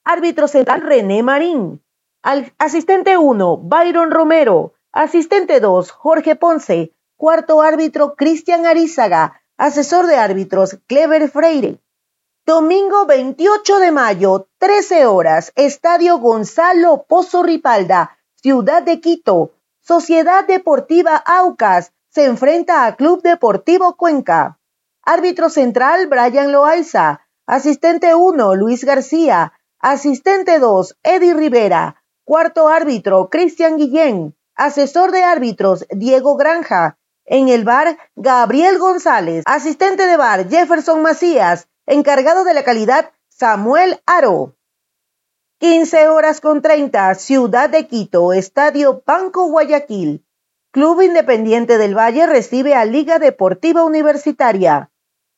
Árbitro 0.02 0.48
central 0.48 0.80
René 0.80 1.22
Marín. 1.22 1.80
Al 2.24 2.52
asistente 2.58 3.16
1, 3.16 3.56
Byron 3.58 4.10
Romero. 4.10 4.74
Asistente 4.90 5.60
2, 5.60 5.92
Jorge 5.92 6.34
Ponce. 6.34 6.92
Cuarto 7.16 7.60
árbitro, 7.60 8.16
Cristian 8.16 8.66
Arizaga. 8.66 9.40
Asesor 9.56 10.08
de 10.08 10.16
árbitros, 10.16 10.80
Clever 10.88 11.30
Freire. 11.30 11.78
Domingo 12.44 13.06
28 13.06 13.78
de 13.78 13.92
mayo, 13.92 14.48
13 14.58 15.06
horas, 15.06 15.52
Estadio 15.54 16.18
Gonzalo 16.18 17.06
Pozo 17.08 17.44
Ripalda, 17.44 18.18
Ciudad 18.34 18.82
de 18.82 19.00
Quito. 19.00 19.52
Sociedad 19.80 20.44
Deportiva 20.44 21.14
Aucas 21.24 21.92
se 22.08 22.24
enfrenta 22.24 22.84
a 22.84 22.96
Club 22.96 23.22
Deportivo 23.22 23.96
Cuenca. 23.96 24.58
Árbitro 25.04 25.50
central, 25.50 26.08
Brian 26.08 26.50
Loaiza. 26.50 27.20
Asistente 27.46 28.16
1, 28.16 28.56
Luis 28.56 28.84
García. 28.84 29.52
Asistente 29.78 30.58
2, 30.58 30.98
Eddie 31.04 31.34
Rivera. 31.34 32.02
Cuarto 32.24 32.66
árbitro, 32.66 33.30
Cristian 33.30 33.76
Guillén. 33.76 34.36
Asesor 34.56 35.12
de 35.12 35.22
árbitros, 35.22 35.86
Diego 35.90 36.36
Granja. 36.36 36.98
En 37.24 37.48
el 37.48 37.62
bar, 37.64 37.98
Gabriel 38.16 38.80
González. 38.80 39.44
Asistente 39.46 40.08
de 40.08 40.16
bar, 40.16 40.48
Jefferson 40.48 41.02
Macías. 41.02 41.68
Encargado 41.86 42.44
de 42.44 42.54
la 42.54 42.62
calidad, 42.62 43.10
Samuel 43.28 44.00
Aro. 44.06 44.54
15 45.58 46.08
horas 46.08 46.40
con 46.40 46.62
30, 46.62 47.12
Ciudad 47.16 47.68
de 47.68 47.88
Quito, 47.88 48.32
Estadio 48.32 49.02
Banco 49.04 49.46
Guayaquil. 49.46 50.24
Club 50.70 51.02
Independiente 51.02 51.78
del 51.78 51.98
Valle 51.98 52.26
recibe 52.26 52.76
a 52.76 52.84
Liga 52.84 53.18
Deportiva 53.18 53.82
Universitaria. 53.82 54.92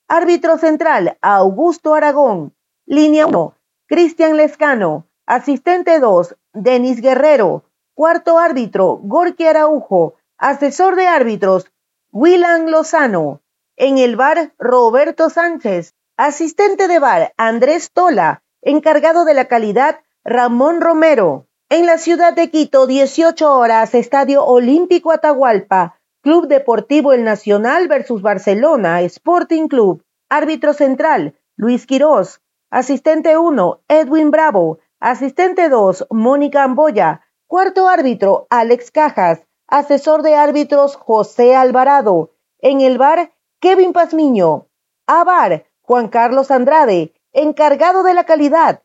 Árbitro 0.06 0.58
central, 0.58 1.16
Augusto 1.22 1.94
Aragón. 1.94 2.54
Línea 2.84 3.26
1, 3.26 3.54
Cristian 3.86 4.36
Lescano. 4.36 5.06
Asistente 5.24 5.98
2, 5.98 6.36
Denis 6.52 7.00
Guerrero. 7.00 7.64
Cuarto 7.94 8.38
árbitro, 8.38 8.98
Gorky 9.02 9.46
Araujo. 9.46 10.16
Asesor 10.36 10.94
de 10.96 11.06
árbitros, 11.06 11.72
Willan 12.12 12.70
Lozano. 12.70 13.40
En 13.76 13.96
el 13.96 14.16
bar, 14.16 14.52
Roberto 14.58 15.30
Sánchez. 15.30 15.94
Asistente 16.16 16.86
de 16.86 17.00
bar, 17.00 17.34
Andrés 17.36 17.90
Tola. 17.92 18.44
Encargado 18.62 19.24
de 19.24 19.34
la 19.34 19.46
calidad, 19.46 19.98
Ramón 20.22 20.80
Romero. 20.80 21.48
En 21.68 21.86
la 21.86 21.98
ciudad 21.98 22.34
de 22.34 22.50
Quito, 22.50 22.86
18 22.86 23.52
horas, 23.52 23.96
Estadio 23.96 24.44
Olímpico 24.44 25.10
Atahualpa. 25.10 25.98
Club 26.22 26.46
Deportivo 26.46 27.12
El 27.12 27.24
Nacional 27.24 27.88
versus 27.88 28.22
Barcelona, 28.22 29.00
Sporting 29.00 29.66
Club. 29.66 30.04
Árbitro 30.28 30.72
central, 30.72 31.34
Luis 31.56 31.84
Quirós. 31.84 32.40
Asistente 32.70 33.36
1, 33.36 33.80
Edwin 33.88 34.30
Bravo. 34.30 34.78
Asistente 35.00 35.68
2, 35.68 36.06
Mónica 36.10 36.62
Amboya. 36.62 37.22
Cuarto 37.48 37.88
árbitro, 37.88 38.46
Alex 38.50 38.92
Cajas. 38.92 39.42
Asesor 39.66 40.22
de 40.22 40.36
árbitros, 40.36 40.94
José 40.94 41.56
Alvarado. 41.56 42.30
En 42.60 42.82
el 42.82 42.98
bar, 42.98 43.32
Kevin 43.60 43.92
Pazmiño. 43.92 44.68
A 45.08 45.24
bar, 45.24 45.64
Juan 45.86 46.08
Carlos 46.08 46.50
Andrade. 46.50 47.12
Encargado 47.34 48.02
de 48.04 48.14
la 48.14 48.24
calidad, 48.24 48.80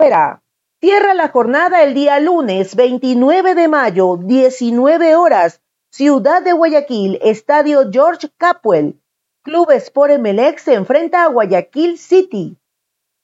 Vera. 0.00 0.42
Cierra 0.80 1.14
la 1.14 1.28
jornada 1.28 1.84
el 1.84 1.94
día 1.94 2.18
lunes 2.18 2.74
29 2.74 3.54
de 3.54 3.68
mayo, 3.68 4.16
19 4.16 5.14
horas. 5.14 5.60
Ciudad 5.92 6.42
de 6.42 6.52
Guayaquil, 6.52 7.20
Estadio 7.22 7.88
George 7.92 8.28
Capwell. 8.38 9.00
Club 9.42 9.70
Sport 9.70 10.14
Emelec 10.14 10.58
se 10.58 10.74
enfrenta 10.74 11.22
a 11.22 11.28
Guayaquil 11.28 11.96
City. 11.96 12.58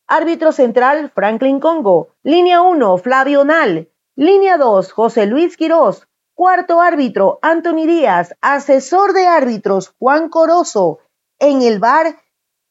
Árbitro 0.06 0.52
central, 0.52 1.10
Franklin 1.12 1.58
Congo. 1.58 2.10
Línea 2.22 2.62
1, 2.62 2.98
Flavio 2.98 3.44
Nal. 3.44 3.88
Línea 4.14 4.58
2, 4.58 4.92
José 4.92 5.26
Luis 5.26 5.56
Quirós. 5.56 6.06
Cuarto 6.34 6.80
árbitro, 6.80 7.40
Anthony 7.42 7.86
Díaz. 7.86 8.36
Asesor 8.40 9.12
de 9.12 9.26
árbitros, 9.26 9.92
Juan 9.98 10.28
Corozo. 10.28 11.00
En 11.40 11.62
el 11.62 11.80
bar, 11.80 12.16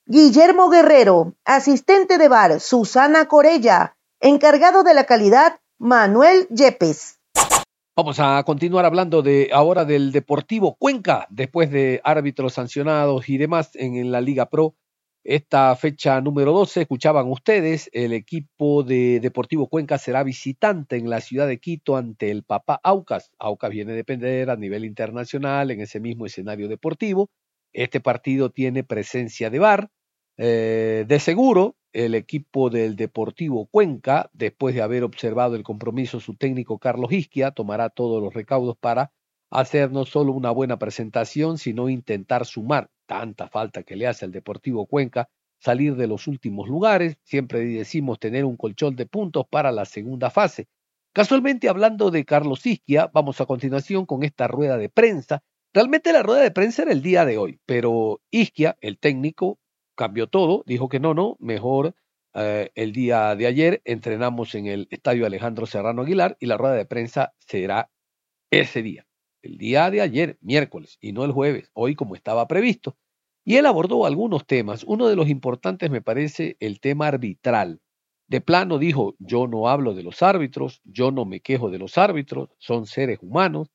Guillermo 0.09 0.69
Guerrero. 0.69 1.35
Asistente 1.43 2.17
de 2.17 2.29
bar, 2.29 2.61
Susana 2.61 3.27
Corella. 3.27 3.97
Encargado 4.21 4.83
de 4.83 4.93
la 4.93 5.03
calidad, 5.03 5.59
Manuel 5.79 6.47
Yepes. 6.49 7.19
Vamos 7.93 8.17
a 8.21 8.41
continuar 8.45 8.85
hablando 8.85 9.21
de 9.21 9.49
ahora 9.51 9.83
del 9.83 10.13
Deportivo 10.13 10.75
Cuenca, 10.75 11.27
después 11.29 11.71
de 11.71 11.99
árbitros 12.05 12.53
sancionados 12.53 13.27
y 13.27 13.37
demás 13.37 13.71
en 13.73 14.09
la 14.09 14.21
Liga 14.21 14.45
Pro. 14.49 14.75
Esta 15.25 15.75
fecha 15.75 16.21
número 16.21 16.53
12, 16.53 16.83
escuchaban 16.83 17.29
ustedes, 17.29 17.89
el 17.91 18.13
equipo 18.13 18.83
de 18.83 19.19
Deportivo 19.19 19.67
Cuenca 19.67 19.97
será 19.97 20.23
visitante 20.23 20.95
en 20.95 21.09
la 21.09 21.19
ciudad 21.19 21.47
de 21.47 21.59
Quito 21.59 21.97
ante 21.97 22.31
el 22.31 22.43
Papá 22.43 22.79
Aucas. 22.81 23.33
Aucas 23.39 23.71
viene 23.71 23.91
a 23.91 23.95
depender 23.95 24.49
a 24.51 24.55
nivel 24.55 24.85
internacional 24.85 25.69
en 25.69 25.81
ese 25.81 25.99
mismo 25.99 26.25
escenario 26.25 26.69
deportivo. 26.69 27.29
Este 27.73 27.99
partido 27.99 28.51
tiene 28.51 28.85
presencia 28.85 29.49
de 29.49 29.59
VAR. 29.59 29.91
Eh, 30.37 31.05
de 31.07 31.19
seguro, 31.19 31.75
el 31.93 32.13
equipo 32.13 32.69
del 32.69 32.95
Deportivo 32.95 33.65
Cuenca, 33.65 34.29
después 34.33 34.75
de 34.75 34.83
haber 34.83 35.03
observado 35.03 35.55
el 35.55 35.63
compromiso, 35.63 36.19
su 36.19 36.35
técnico 36.35 36.77
Carlos 36.77 37.11
Isquia 37.11 37.51
tomará 37.51 37.89
todos 37.89 38.21
los 38.21 38.33
recaudos 38.33 38.77
para 38.77 39.11
hacer 39.49 39.91
no 39.91 40.05
solo 40.05 40.33
una 40.33 40.51
buena 40.51 40.77
presentación, 40.77 41.57
sino 41.57 41.89
intentar 41.89 42.45
sumar 42.45 42.89
tanta 43.07 43.47
falta 43.47 43.83
que 43.83 43.95
le 43.95 44.05
hace 44.05 44.25
al 44.25 44.31
Deportivo 44.31 44.85
Cuenca, 44.85 45.29
salir 45.59 45.95
de 45.95 46.07
los 46.07 46.27
últimos 46.27 46.67
lugares, 46.67 47.17
siempre 47.23 47.65
decimos 47.65 48.19
tener 48.19 48.45
un 48.45 48.57
colchón 48.57 48.95
de 48.95 49.07
puntos 49.07 49.47
para 49.49 49.71
la 49.71 49.85
segunda 49.85 50.29
fase. 50.29 50.67
Casualmente 51.13 51.67
hablando 51.67 52.11
de 52.11 52.25
Carlos 52.25 52.63
Isquia, 52.65 53.09
vamos 53.11 53.41
a 53.41 53.47
continuación 53.47 54.05
con 54.05 54.23
esta 54.23 54.47
rueda 54.47 54.77
de 54.77 54.89
prensa. 54.89 55.41
Realmente 55.73 56.13
la 56.13 56.21
rueda 56.21 56.41
de 56.41 56.51
prensa 56.51 56.83
era 56.83 56.91
el 56.91 57.01
día 57.01 57.25
de 57.25 57.39
hoy, 57.39 57.59
pero 57.65 58.21
Isquia, 58.29 58.77
el 58.81 58.99
técnico, 58.99 59.57
cambió 59.97 60.27
todo, 60.27 60.63
dijo 60.65 60.87
que 60.87 61.01
no, 61.01 61.13
no, 61.13 61.35
mejor 61.39 61.95
eh, 62.33 62.71
el 62.75 62.93
día 62.93 63.35
de 63.35 63.47
ayer 63.47 63.81
entrenamos 63.83 64.55
en 64.55 64.67
el 64.67 64.87
estadio 64.91 65.25
Alejandro 65.25 65.65
Serrano 65.65 66.03
Aguilar 66.03 66.37
y 66.39 66.45
la 66.45 66.55
rueda 66.55 66.75
de 66.75 66.85
prensa 66.85 67.33
será 67.39 67.91
ese 68.51 68.81
día, 68.81 69.07
el 69.41 69.57
día 69.57 69.89
de 69.89 70.01
ayer, 70.01 70.37
miércoles, 70.41 70.97
y 71.01 71.11
no 71.11 71.25
el 71.25 71.31
jueves, 71.31 71.71
hoy 71.73 71.95
como 71.95 72.15
estaba 72.15 72.47
previsto. 72.47 72.95
Y 73.43 73.55
él 73.55 73.65
abordó 73.65 74.05
algunos 74.05 74.45
temas. 74.45 74.83
Uno 74.83 75.07
de 75.07 75.15
los 75.15 75.29
importantes 75.29 75.89
me 75.89 76.01
parece 76.01 76.57
el 76.59 76.79
tema 76.79 77.07
arbitral. 77.07 77.81
De 78.27 78.41
plano 78.41 78.77
dijo, 78.77 79.15
yo 79.19 79.47
no 79.47 79.69
hablo 79.69 79.93
de 79.93 80.03
los 80.03 80.21
árbitros, 80.21 80.81
yo 80.83 81.11
no 81.11 81.25
me 81.25 81.39
quejo 81.39 81.69
de 81.69 81.79
los 81.79 81.97
árbitros, 81.97 82.49
son 82.57 82.85
seres 82.85 83.19
humanos, 83.21 83.69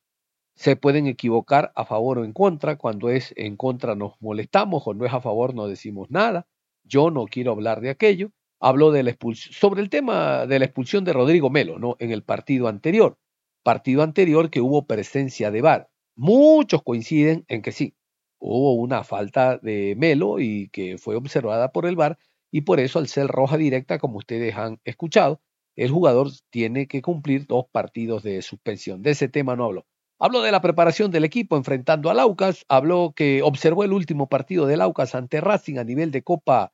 se 0.55 0.77
pueden 0.77 1.07
equivocar 1.07 1.73
a 1.75 1.85
favor 1.85 2.19
o 2.19 2.25
en 2.25 2.33
contra, 2.33 2.77
cuando 2.77 3.11
es 3.11 3.33
en 3.37 3.57
contra 3.57 3.95
nos 3.95 4.15
molestamos, 4.21 4.87
o 4.87 4.95
no 4.95 5.05
es 5.07 5.13
a 5.13 5.21
favor 5.21 5.55
no 5.55 5.67
decimos 5.67 6.11
nada, 6.11 6.47
yo 6.85 7.11
no 7.11 7.27
quiero 7.27 7.53
hablar 7.53 7.81
de 7.81 7.91
aquello. 7.91 8.33
Habló 8.61 8.93
de 8.93 9.03
la 9.03 9.11
expulsión, 9.11 9.53
sobre 9.55 9.83
el 9.83 9.91
tema 9.91 10.47
de 10.47 10.59
la 10.61 10.67
expulsión 10.67 11.05
de 11.05 11.13
Rodrigo 11.13 11.51
Melo, 11.51 11.79
¿no? 11.81 11.97
En 11.99 12.13
el 12.13 12.23
partido 12.23 12.69
anterior, 12.69 13.19
partido 13.65 14.03
anterior 14.03 14.51
que 14.51 14.61
hubo 14.61 14.87
presencia 14.87 15.51
de 15.51 15.63
VAR. 15.63 15.91
Muchos 16.15 16.83
coinciden 16.83 17.45
en 17.49 17.63
que 17.63 17.73
sí, 17.73 17.97
hubo 18.39 18.75
una 18.75 19.03
falta 19.05 19.59
de 19.59 19.95
Melo 19.97 20.39
y 20.39 20.69
que 20.69 20.97
fue 20.99 21.17
observada 21.17 21.73
por 21.73 21.87
el 21.87 21.97
VAR, 21.97 22.19
y 22.53 22.61
por 22.63 22.79
eso 22.81 22.99
al 23.01 23.09
ser 23.09 23.27
roja 23.27 23.57
directa, 23.57 23.99
como 23.99 24.19
ustedes 24.19 24.55
han 24.57 24.81
escuchado, 24.85 25.41
el 25.75 25.91
jugador 25.91 26.29
tiene 26.51 26.87
que 26.87 27.03
cumplir 27.03 27.47
dos 27.47 27.65
partidos 27.73 28.23
de 28.23 28.43
suspensión. 28.43 29.03
De 29.03 29.11
ese 29.13 29.29
tema 29.29 29.57
no 29.57 29.65
habló. 29.65 29.87
Habló 30.25 30.41
de 30.43 30.53
la 30.53 30.61
preparación 30.61 31.11
del 31.11 31.25
equipo 31.25 31.57
enfrentando 31.57 32.09
al 32.09 32.21
Aucas, 32.21 32.65
habló 32.69 33.13
que 33.13 33.43
observó 33.43 33.83
el 33.83 33.93
último 33.93 34.29
partido 34.29 34.67
del 34.67 34.81
Aucas 34.81 35.17
ante 35.17 35.41
Racing 35.41 35.79
a 35.79 35.83
nivel 35.83 36.13
de 36.13 36.23
Copa 36.23 36.73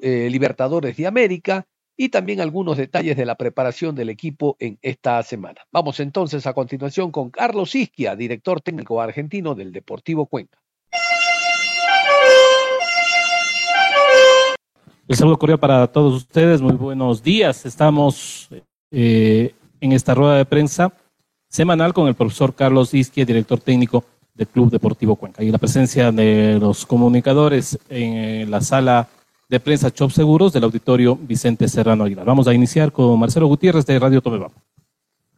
eh, 0.00 0.28
Libertadores 0.30 0.96
de 0.96 1.06
América 1.06 1.66
y 1.98 2.08
también 2.08 2.40
algunos 2.40 2.78
detalles 2.78 3.18
de 3.18 3.26
la 3.26 3.34
preparación 3.34 3.94
del 3.94 4.08
equipo 4.08 4.56
en 4.58 4.78
esta 4.80 5.22
semana. 5.22 5.60
Vamos 5.70 6.00
entonces 6.00 6.46
a 6.46 6.54
continuación 6.54 7.10
con 7.10 7.28
Carlos 7.28 7.74
Isquia, 7.74 8.16
director 8.16 8.62
técnico 8.62 9.02
argentino 9.02 9.54
del 9.54 9.70
Deportivo 9.70 10.24
Cuenca. 10.24 10.58
El 15.06 15.14
saludo 15.14 15.38
cordial 15.38 15.60
para 15.60 15.86
todos 15.88 16.14
ustedes, 16.14 16.62
muy 16.62 16.72
buenos 16.72 17.22
días. 17.22 17.66
Estamos 17.66 18.48
eh, 18.90 19.54
en 19.78 19.92
esta 19.92 20.14
rueda 20.14 20.38
de 20.38 20.46
prensa 20.46 20.94
semanal 21.48 21.94
con 21.94 22.08
el 22.08 22.14
profesor 22.14 22.54
Carlos 22.54 22.94
Isquia, 22.94 23.24
director 23.24 23.60
técnico 23.60 24.04
del 24.34 24.46
Club 24.46 24.70
Deportivo 24.70 25.16
Cuenca. 25.16 25.42
Y 25.42 25.50
la 25.50 25.58
presencia 25.58 26.12
de 26.12 26.58
los 26.60 26.86
comunicadores 26.86 27.78
en 27.88 28.50
la 28.50 28.60
sala 28.60 29.08
de 29.48 29.60
prensa 29.60 29.90
Chop 29.90 30.10
Seguros 30.10 30.52
del 30.52 30.64
auditorio 30.64 31.16
Vicente 31.16 31.68
Serrano 31.68 32.04
Aguilar. 32.04 32.26
Vamos 32.26 32.46
a 32.46 32.54
iniciar 32.54 32.92
con 32.92 33.18
Marcelo 33.18 33.46
Gutiérrez 33.46 33.86
de 33.86 33.98
Radio 33.98 34.20
Tomebam. 34.20 34.50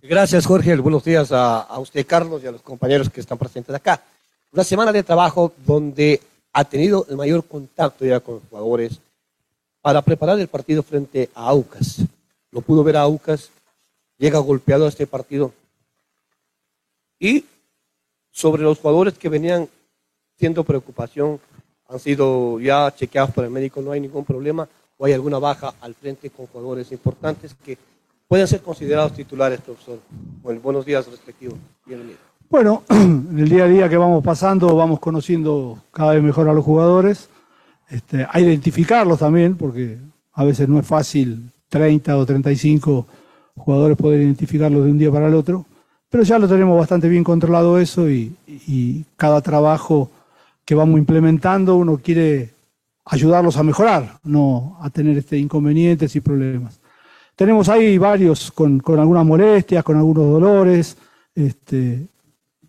Gracias, 0.03 0.47
Jorge. 0.47 0.75
Buenos 0.77 1.05
días 1.05 1.31
a, 1.31 1.61
a 1.61 1.79
usted, 1.79 2.07
Carlos, 2.07 2.43
y 2.43 2.47
a 2.47 2.53
los 2.53 2.63
compañeros 2.63 3.09
que 3.09 3.21
están 3.21 3.39
presentes 3.39 3.75
acá. 3.75 4.03
Una 4.53 4.65
semana 4.65 4.93
de 4.93 5.03
trabajo 5.03 5.53
donde 5.65 6.21
ha 6.53 6.65
tenido 6.65 7.07
el 7.09 7.17
mayor 7.17 7.45
contacto 7.45 8.05
ya 8.05 8.19
con 8.19 8.35
los 8.35 8.43
jugadores 8.51 8.99
para 9.81 10.03
preparar 10.03 10.39
el 10.41 10.49
partido 10.49 10.83
frente 10.83 11.31
a 11.35 11.47
Aucas. 11.49 12.03
Lo 12.51 12.61
pudo 12.61 12.83
ver 12.83 12.97
a 12.97 13.03
Aucas, 13.03 13.51
llega 14.19 14.39
golpeado 14.41 14.87
a 14.87 14.89
este 14.89 15.07
partido. 15.07 15.53
Y 17.21 17.45
sobre 18.33 18.63
los 18.63 18.79
jugadores 18.79 19.19
que 19.19 19.29
venían 19.29 19.69
siendo 20.39 20.65
preocupación, 20.65 21.39
han 21.87 22.01
sido 22.01 22.59
ya 22.59 22.93
chequeados 22.97 23.31
por 23.33 23.45
el 23.45 23.51
médico, 23.51 23.83
no 23.83 23.93
hay 23.93 24.01
ningún 24.01 24.25
problema, 24.25 24.67
o 24.97 25.05
hay 25.05 25.13
alguna 25.13 25.39
baja 25.39 25.75
al 25.83 25.95
frente 25.95 26.31
con 26.31 26.47
jugadores 26.47 26.91
importantes 26.93 27.55
que 27.63 27.77
pueden 28.27 28.49
ser 28.49 28.63
considerados 28.63 29.13
titulares, 29.13 29.61
profesor. 29.61 29.99
Bueno, 30.43 30.61
buenos 30.61 30.87
días 30.87 31.07
respectivos. 31.07 31.59
Bienvenido. 31.85 32.19
Bueno, 32.49 32.85
en 32.89 33.39
el 33.39 33.49
día 33.49 33.65
a 33.65 33.69
día 33.69 33.89
que 33.89 33.97
vamos 33.97 34.25
pasando, 34.25 34.75
vamos 34.75 34.99
conociendo 34.99 35.79
cada 35.93 36.15
vez 36.15 36.23
mejor 36.23 36.49
a 36.49 36.55
los 36.55 36.65
jugadores 36.65 37.29
este, 37.91 38.27
a 38.29 38.41
identificarlos 38.41 39.19
también, 39.19 39.57
porque 39.57 39.99
a 40.33 40.45
veces 40.45 40.69
no 40.69 40.79
es 40.79 40.87
fácil 40.87 41.51
30 41.69 42.17
o 42.17 42.25
35 42.25 43.07
jugadores 43.57 43.97
poder 43.97 44.21
identificarlos 44.21 44.85
de 44.85 44.91
un 44.91 44.99
día 44.99 45.11
para 45.11 45.27
el 45.27 45.35
otro, 45.35 45.67
pero 46.11 46.25
ya 46.25 46.39
lo 46.39 46.49
tenemos 46.49 46.77
bastante 46.77 47.09
bien 47.09 47.25
controlado 47.25 47.79
eso 47.79 48.11
y, 48.11 48.35
cada 49.17 49.41
trabajo 49.41 50.11
que 50.65 50.75
vamos 50.75 50.99
implementando 50.99 51.77
uno 51.77 51.99
quiere 51.99 52.51
ayudarlos 53.05 53.57
a 53.57 53.63
mejorar, 53.63 54.19
no 54.25 54.77
a 54.81 54.91
tener 54.91 55.17
este 55.17 55.39
inconvenientes 55.39 56.15
y 56.17 56.21
problemas. 56.21 56.81
Tenemos 57.37 57.69
ahí 57.69 57.97
varios 57.97 58.51
con, 58.53 58.81
con 58.81 58.99
algunas 58.99 59.25
molestias, 59.25 59.83
con 59.83 59.97
algunos 59.97 60.31
dolores, 60.31 60.97
este, 61.35 62.07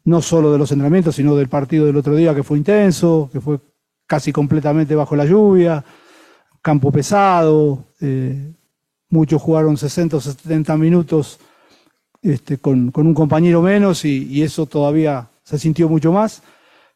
no 0.05 0.21
solo 0.21 0.51
de 0.51 0.57
los 0.57 0.71
entrenamientos, 0.71 1.15
sino 1.15 1.35
del 1.35 1.49
partido 1.49 1.85
del 1.85 1.97
otro 1.97 2.15
día 2.15 2.33
que 2.33 2.43
fue 2.43 2.57
intenso, 2.57 3.29
que 3.31 3.41
fue 3.41 3.59
casi 4.07 4.31
completamente 4.31 4.95
bajo 4.95 5.15
la 5.15 5.25
lluvia, 5.25 5.83
campo 6.61 6.91
pesado, 6.91 7.85
eh, 7.99 8.51
muchos 9.09 9.41
jugaron 9.41 9.77
60 9.77 10.17
o 10.17 10.21
70 10.21 10.77
minutos 10.77 11.39
este, 12.21 12.57
con, 12.57 12.91
un 12.93 13.13
compañero 13.13 13.61
menos 13.61 14.05
y, 14.05 14.41
eso 14.43 14.65
todavía 14.65 15.27
se 15.43 15.57
sintió 15.57 15.89
mucho 15.89 16.11
más. 16.11 16.41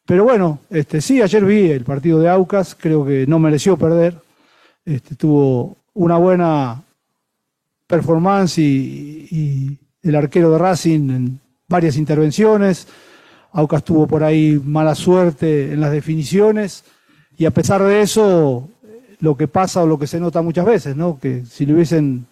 Pero 0.06 0.24
bueno, 0.24 0.60
este, 0.70 1.02
sí, 1.02 1.22
ayer 1.22 1.44
vi 1.44 1.72
el 1.72 1.84
partido 1.84 2.20
de 2.20 2.30
Aucas, 2.30 2.76
creo 2.80 3.06
que 3.06 3.26
no 3.26 3.40
mereció 3.40 3.76
perder, 3.76 4.22
este, 4.86 5.16
tuvo 5.16 5.78
una 5.94 6.18
buena 6.18 6.84
performance 7.88 8.60
y, 8.60 9.80
el 10.04 10.16
arquero 10.16 10.52
de 10.52 10.60
Racing 10.60 11.10
en 11.10 11.40
varias 11.68 11.98
intervenciones. 11.98 12.88
Aucas 13.52 13.84
tuvo 13.84 14.06
por 14.06 14.24
ahí 14.24 14.62
mala 14.64 14.94
suerte 14.94 15.74
en 15.74 15.82
las 15.82 15.92
definiciones 15.92 16.84
y 17.38 17.46
a 17.46 17.52
pesar 17.52 17.82
de 17.84 18.02
eso, 18.02 18.70
lo 19.20 19.36
que 19.36 19.48
pasa 19.48 19.82
o 19.82 19.88
lo 19.88 19.98
que 19.98 20.06
se 20.06 20.20
nota 20.20 20.44
muchas 20.44 20.66
veces. 20.66 20.96
Que 21.20 21.44
si 21.46 21.66
le 21.66 21.74
hubiesen 21.74 22.28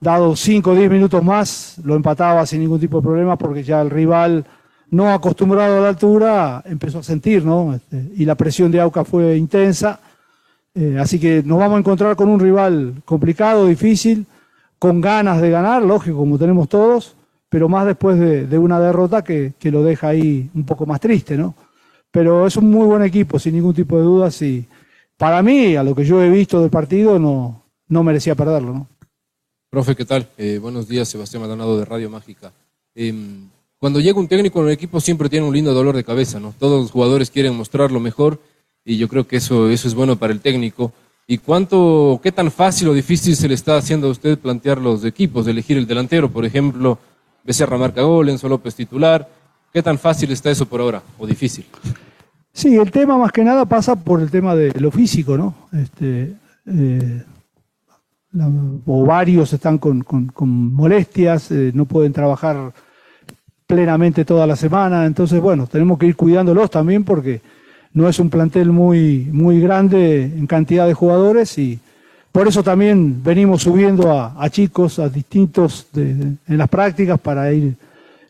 dado 0.00 0.36
5 0.36 0.70
o 0.70 0.74
10 0.74 0.90
minutos 0.90 1.22
más, 1.22 1.76
lo 1.84 1.94
empataba 1.96 2.44
sin 2.46 2.60
ningún 2.60 2.80
tipo 2.80 2.98
de 2.98 3.06
problema 3.06 3.36
porque 3.36 3.62
ya 3.62 3.80
el 3.80 3.90
rival 3.90 4.44
no 4.90 5.12
acostumbrado 5.12 5.78
a 5.78 5.80
la 5.80 5.88
altura 5.88 6.62
empezó 6.64 7.00
a 7.00 7.02
sentir, 7.02 7.44
¿no? 7.44 7.74
Este, 7.74 8.10
y 8.16 8.24
la 8.24 8.34
presión 8.34 8.70
de 8.70 8.80
Auca 8.80 9.04
fue 9.04 9.36
intensa. 9.36 10.00
Eh, 10.74 10.96
así 11.00 11.18
que 11.18 11.42
nos 11.44 11.58
vamos 11.58 11.76
a 11.76 11.80
encontrar 11.80 12.16
con 12.16 12.28
un 12.28 12.40
rival 12.40 12.94
complicado, 13.04 13.66
difícil, 13.66 14.26
con 14.78 15.00
ganas 15.00 15.40
de 15.40 15.50
ganar, 15.50 15.82
lógico, 15.82 16.18
como 16.18 16.38
tenemos 16.38 16.68
todos, 16.68 17.16
pero 17.48 17.68
más 17.68 17.86
después 17.86 18.18
de, 18.18 18.46
de 18.46 18.58
una 18.58 18.78
derrota 18.78 19.24
que, 19.24 19.54
que, 19.58 19.70
lo 19.72 19.82
deja 19.82 20.08
ahí 20.08 20.48
un 20.54 20.64
poco 20.64 20.86
más 20.86 21.00
triste, 21.00 21.36
¿no? 21.36 21.54
pero 22.10 22.46
es 22.46 22.56
un 22.56 22.70
muy 22.70 22.86
buen 22.86 23.02
equipo, 23.02 23.38
sin 23.38 23.54
ningún 23.54 23.74
tipo 23.74 23.96
de 23.96 24.02
dudas, 24.02 24.40
y 24.42 24.66
para 25.16 25.42
mí, 25.42 25.76
a 25.76 25.82
lo 25.82 25.94
que 25.94 26.04
yo 26.04 26.22
he 26.22 26.30
visto 26.30 26.60
del 26.60 26.70
partido, 26.70 27.18
no, 27.18 27.62
no 27.88 28.02
merecía 28.02 28.34
perderlo. 28.34 28.72
¿no? 28.72 28.86
Profe, 29.70 29.94
¿qué 29.94 30.06
tal? 30.06 30.26
Eh, 30.38 30.58
buenos 30.62 30.88
días, 30.88 31.08
Sebastián 31.08 31.42
Maldonado 31.42 31.78
de 31.78 31.84
Radio 31.84 32.08
Mágica. 32.08 32.52
Eh, 32.94 33.12
cuando 33.78 34.00
llega 34.00 34.18
un 34.18 34.26
técnico 34.26 34.60
en 34.60 34.64
un 34.64 34.70
equipo 34.70 34.98
siempre 34.98 35.28
tiene 35.28 35.46
un 35.46 35.52
lindo 35.52 35.74
dolor 35.74 35.94
de 35.94 36.04
cabeza, 36.04 36.40
¿no? 36.40 36.54
Todos 36.58 36.80
los 36.80 36.90
jugadores 36.90 37.30
quieren 37.30 37.54
mostrar 37.54 37.92
lo 37.92 38.00
mejor 38.00 38.40
y 38.82 38.96
yo 38.96 39.08
creo 39.08 39.26
que 39.26 39.36
eso, 39.36 39.68
eso 39.68 39.86
es 39.86 39.94
bueno 39.94 40.16
para 40.16 40.32
el 40.32 40.40
técnico. 40.40 40.94
¿Y 41.26 41.36
cuánto, 41.36 42.18
qué 42.22 42.32
tan 42.32 42.50
fácil 42.50 42.88
o 42.88 42.94
difícil 42.94 43.36
se 43.36 43.46
le 43.46 43.52
está 43.52 43.76
haciendo 43.76 44.06
a 44.06 44.10
usted 44.10 44.38
plantear 44.38 44.78
los 44.78 45.04
equipos, 45.04 45.46
elegir 45.46 45.76
el 45.76 45.86
delantero? 45.86 46.30
Por 46.30 46.46
ejemplo, 46.46 46.98
Becerra 47.44 47.76
marca 47.76 48.00
gol, 48.00 48.30
Enzo 48.30 48.48
López 48.48 48.74
titular. 48.74 49.28
¿Qué 49.70 49.82
tan 49.82 49.98
fácil 49.98 50.30
está 50.32 50.50
eso 50.50 50.64
por 50.64 50.80
ahora 50.80 51.02
o 51.18 51.26
difícil? 51.26 51.66
Sí, 52.54 52.74
el 52.74 52.90
tema 52.90 53.18
más 53.18 53.32
que 53.32 53.44
nada 53.44 53.66
pasa 53.66 53.96
por 53.96 54.22
el 54.22 54.30
tema 54.30 54.56
de 54.56 54.72
lo 54.80 54.90
físico, 54.90 55.36
¿no? 55.36 55.54
Este, 55.72 56.34
eh, 56.66 57.22
o 58.86 59.06
varios 59.06 59.52
están 59.52 59.78
con, 59.78 60.02
con, 60.02 60.74
molestias, 60.74 61.50
eh, 61.50 61.72
no 61.74 61.86
pueden 61.86 62.12
trabajar 62.12 62.72
plenamente 63.66 64.24
toda 64.24 64.46
la 64.46 64.56
semana, 64.56 65.06
entonces 65.06 65.40
bueno, 65.40 65.66
tenemos 65.66 65.98
que 65.98 66.06
ir 66.06 66.16
cuidándolos 66.16 66.70
también 66.70 67.04
porque 67.04 67.40
no 67.94 68.08
es 68.08 68.18
un 68.18 68.30
plantel 68.30 68.70
muy, 68.70 69.28
muy 69.32 69.60
grande 69.60 70.24
en 70.24 70.46
cantidad 70.46 70.86
de 70.86 70.94
jugadores 70.94 71.58
y 71.58 71.78
por 72.32 72.46
eso 72.46 72.62
también 72.62 73.22
venimos 73.22 73.62
subiendo 73.62 74.12
a, 74.12 74.34
a 74.38 74.50
chicos, 74.50 74.98
a 74.98 75.08
distintos 75.08 75.88
en 75.94 76.38
las 76.46 76.68
prácticas 76.68 77.18
para 77.18 77.52
ir 77.52 77.76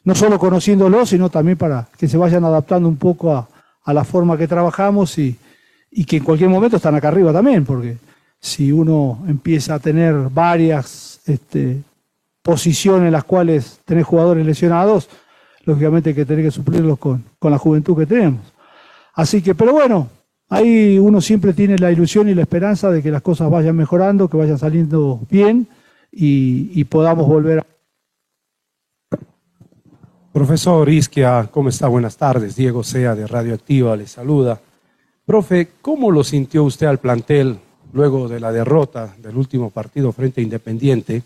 no 0.04 0.14
solo 0.14 0.38
conociéndolos, 0.38 1.10
sino 1.10 1.28
también 1.28 1.58
para 1.58 1.86
que 1.98 2.08
se 2.08 2.16
vayan 2.16 2.44
adaptando 2.44 2.88
un 2.88 2.96
poco 2.96 3.34
a, 3.34 3.48
a 3.84 3.92
la 3.92 4.04
forma 4.04 4.38
que 4.38 4.48
trabajamos 4.48 5.18
y, 5.18 5.36
y, 5.90 6.04
que 6.04 6.16
en 6.18 6.24
cualquier 6.24 6.48
momento 6.48 6.76
están 6.76 6.94
acá 6.94 7.08
arriba 7.08 7.32
también, 7.32 7.64
porque 7.64 7.98
si 8.40 8.72
uno 8.72 9.24
empieza 9.26 9.74
a 9.74 9.78
tener 9.78 10.14
varias 10.30 11.20
este, 11.26 11.82
posiciones 12.42 13.06
en 13.06 13.12
las 13.12 13.24
cuales 13.24 13.80
tenés 13.84 14.06
jugadores 14.06 14.46
lesionados, 14.46 15.08
lógicamente 15.64 16.10
hay 16.10 16.14
que 16.14 16.24
tener 16.24 16.44
que 16.44 16.50
suplirlos 16.50 16.98
con, 16.98 17.24
con 17.38 17.52
la 17.52 17.58
juventud 17.58 17.96
que 17.96 18.06
tenemos. 18.06 18.40
Así 19.14 19.42
que, 19.42 19.54
pero 19.54 19.72
bueno, 19.72 20.08
ahí 20.48 20.98
uno 20.98 21.20
siempre 21.20 21.52
tiene 21.52 21.78
la 21.78 21.90
ilusión 21.90 22.28
y 22.28 22.34
la 22.34 22.42
esperanza 22.42 22.90
de 22.90 23.02
que 23.02 23.10
las 23.10 23.22
cosas 23.22 23.50
vayan 23.50 23.76
mejorando, 23.76 24.28
que 24.28 24.36
vayan 24.36 24.58
saliendo 24.58 25.20
bien 25.28 25.66
y, 26.12 26.70
y 26.78 26.84
podamos 26.84 27.26
volver 27.26 27.58
a 27.60 27.66
Profesor 30.32 30.88
Isquia, 30.88 31.48
¿cómo 31.50 31.68
está? 31.68 31.88
Buenas 31.88 32.16
tardes. 32.16 32.54
Diego 32.54 32.84
Sea 32.84 33.16
de 33.16 33.26
Radioactiva 33.26 33.96
le 33.96 34.06
saluda. 34.06 34.60
Profe, 35.26 35.70
¿cómo 35.82 36.12
lo 36.12 36.22
sintió 36.22 36.62
usted 36.62 36.86
al 36.86 36.98
plantel 36.98 37.58
luego 37.92 38.28
de 38.28 38.40
la 38.40 38.52
derrota 38.52 39.14
del 39.18 39.36
último 39.36 39.70
partido 39.70 40.12
frente 40.12 40.40
a 40.40 40.44
Independiente? 40.44 41.22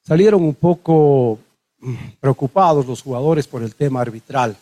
Salieron 0.00 0.42
un 0.42 0.54
poco 0.54 1.38
mm, 1.78 1.94
preocupados 2.20 2.86
los 2.86 3.02
jugadores 3.02 3.46
por 3.46 3.62
el 3.62 3.74
tema 3.74 4.00
arbitral. 4.00 4.56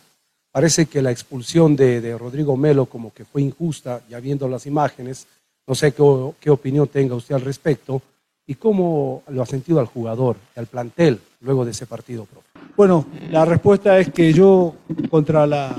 Parece 0.51 0.85
que 0.85 1.01
la 1.01 1.11
expulsión 1.11 1.75
de, 1.75 2.01
de 2.01 2.17
Rodrigo 2.17 2.57
Melo 2.57 2.85
como 2.85 3.13
que 3.13 3.25
fue 3.25 3.41
injusta, 3.41 4.01
ya 4.09 4.19
viendo 4.19 4.47
las 4.47 4.65
imágenes. 4.65 5.27
No 5.65 5.75
sé 5.75 5.93
qué, 5.93 6.03
qué 6.39 6.49
opinión 6.49 6.87
tenga 6.87 7.15
usted 7.15 7.35
al 7.35 7.41
respecto 7.41 8.01
y 8.45 8.55
cómo 8.55 9.23
lo 9.29 9.41
ha 9.41 9.45
sentido 9.45 9.79
al 9.79 9.85
jugador, 9.85 10.35
al 10.55 10.67
plantel, 10.67 11.19
luego 11.39 11.63
de 11.63 11.71
ese 11.71 11.85
partido, 11.85 12.25
profe. 12.25 12.47
Bueno, 12.75 13.05
la 13.29 13.45
respuesta 13.45 13.97
es 13.99 14.11
que 14.11 14.33
yo 14.33 14.75
contra 15.09 15.45
la, 15.45 15.75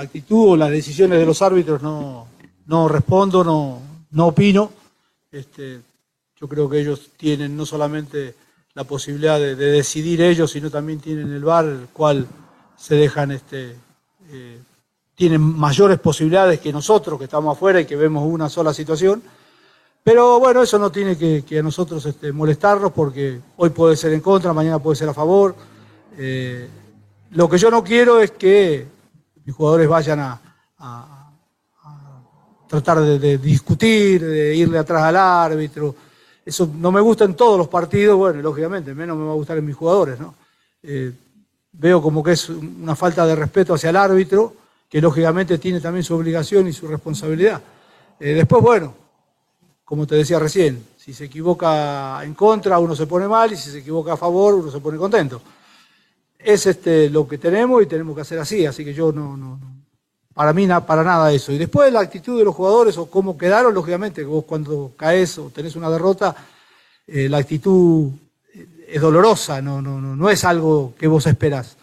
actitud 0.00 0.50
o 0.50 0.56
las 0.56 0.70
decisiones 0.70 1.18
de 1.18 1.24
los 1.24 1.40
árbitros 1.40 1.82
no, 1.82 2.26
no 2.66 2.86
respondo, 2.86 3.42
no, 3.42 3.78
no 4.10 4.28
opino. 4.28 4.72
Este, 5.30 5.80
yo 6.40 6.48
creo 6.48 6.68
que 6.68 6.80
ellos 6.80 7.10
tienen 7.16 7.56
no 7.56 7.66
solamente 7.66 8.34
la 8.74 8.84
posibilidad 8.84 9.38
de, 9.38 9.56
de 9.56 9.72
decidir 9.72 10.22
ellos, 10.22 10.50
sino 10.50 10.70
también 10.70 11.00
tienen 11.00 11.32
el 11.32 11.44
VAR, 11.44 11.66
el 11.66 11.88
cual 11.92 12.26
se 12.76 12.94
dejan, 12.94 13.30
este, 13.30 13.76
eh, 14.30 14.58
tienen 15.14 15.40
mayores 15.40 15.98
posibilidades 15.98 16.60
que 16.60 16.72
nosotros, 16.72 17.18
que 17.18 17.24
estamos 17.24 17.56
afuera 17.56 17.80
y 17.80 17.84
que 17.84 17.96
vemos 17.96 18.24
una 18.26 18.48
sola 18.48 18.72
situación. 18.72 19.22
Pero 20.02 20.40
bueno, 20.40 20.62
eso 20.62 20.78
no 20.78 20.90
tiene 20.90 21.18
que, 21.18 21.44
que 21.46 21.58
a 21.58 21.62
nosotros 21.62 22.06
este, 22.06 22.32
molestarnos 22.32 22.92
porque 22.92 23.38
hoy 23.58 23.68
puede 23.68 23.96
ser 23.96 24.14
en 24.14 24.20
contra, 24.20 24.54
mañana 24.54 24.78
puede 24.78 24.96
ser 24.96 25.10
a 25.10 25.14
favor. 25.14 25.54
Eh, 26.16 26.66
lo 27.32 27.50
que 27.50 27.58
yo 27.58 27.70
no 27.70 27.84
quiero 27.84 28.18
es 28.20 28.30
que 28.30 28.86
mis 29.44 29.54
jugadores 29.54 29.88
vayan 29.88 30.20
a 30.20 31.19
tratar 32.70 33.00
de, 33.00 33.38
discutir, 33.38 34.24
de 34.24 34.54
irle 34.54 34.78
atrás 34.78 35.02
al 35.02 35.16
árbitro. 35.16 35.92
Eso 36.46 36.70
no 36.72 36.92
me 36.92 37.00
gusta 37.00 37.24
en 37.24 37.34
todos 37.34 37.58
los 37.58 37.66
partidos, 37.66 38.16
bueno, 38.16 38.40
lógicamente, 38.40 38.94
menos 38.94 39.18
me 39.18 39.24
va 39.24 39.32
a 39.32 39.34
gustar 39.34 39.58
en 39.58 39.66
mis 39.66 39.74
jugadores, 39.74 40.20
¿no? 40.20 40.34
Eh, 40.84 41.12
veo 41.72 42.00
como 42.00 42.22
que 42.22 42.32
es 42.32 42.48
una 42.48 42.94
falta 42.94 43.26
de 43.26 43.34
respeto 43.34 43.74
hacia 43.74 43.90
el 43.90 43.96
árbitro, 43.96 44.54
que 44.88 45.00
lógicamente 45.00 45.58
tiene 45.58 45.80
también 45.80 46.04
su 46.04 46.14
obligación 46.14 46.68
y 46.68 46.72
su 46.72 46.86
responsabilidad. 46.86 47.60
Eh, 48.20 48.34
después, 48.34 48.62
bueno, 48.62 48.94
como 49.84 50.06
te 50.06 50.14
decía 50.14 50.38
recién, 50.38 50.84
si 50.96 51.12
se 51.12 51.24
equivoca 51.24 52.20
en 52.22 52.34
contra, 52.34 52.78
uno 52.78 52.94
se 52.94 53.08
pone 53.08 53.26
mal, 53.26 53.52
y 53.52 53.56
si 53.56 53.68
se 53.70 53.78
equivoca 53.78 54.12
a 54.12 54.16
favor, 54.16 54.54
uno 54.54 54.70
se 54.70 54.78
pone 54.78 54.96
contento. 54.96 55.42
Es 56.38 56.66
este, 56.66 57.10
lo 57.10 57.26
que 57.26 57.38
tenemos 57.38 57.82
y 57.82 57.86
tenemos 57.86 58.14
que 58.14 58.22
hacer 58.22 58.38
así, 58.38 58.64
así 58.64 58.84
que 58.84 58.94
yo 58.94 59.10
no- 59.10 59.36
para 60.40 60.54
mí 60.54 60.66
na- 60.66 60.86
para 60.86 61.04
nada 61.04 61.30
eso. 61.30 61.52
Y 61.52 61.58
después 61.58 61.92
la 61.92 62.00
actitud 62.00 62.38
de 62.38 62.46
los 62.46 62.54
jugadores 62.54 62.96
o 62.96 63.10
cómo 63.10 63.36
quedaron, 63.36 63.74
lógicamente, 63.74 64.24
vos 64.24 64.46
cuando 64.46 64.92
caes 64.96 65.36
o 65.36 65.50
tenés 65.50 65.76
una 65.76 65.90
derrota, 65.90 66.34
eh, 67.06 67.28
la 67.28 67.36
actitud 67.36 68.10
eh, 68.54 68.86
es 68.88 69.02
dolorosa, 69.02 69.60
no, 69.60 69.82
no, 69.82 70.00
no, 70.00 70.16
no 70.16 70.30
es 70.30 70.42
algo 70.46 70.94
que 70.98 71.08
vos 71.08 71.26
esperás. 71.26 71.76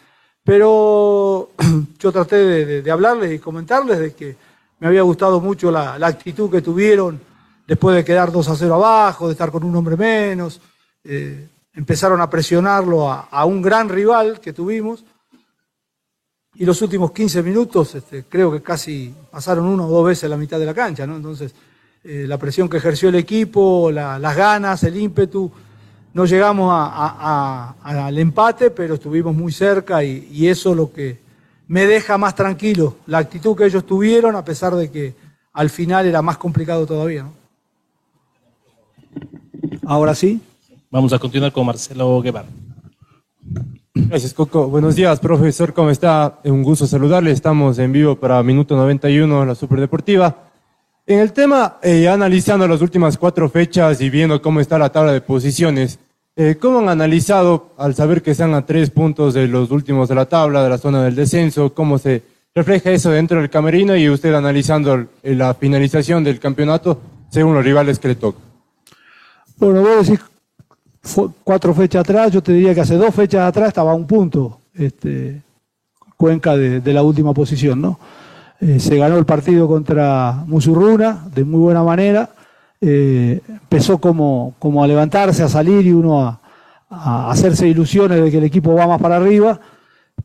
Pero 0.43 1.51
yo 1.99 2.11
traté 2.11 2.81
de, 2.81 2.91
hablarles 2.91 3.31
y 3.31 3.37
comentarles 3.37 3.99
de 3.99 4.15
que 4.15 4.35
me 4.79 4.87
había 4.87 5.03
gustado 5.03 5.39
mucho 5.39 5.69
la, 5.69 5.93
actitud 5.93 6.49
que 6.49 6.63
tuvieron 6.63 7.21
después 7.67 7.95
de 7.95 8.03
quedar 8.03 8.31
2 8.31 8.49
a 8.49 8.55
0 8.55 8.73
abajo, 8.73 9.27
de 9.27 9.33
estar 9.33 9.51
con 9.51 9.65
un 9.65 9.75
hombre 9.75 9.95
menos. 9.95 10.59
eh, 11.03 11.47
empezaron 11.75 12.21
a 12.21 12.27
presionarlo 12.27 13.07
a 13.11 13.45
un 13.45 13.61
gran 13.61 13.87
rival 13.87 14.39
que 14.39 14.51
tuvimos. 14.51 15.03
Y 16.59 16.65
los 16.65 16.81
últimos 16.81 17.11
15 17.11 17.43
minutos 17.43 17.93
este, 17.95 18.23
creo 18.23 18.51
que 18.51 18.61
casi 18.63 19.13
pasaron 19.31 19.65
una 19.67 19.85
o 19.85 19.89
dos 19.89 20.05
veces 20.07 20.29
la 20.29 20.37
mitad 20.37 20.57
de 20.59 20.65
la 20.65 20.73
cancha, 20.73 21.05
¿no? 21.05 21.15
Entonces, 21.15 21.53
eh, 22.03 22.25
la 22.27 22.37
presión 22.37 22.67
que 22.67 22.77
ejerció 22.77 23.09
el 23.09 23.15
equipo, 23.15 23.91
la- 23.91 24.17
las 24.17 24.35
ganas, 24.35 24.81
el 24.83 24.97
ímpetu, 24.97 25.51
no 26.13 26.25
llegamos 26.25 26.71
a- 26.73 26.85
a- 26.87 27.75
a- 27.83 28.05
al 28.07 28.17
empate, 28.17 28.71
pero 28.71 28.95
estuvimos 28.95 29.35
muy 29.35 29.51
cerca 29.51 30.03
y, 30.03 30.27
y 30.31 30.47
eso 30.47 30.71
es 30.71 30.77
lo 30.77 30.91
que 30.91 31.19
me 31.67 31.85
deja 31.85 32.17
más 32.17 32.33
tranquilo, 32.33 32.95
la 33.05 33.19
actitud 33.19 33.55
que 33.55 33.65
ellos 33.65 33.85
tuvieron, 33.85 34.35
a 34.35 34.43
pesar 34.43 34.73
de 34.75 34.89
que 34.89 35.13
al 35.53 35.69
final 35.69 36.05
era 36.07 36.21
más 36.23 36.37
complicado 36.37 36.85
todavía. 36.87 37.23
¿no? 37.23 37.33
Ahora 39.85 40.15
sí. 40.15 40.41
Vamos 40.89 41.11
a 41.13 41.19
continuar 41.19 41.51
con 41.51 41.65
Marcelo 41.65 42.21
Guevara. 42.21 42.47
Gracias, 44.05 44.33
Coco. 44.33 44.67
Buenos 44.67 44.95
días, 44.95 45.19
profesor. 45.19 45.73
¿Cómo 45.73 45.89
está? 45.89 46.39
Un 46.43 46.61
gusto 46.61 46.85
saludarle. 46.85 47.31
Estamos 47.31 47.79
en 47.79 47.91
vivo 47.91 48.15
para 48.15 48.41
Minuto 48.43 48.75
91, 48.75 49.45
la 49.45 49.55
Superdeportiva. 49.55 50.49
En 51.05 51.19
el 51.19 51.33
tema, 51.33 51.77
eh, 51.81 52.07
analizando 52.07 52.67
las 52.67 52.81
últimas 52.81 53.17
cuatro 53.17 53.49
fechas 53.49 53.99
y 54.01 54.09
viendo 54.09 54.41
cómo 54.41 54.59
está 54.59 54.77
la 54.77 54.91
tabla 54.91 55.13
de 55.13 55.21
posiciones, 55.21 55.99
eh, 56.35 56.57
¿cómo 56.59 56.79
han 56.79 56.89
analizado, 56.89 57.73
al 57.77 57.95
saber 57.95 58.21
que 58.21 58.31
están 58.31 58.53
a 58.53 58.65
tres 58.65 58.91
puntos 58.91 59.33
de 59.33 59.47
los 59.47 59.71
últimos 59.71 60.07
de 60.09 60.15
la 60.15 60.25
tabla, 60.25 60.63
de 60.63 60.69
la 60.69 60.77
zona 60.77 61.03
del 61.03 61.15
descenso, 61.15 61.73
cómo 61.73 61.97
se 61.97 62.21
refleja 62.53 62.91
eso 62.91 63.09
dentro 63.09 63.39
del 63.39 63.49
camerino 63.49 63.95
y 63.95 64.09
usted 64.09 64.33
analizando 64.33 65.07
eh, 65.23 65.33
la 65.33 65.53
finalización 65.55 66.23
del 66.23 66.39
campeonato 66.39 67.01
según 67.29 67.55
los 67.55 67.65
rivales 67.65 67.97
que 67.99 68.09
le 68.09 68.15
tocan? 68.15 68.41
Bueno, 69.57 69.81
vos 69.81 70.05
decís 70.05 70.19
fue 70.19 70.36
cuatro 71.43 71.73
fechas 71.73 72.01
atrás, 72.01 72.31
yo 72.31 72.41
te 72.41 72.53
diría 72.53 72.73
que 72.73 72.81
hace 72.81 72.95
dos 72.95 73.13
fechas 73.13 73.47
atrás 73.47 73.69
estaba 73.69 73.91
a 73.91 73.95
un 73.95 74.07
punto 74.07 74.59
este, 74.73 75.41
Cuenca 76.15 76.57
de, 76.57 76.93
la 76.93 77.03
última 77.03 77.33
posición, 77.33 77.79
¿no? 77.81 77.99
Eh, 78.59 78.79
se 78.79 78.97
ganó 78.97 79.19
el 79.19 79.25
partido 79.25 79.67
contra 79.67 80.43
Musurruna 80.47 81.27
de 81.33 81.43
muy 81.43 81.59
buena 81.59 81.83
manera, 81.83 82.29
eh, 82.81 83.39
empezó 83.47 83.99
como, 83.99 84.55
como 84.57 84.83
a 84.83 84.87
levantarse, 84.87 85.43
a 85.43 85.47
salir 85.47 85.85
y 85.85 85.91
uno 85.91 86.23
a, 86.23 86.41
a 86.89 87.29
hacerse 87.29 87.67
ilusiones 87.67 88.19
de 88.19 88.31
que 88.31 88.37
el 88.39 88.45
equipo 88.45 88.73
va 88.73 88.87
más 88.87 88.99
para 88.99 89.17
arriba, 89.17 89.59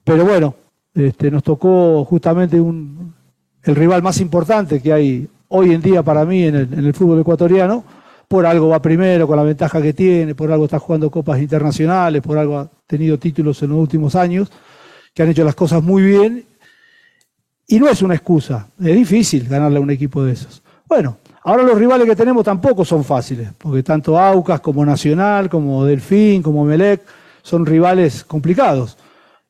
pero 0.02 0.24
bueno, 0.24 0.54
este, 0.94 1.30
nos 1.30 1.42
tocó 1.42 2.04
justamente 2.04 2.60
un, 2.60 3.14
el 3.62 3.76
rival 3.76 4.02
más 4.02 4.20
importante 4.20 4.80
que 4.80 4.92
hay 4.92 5.28
hoy 5.48 5.72
en 5.72 5.82
día 5.82 6.02
para 6.02 6.24
mí 6.24 6.44
en 6.44 6.54
el, 6.54 6.72
en 6.72 6.86
el 6.86 6.94
fútbol 6.94 7.20
ecuatoriano, 7.20 7.84
por 8.32 8.46
algo 8.46 8.68
va 8.68 8.80
primero 8.80 9.26
con 9.26 9.36
la 9.36 9.42
ventaja 9.42 9.82
que 9.82 9.92
tiene, 9.92 10.34
por 10.34 10.50
algo 10.50 10.64
está 10.64 10.78
jugando 10.78 11.10
copas 11.10 11.38
internacionales, 11.38 12.22
por 12.22 12.38
algo 12.38 12.60
ha 12.60 12.70
tenido 12.86 13.18
títulos 13.18 13.62
en 13.62 13.68
los 13.68 13.78
últimos 13.78 14.14
años, 14.14 14.50
que 15.12 15.22
han 15.22 15.28
hecho 15.28 15.44
las 15.44 15.54
cosas 15.54 15.82
muy 15.82 16.02
bien. 16.02 16.46
Y 17.66 17.78
no 17.78 17.90
es 17.90 18.00
una 18.00 18.14
excusa, 18.14 18.68
es 18.80 18.96
difícil 18.96 19.46
ganarle 19.46 19.76
a 19.76 19.80
un 19.82 19.90
equipo 19.90 20.24
de 20.24 20.32
esos. 20.32 20.62
Bueno, 20.88 21.18
ahora 21.42 21.62
los 21.62 21.76
rivales 21.78 22.08
que 22.08 22.16
tenemos 22.16 22.42
tampoco 22.42 22.86
son 22.86 23.04
fáciles, 23.04 23.50
porque 23.58 23.82
tanto 23.82 24.18
Aucas 24.18 24.60
como 24.60 24.82
Nacional, 24.82 25.50
como 25.50 25.84
Delfín, 25.84 26.42
como 26.42 26.64
Melec, 26.64 27.02
son 27.42 27.66
rivales 27.66 28.24
complicados. 28.24 28.96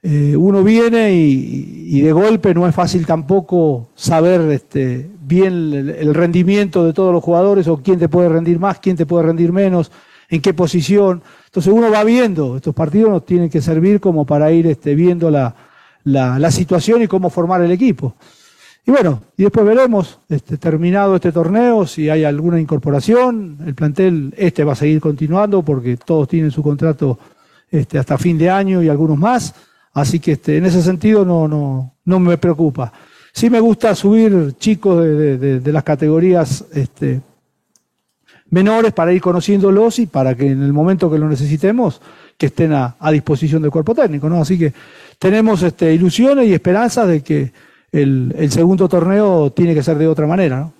Eh, 0.02 0.34
uno 0.36 0.64
viene 0.64 1.14
y, 1.14 1.86
y 1.86 2.00
de 2.00 2.10
golpe 2.10 2.52
no 2.52 2.66
es 2.66 2.74
fácil 2.74 3.06
tampoco 3.06 3.90
saber 3.94 4.40
este, 4.50 5.08
bien 5.32 5.72
el, 5.98 6.14
rendimiento 6.14 6.84
de 6.84 6.92
todos 6.92 7.12
los 7.12 7.22
jugadores 7.22 7.66
o 7.68 7.78
quién 7.78 7.98
te 7.98 8.08
puede 8.08 8.28
rendir 8.28 8.58
más, 8.58 8.78
quién 8.78 8.96
te 8.96 9.06
puede 9.06 9.26
rendir 9.26 9.52
menos, 9.52 9.90
en 10.28 10.40
qué 10.40 10.52
posición. 10.52 11.22
Entonces 11.46 11.72
uno 11.72 11.90
va 11.90 12.04
viendo, 12.04 12.56
estos 12.56 12.74
partidos 12.74 13.10
nos 13.10 13.24
tienen 13.24 13.48
que 13.48 13.60
servir 13.60 14.00
como 14.00 14.26
para 14.26 14.52
ir 14.52 14.66
este, 14.66 14.94
viendo 14.94 15.30
la, 15.30 15.54
la, 16.04 16.38
la 16.38 16.50
situación 16.50 17.02
y 17.02 17.06
cómo 17.06 17.30
formar 17.30 17.62
el 17.62 17.70
equipo. 17.70 18.14
Y 18.84 18.90
bueno, 18.90 19.22
y 19.36 19.44
después 19.44 19.64
veremos, 19.64 20.18
este, 20.28 20.56
terminado 20.56 21.14
este 21.14 21.30
torneo, 21.30 21.86
si 21.86 22.10
hay 22.10 22.24
alguna 22.24 22.60
incorporación. 22.60 23.58
El 23.64 23.74
plantel 23.74 24.34
este 24.36 24.64
va 24.64 24.72
a 24.72 24.76
seguir 24.76 25.00
continuando 25.00 25.62
porque 25.62 25.96
todos 25.96 26.28
tienen 26.28 26.50
su 26.50 26.62
contrato 26.62 27.18
este, 27.70 27.98
hasta 27.98 28.18
fin 28.18 28.36
de 28.36 28.50
año 28.50 28.82
y 28.82 28.88
algunos 28.88 29.18
más. 29.18 29.54
Así 29.94 30.18
que 30.18 30.32
este, 30.32 30.56
en 30.56 30.66
ese 30.66 30.82
sentido 30.82 31.24
no, 31.24 31.46
no, 31.46 31.94
no 32.04 32.18
me 32.18 32.36
preocupa. 32.38 32.92
Sí 33.32 33.48
me 33.48 33.60
gusta 33.60 33.94
subir 33.94 34.54
chicos 34.58 35.02
de, 35.02 35.72
las 35.72 35.82
categorías 35.82 36.66
este, 36.72 37.20
menores 38.50 38.92
para 38.92 39.12
ir 39.12 39.22
conociéndolos 39.22 39.98
y 39.98 40.06
para 40.06 40.34
que 40.34 40.50
en 40.50 40.62
el 40.62 40.72
momento 40.72 41.10
que 41.10 41.18
lo 41.18 41.28
necesitemos, 41.28 42.00
que 42.36 42.46
estén 42.46 42.72
a, 42.74 42.96
disposición 43.10 43.62
del 43.62 43.70
cuerpo 43.70 43.94
técnico. 43.94 44.28
¿no? 44.28 44.40
Así 44.40 44.58
que 44.58 44.74
tenemos 45.18 45.62
este, 45.62 45.94
ilusiones 45.94 46.46
y 46.46 46.52
esperanzas 46.52 47.08
de 47.08 47.22
que 47.22 47.52
el, 47.90 48.50
segundo 48.50 48.88
torneo 48.88 49.50
tiene 49.50 49.74
que 49.74 49.82
ser 49.82 49.96
de 49.96 50.08
otra 50.08 50.26
manera. 50.26 50.70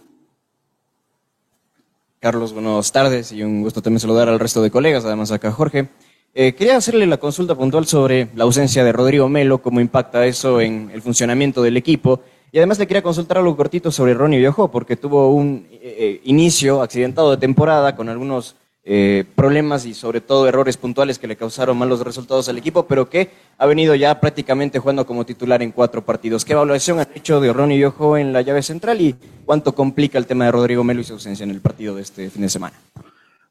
Carlos, 2.20 2.52
buenas 2.52 2.92
tardes 2.92 3.32
y 3.32 3.42
un 3.42 3.62
gusto 3.62 3.82
también 3.82 4.00
saludar 4.00 4.28
al 4.28 4.38
resto 4.38 4.62
de 4.62 4.70
colegas, 4.70 5.04
además 5.04 5.32
acá 5.32 5.50
Jorge. 5.50 5.88
Eh, 6.34 6.54
quería 6.54 6.76
hacerle 6.76 7.06
la 7.06 7.18
consulta 7.18 7.54
puntual 7.54 7.86
sobre 7.86 8.28
la 8.34 8.44
ausencia 8.44 8.84
de 8.84 8.92
Rodrigo 8.92 9.28
Melo, 9.28 9.60
cómo 9.60 9.80
impacta 9.80 10.24
eso 10.26 10.60
en 10.60 10.90
el 10.92 11.02
funcionamiento 11.02 11.62
del 11.62 11.76
equipo. 11.76 12.22
Y 12.54 12.58
además 12.58 12.78
le 12.78 12.86
quería 12.86 13.02
consultar 13.02 13.38
algo 13.38 13.56
cortito 13.56 13.90
sobre 13.90 14.12
Ronnie 14.12 14.38
Viejo, 14.38 14.70
porque 14.70 14.96
tuvo 14.96 15.32
un 15.34 15.66
eh, 15.72 15.78
eh, 15.82 16.20
inicio 16.24 16.82
accidentado 16.82 17.30
de 17.30 17.38
temporada 17.38 17.96
con 17.96 18.10
algunos 18.10 18.56
eh, 18.84 19.24
problemas 19.34 19.86
y 19.86 19.94
sobre 19.94 20.20
todo 20.20 20.46
errores 20.46 20.76
puntuales 20.76 21.18
que 21.18 21.26
le 21.26 21.36
causaron 21.36 21.78
malos 21.78 22.00
resultados 22.00 22.48
al 22.50 22.58
equipo, 22.58 22.82
pero 22.86 23.08
que 23.08 23.30
ha 23.56 23.64
venido 23.64 23.94
ya 23.94 24.20
prácticamente 24.20 24.78
jugando 24.80 25.06
como 25.06 25.24
titular 25.24 25.62
en 25.62 25.70
cuatro 25.72 26.04
partidos. 26.04 26.44
¿Qué 26.44 26.52
evaluación 26.52 26.98
han 26.98 27.06
hecho 27.14 27.40
de 27.40 27.52
Ronnie 27.54 27.78
Viejo 27.78 28.18
en 28.18 28.34
la 28.34 28.42
llave 28.42 28.62
central 28.62 29.00
y 29.00 29.14
cuánto 29.46 29.74
complica 29.74 30.18
el 30.18 30.26
tema 30.26 30.44
de 30.44 30.52
Rodrigo 30.52 30.84
Melo 30.84 31.00
y 31.00 31.04
su 31.04 31.14
ausencia 31.14 31.44
en 31.44 31.50
el 31.52 31.60
partido 31.62 31.94
de 31.96 32.02
este 32.02 32.28
fin 32.28 32.42
de 32.42 32.50
semana? 32.50 32.76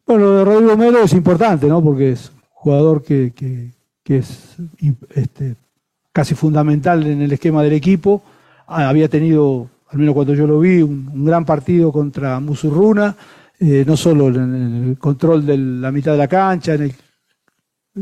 Bueno, 0.05 0.25
lo 0.25 0.37
de 0.37 0.45
Rodrigo 0.45 0.77
Melo 0.77 0.99
es 1.01 1.13
importante, 1.13 1.65
¿no? 1.65 1.81
Porque 1.81 2.11
es 2.11 2.31
jugador 2.53 3.01
que, 3.01 3.31
que- 3.35 3.71
que 4.03 4.17
es 4.17 4.57
este, 5.15 5.55
casi 6.11 6.35
fundamental 6.35 7.05
en 7.07 7.21
el 7.21 7.31
esquema 7.31 7.63
del 7.63 7.73
equipo. 7.73 8.21
Ah, 8.67 8.89
Había 8.89 9.07
tenido, 9.07 9.69
al 9.89 9.99
menos 9.99 10.13
cuando 10.13 10.33
yo 10.33 10.47
lo 10.47 10.59
vi, 10.59 10.81
un, 10.81 11.25
gran 11.25 11.45
partido 11.45 11.91
contra 11.91 12.39
Musurruna, 12.39 13.15
eh, 13.59 13.83
no 13.85 13.95
solo 13.95 14.27
en 14.29 14.89
el 14.89 14.97
control 14.97 15.45
de 15.45 15.57
la 15.57 15.91
mitad 15.91 16.13
de 16.13 16.17
la 16.17 16.27
cancha, 16.27 16.73
en 16.73 16.83
el 16.83 16.95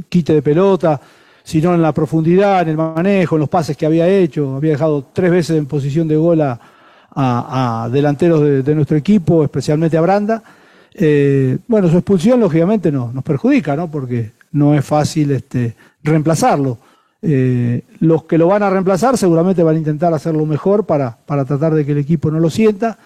quite 0.07 0.33
de 0.33 0.41
pelota, 0.41 0.99
sino 1.43 1.73
en 1.73 1.81
la 1.81 1.93
profundidad, 1.93 2.61
en 2.61 2.69
el 2.69 2.77
manejo, 2.77 3.35
en 3.35 3.41
los 3.41 3.49
pases 3.49 3.75
que 3.75 3.85
había 3.85 4.07
hecho. 4.07 4.55
Había 4.55 4.71
dejado 4.71 5.07
tres 5.11 5.31
veces 5.31 5.57
en 5.57 5.65
posición 5.65 6.07
de 6.07 6.15
gol 6.15 6.41
a, 6.41 7.89
delanteros 7.91 8.41
de, 8.41 8.63
de 8.63 8.75
nuestro 8.75 8.95
equipo, 8.95 9.43
especialmente 9.43 9.97
a 9.97 10.01
Branda. 10.01 10.43
Eh, 10.93 11.57
bueno, 11.67 11.89
su 11.89 11.97
expulsión 11.97 12.39
lógicamente 12.39 12.91
no, 12.91 13.11
nos 13.13 13.23
perjudica, 13.23 13.75
¿no? 13.75 13.89
Porque 13.89 14.31
no 14.51 14.75
es 14.75 14.83
fácil 14.83 15.31
este, 15.31 15.75
reemplazarlo. 16.03 16.77
Eh, 17.21 17.83
los 17.99 18.23
que 18.23 18.37
lo 18.37 18.47
van 18.47 18.63
a 18.63 18.69
reemplazar 18.69 19.17
seguramente 19.17 19.61
van 19.61 19.75
a 19.75 19.79
intentar 19.79 20.13
hacerlo 20.13 20.45
mejor 20.45 20.85
para, 20.85 21.17
para 21.25 21.43
tratar 21.43 21.73
de 21.73 21.85
que 21.85 21.91
el 21.91 21.97
equipo 21.97 22.31
no 22.31 22.39
lo 22.39 22.49
sienta. 22.49 22.97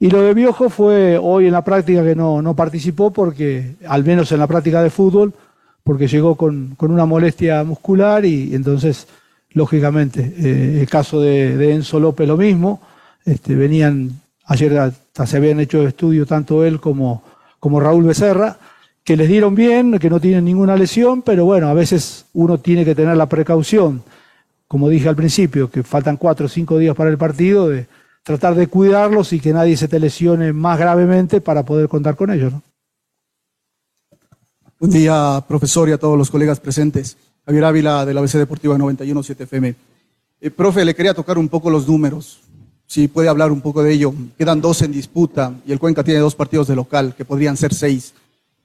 Y 0.00 0.10
lo 0.10 0.22
de 0.22 0.34
Biojo 0.34 0.70
fue 0.70 1.18
hoy 1.18 1.46
en 1.46 1.52
la 1.52 1.64
práctica 1.64 2.02
que 2.02 2.16
no, 2.16 2.42
no 2.42 2.56
participó 2.56 3.12
porque, 3.12 3.76
al 3.86 4.04
menos 4.04 4.32
en 4.32 4.40
la 4.40 4.46
práctica 4.46 4.82
de 4.82 4.90
fútbol, 4.90 5.32
porque 5.84 6.08
llegó 6.08 6.34
con, 6.34 6.74
con 6.76 6.90
una 6.90 7.06
molestia 7.06 7.62
muscular 7.62 8.24
y, 8.24 8.54
entonces, 8.54 9.06
lógicamente, 9.52 10.34
eh, 10.36 10.80
el 10.80 10.88
caso 10.88 11.20
de, 11.20 11.72
Enzo 11.72 12.00
López 12.00 12.26
lo 12.26 12.36
mismo. 12.36 12.80
Este, 13.24 13.54
venían, 13.54 14.20
ayer 14.46 14.76
hasta 14.78 15.26
se 15.26 15.36
habían 15.36 15.60
hecho 15.60 15.86
estudios 15.86 16.26
tanto 16.28 16.64
él 16.64 16.80
como, 16.80 17.22
como 17.60 17.80
Raúl 17.80 18.04
Becerra, 18.04 18.58
que 19.04 19.16
les 19.16 19.28
dieron 19.28 19.54
bien, 19.54 19.98
que 19.98 20.08
no 20.08 20.18
tienen 20.18 20.46
ninguna 20.46 20.76
lesión, 20.76 21.20
pero 21.20 21.44
bueno, 21.44 21.68
a 21.68 21.74
veces 21.74 22.24
uno 22.32 22.58
tiene 22.58 22.86
que 22.86 22.94
tener 22.94 23.16
la 23.16 23.28
precaución, 23.28 24.02
como 24.66 24.88
dije 24.88 25.08
al 25.08 25.16
principio, 25.16 25.70
que 25.70 25.82
faltan 25.82 26.16
cuatro 26.16 26.46
o 26.46 26.48
cinco 26.48 26.78
días 26.78 26.96
para 26.96 27.10
el 27.10 27.18
partido, 27.18 27.68
de 27.68 27.86
tratar 28.22 28.54
de 28.54 28.66
cuidarlos 28.66 29.34
y 29.34 29.40
que 29.40 29.52
nadie 29.52 29.76
se 29.76 29.88
te 29.88 30.00
lesione 30.00 30.54
más 30.54 30.78
gravemente 30.78 31.42
para 31.42 31.62
poder 31.64 31.88
contar 31.88 32.16
con 32.16 32.32
ellos. 32.32 32.54
¿no? 32.54 32.62
Buen 34.80 34.90
día, 34.90 35.44
profesor, 35.46 35.88
y 35.90 35.92
a 35.92 35.98
todos 35.98 36.16
los 36.16 36.30
colegas 36.30 36.58
presentes. 36.58 37.18
Javier 37.44 37.64
Ávila, 37.64 38.06
de 38.06 38.14
la 38.14 38.20
ABC 38.20 38.32
Deportiva 38.32 38.78
917 38.78 39.44
FM. 39.44 39.74
Eh, 40.40 40.50
profe, 40.50 40.82
le 40.82 40.94
quería 40.94 41.12
tocar 41.12 41.36
un 41.36 41.50
poco 41.50 41.68
los 41.68 41.86
números. 41.86 42.40
Si 42.86 43.08
puede 43.08 43.28
hablar 43.28 43.52
un 43.52 43.60
poco 43.60 43.82
de 43.82 43.92
ello. 43.92 44.14
Quedan 44.38 44.62
dos 44.62 44.80
en 44.80 44.92
disputa 44.92 45.54
y 45.66 45.72
el 45.72 45.78
Cuenca 45.78 46.02
tiene 46.02 46.20
dos 46.20 46.34
partidos 46.34 46.68
de 46.68 46.76
local, 46.76 47.14
que 47.14 47.26
podrían 47.26 47.58
ser 47.58 47.74
seis. 47.74 48.14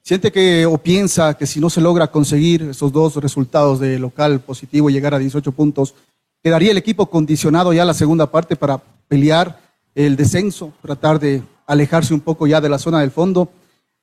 ¿Siente 0.01 0.31
que 0.31 0.65
o 0.65 0.77
piensa 0.77 1.35
que 1.35 1.45
si 1.45 1.59
no 1.59 1.69
se 1.69 1.81
logra 1.81 2.11
conseguir 2.11 2.63
esos 2.63 2.91
dos 2.91 3.15
resultados 3.17 3.79
de 3.79 3.99
local 3.99 4.39
positivo 4.39 4.89
y 4.89 4.93
llegar 4.93 5.13
a 5.13 5.19
18 5.19 5.51
puntos, 5.51 5.93
quedaría 6.41 6.71
el 6.71 6.77
equipo 6.77 7.09
condicionado 7.09 7.73
ya 7.73 7.83
a 7.83 7.85
la 7.85 7.93
segunda 7.93 8.31
parte 8.31 8.55
para 8.55 8.81
pelear 9.07 9.59
el 9.95 10.15
descenso, 10.15 10.73
tratar 10.81 11.19
de 11.19 11.43
alejarse 11.67 12.13
un 12.13 12.21
poco 12.21 12.47
ya 12.47 12.61
de 12.61 12.69
la 12.69 12.79
zona 12.79 13.01
del 13.01 13.11
fondo 13.11 13.49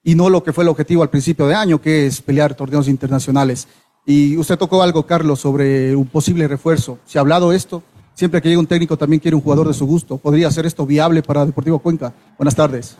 y 0.03 0.14
no 0.14 0.30
lo 0.30 0.44
que 0.44 0.53
fue 0.53 0.62
el 0.62 0.68
objetivo 0.68 1.03
al 1.03 1.11
principio 1.11 1.49
de 1.49 1.55
año, 1.55 1.80
que 1.80 2.07
es 2.07 2.20
pelear 2.20 2.55
torneos 2.55 2.86
internacionales? 2.86 3.66
Y 4.05 4.36
usted 4.36 4.57
tocó 4.57 4.82
algo, 4.82 5.05
Carlos, 5.05 5.40
sobre 5.40 5.97
un 5.97 6.07
posible 6.07 6.47
refuerzo. 6.47 7.01
¿Se 7.07 7.18
ha 7.18 7.22
hablado 7.22 7.53
esto? 7.53 7.82
Siempre 8.14 8.40
que 8.40 8.49
llega 8.49 8.61
un 8.61 8.68
técnico 8.68 8.97
también 8.97 9.18
quiere 9.18 9.34
un 9.34 9.42
jugador 9.42 9.66
de 9.66 9.74
su 9.74 9.84
gusto. 9.84 10.16
¿Podría 10.16 10.51
ser 10.53 10.64
esto 10.64 10.86
viable 10.86 11.22
para 11.22 11.44
Deportivo 11.44 11.80
Cuenca? 11.80 12.14
Buenas 12.38 12.55
tardes. 12.55 12.97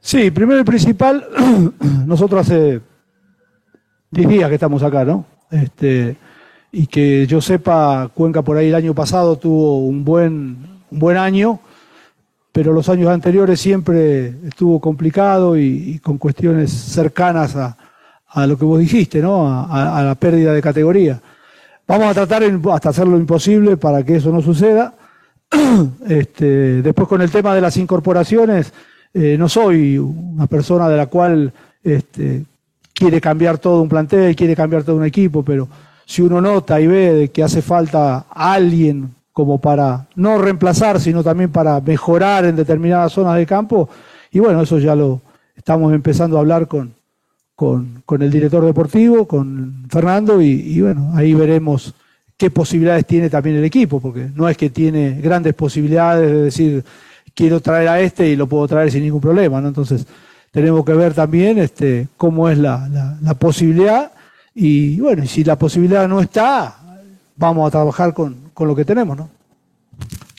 Sí, 0.00 0.30
primero 0.30 0.60
y 0.60 0.64
principal, 0.64 1.26
nosotros 2.06 2.40
hace 2.46 2.80
10 4.10 4.28
días 4.28 4.48
que 4.48 4.54
estamos 4.54 4.82
acá, 4.82 5.04
¿no? 5.04 5.26
Este, 5.50 6.16
y 6.72 6.86
que 6.86 7.26
yo 7.26 7.40
sepa, 7.40 8.10
Cuenca 8.14 8.42
por 8.42 8.56
ahí 8.56 8.68
el 8.68 8.74
año 8.74 8.94
pasado 8.94 9.36
tuvo 9.36 9.78
un 9.86 10.04
buen, 10.04 10.56
un 10.90 10.98
buen 10.98 11.16
año, 11.16 11.60
pero 12.52 12.72
los 12.72 12.88
años 12.88 13.08
anteriores 13.10 13.60
siempre 13.60 14.34
estuvo 14.46 14.80
complicado 14.80 15.56
y, 15.58 15.98
con 16.00 16.16
cuestiones 16.18 16.70
cercanas 16.70 17.56
a, 17.56 17.76
a 18.28 18.46
lo 18.46 18.56
que 18.56 18.64
vos 18.64 18.78
dijiste, 18.78 19.20
¿no? 19.20 19.48
A, 19.48 19.98
a- 19.98 20.02
la 20.04 20.14
pérdida 20.14 20.52
de 20.52 20.62
categoría. 20.62 21.20
Vamos 21.86 22.06
a 22.08 22.14
tratar 22.14 22.42
hasta 22.72 22.88
hacer 22.90 23.06
lo 23.08 23.16
imposible 23.16 23.76
para 23.76 24.02
que 24.04 24.16
eso 24.16 24.30
no 24.30 24.40
suceda. 24.40 24.94
Este, 26.08 26.82
después 26.82 27.08
con 27.08 27.20
el 27.22 27.30
tema 27.30 27.54
de 27.54 27.60
las 27.60 27.76
incorporaciones, 27.76 28.72
eh, 29.14 29.36
no 29.38 29.48
soy 29.48 29.98
una 29.98 30.46
persona 30.46 30.88
de 30.88 30.96
la 30.96 31.06
cual 31.06 31.52
este, 31.82 32.44
quiere 32.92 33.20
cambiar 33.20 33.58
todo 33.58 33.82
un 33.82 33.88
plantel, 33.88 34.34
quiere 34.36 34.54
cambiar 34.54 34.82
todo 34.82 34.96
un 34.96 35.04
equipo, 35.04 35.42
pero 35.42 35.68
si 36.04 36.22
uno 36.22 36.40
nota 36.40 36.80
y 36.80 36.86
ve 36.86 37.30
que 37.32 37.42
hace 37.42 37.62
falta 37.62 38.26
alguien 38.30 39.14
como 39.32 39.60
para 39.60 40.06
no 40.16 40.38
reemplazar, 40.38 41.00
sino 41.00 41.22
también 41.22 41.50
para 41.50 41.80
mejorar 41.80 42.44
en 42.44 42.56
determinadas 42.56 43.12
zonas 43.12 43.36
de 43.36 43.46
campo, 43.46 43.88
y 44.30 44.40
bueno, 44.40 44.62
eso 44.62 44.78
ya 44.78 44.94
lo 44.94 45.20
estamos 45.54 45.92
empezando 45.92 46.36
a 46.36 46.40
hablar 46.40 46.66
con, 46.66 46.92
con, 47.54 48.02
con 48.04 48.22
el 48.22 48.30
director 48.30 48.64
deportivo, 48.64 49.26
con 49.26 49.86
Fernando, 49.88 50.42
y, 50.42 50.48
y 50.48 50.80
bueno, 50.80 51.12
ahí 51.14 51.34
veremos 51.34 51.94
qué 52.36 52.50
posibilidades 52.50 53.06
tiene 53.06 53.30
también 53.30 53.56
el 53.56 53.64
equipo, 53.64 54.00
porque 54.00 54.30
no 54.34 54.48
es 54.48 54.56
que 54.56 54.70
tiene 54.70 55.20
grandes 55.20 55.54
posibilidades 55.54 56.30
de 56.30 56.42
decir 56.42 56.84
quiero 57.38 57.60
traer 57.60 57.86
a 57.86 58.00
este 58.00 58.28
y 58.28 58.34
lo 58.34 58.48
puedo 58.48 58.66
traer 58.66 58.90
sin 58.90 59.04
ningún 59.04 59.20
problema, 59.20 59.60
¿no? 59.60 59.68
Entonces 59.68 60.04
tenemos 60.50 60.84
que 60.84 60.92
ver 60.92 61.14
también 61.14 61.56
este, 61.58 62.08
cómo 62.16 62.48
es 62.48 62.58
la, 62.58 62.88
la, 62.88 63.16
la 63.22 63.34
posibilidad 63.34 64.10
y 64.56 64.98
bueno, 64.98 65.22
y 65.22 65.28
si 65.28 65.44
la 65.44 65.56
posibilidad 65.56 66.08
no 66.08 66.20
está, 66.20 66.76
vamos 67.36 67.68
a 67.68 67.70
trabajar 67.70 68.12
con, 68.12 68.50
con 68.52 68.66
lo 68.66 68.74
que 68.74 68.84
tenemos, 68.84 69.16
¿no? 69.16 69.30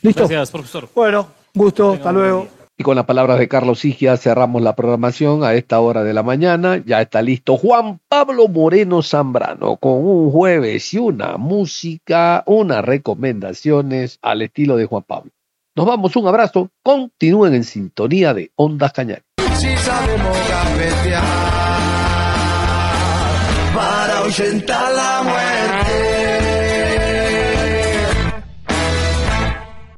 ¿Listo? 0.02 0.28
Gracias, 0.28 0.52
profesor. 0.52 0.90
Bueno, 0.94 1.28
gusto, 1.54 1.94
hasta 1.94 2.12
luego. 2.12 2.50
Y 2.78 2.84
con 2.84 2.98
las 2.98 3.06
palabras 3.06 3.40
de 3.40 3.48
Carlos 3.48 3.80
Sigia 3.80 4.18
cerramos 4.18 4.62
la 4.62 4.76
programación 4.76 5.46
a 5.46 5.54
esta 5.54 5.80
hora 5.80 6.04
de 6.04 6.14
la 6.14 6.24
mañana. 6.24 6.84
Ya 6.86 7.02
está 7.02 7.22
listo 7.22 7.56
Juan 7.56 8.02
Pablo 8.10 8.50
Moreno 8.50 9.02
Zambrano 9.02 9.78
con 9.78 10.06
un 10.06 10.32
jueves 10.32 10.94
y 10.94 10.98
una 10.98 11.38
música, 11.38 12.44
unas 12.46 12.84
recomendaciones 12.84 14.20
al 14.22 14.42
estilo 14.42 14.76
de 14.76 14.86
Juan 14.86 15.04
Pablo. 15.04 15.32
Nos 15.80 15.88
vamos, 15.88 16.14
un 16.18 16.28
abrazo. 16.28 16.72
Continúen 16.84 17.54
en 17.54 17.64
sintonía 17.64 18.34
de 18.34 18.52
Ondas 18.58 18.92
Cañares. 18.92 19.24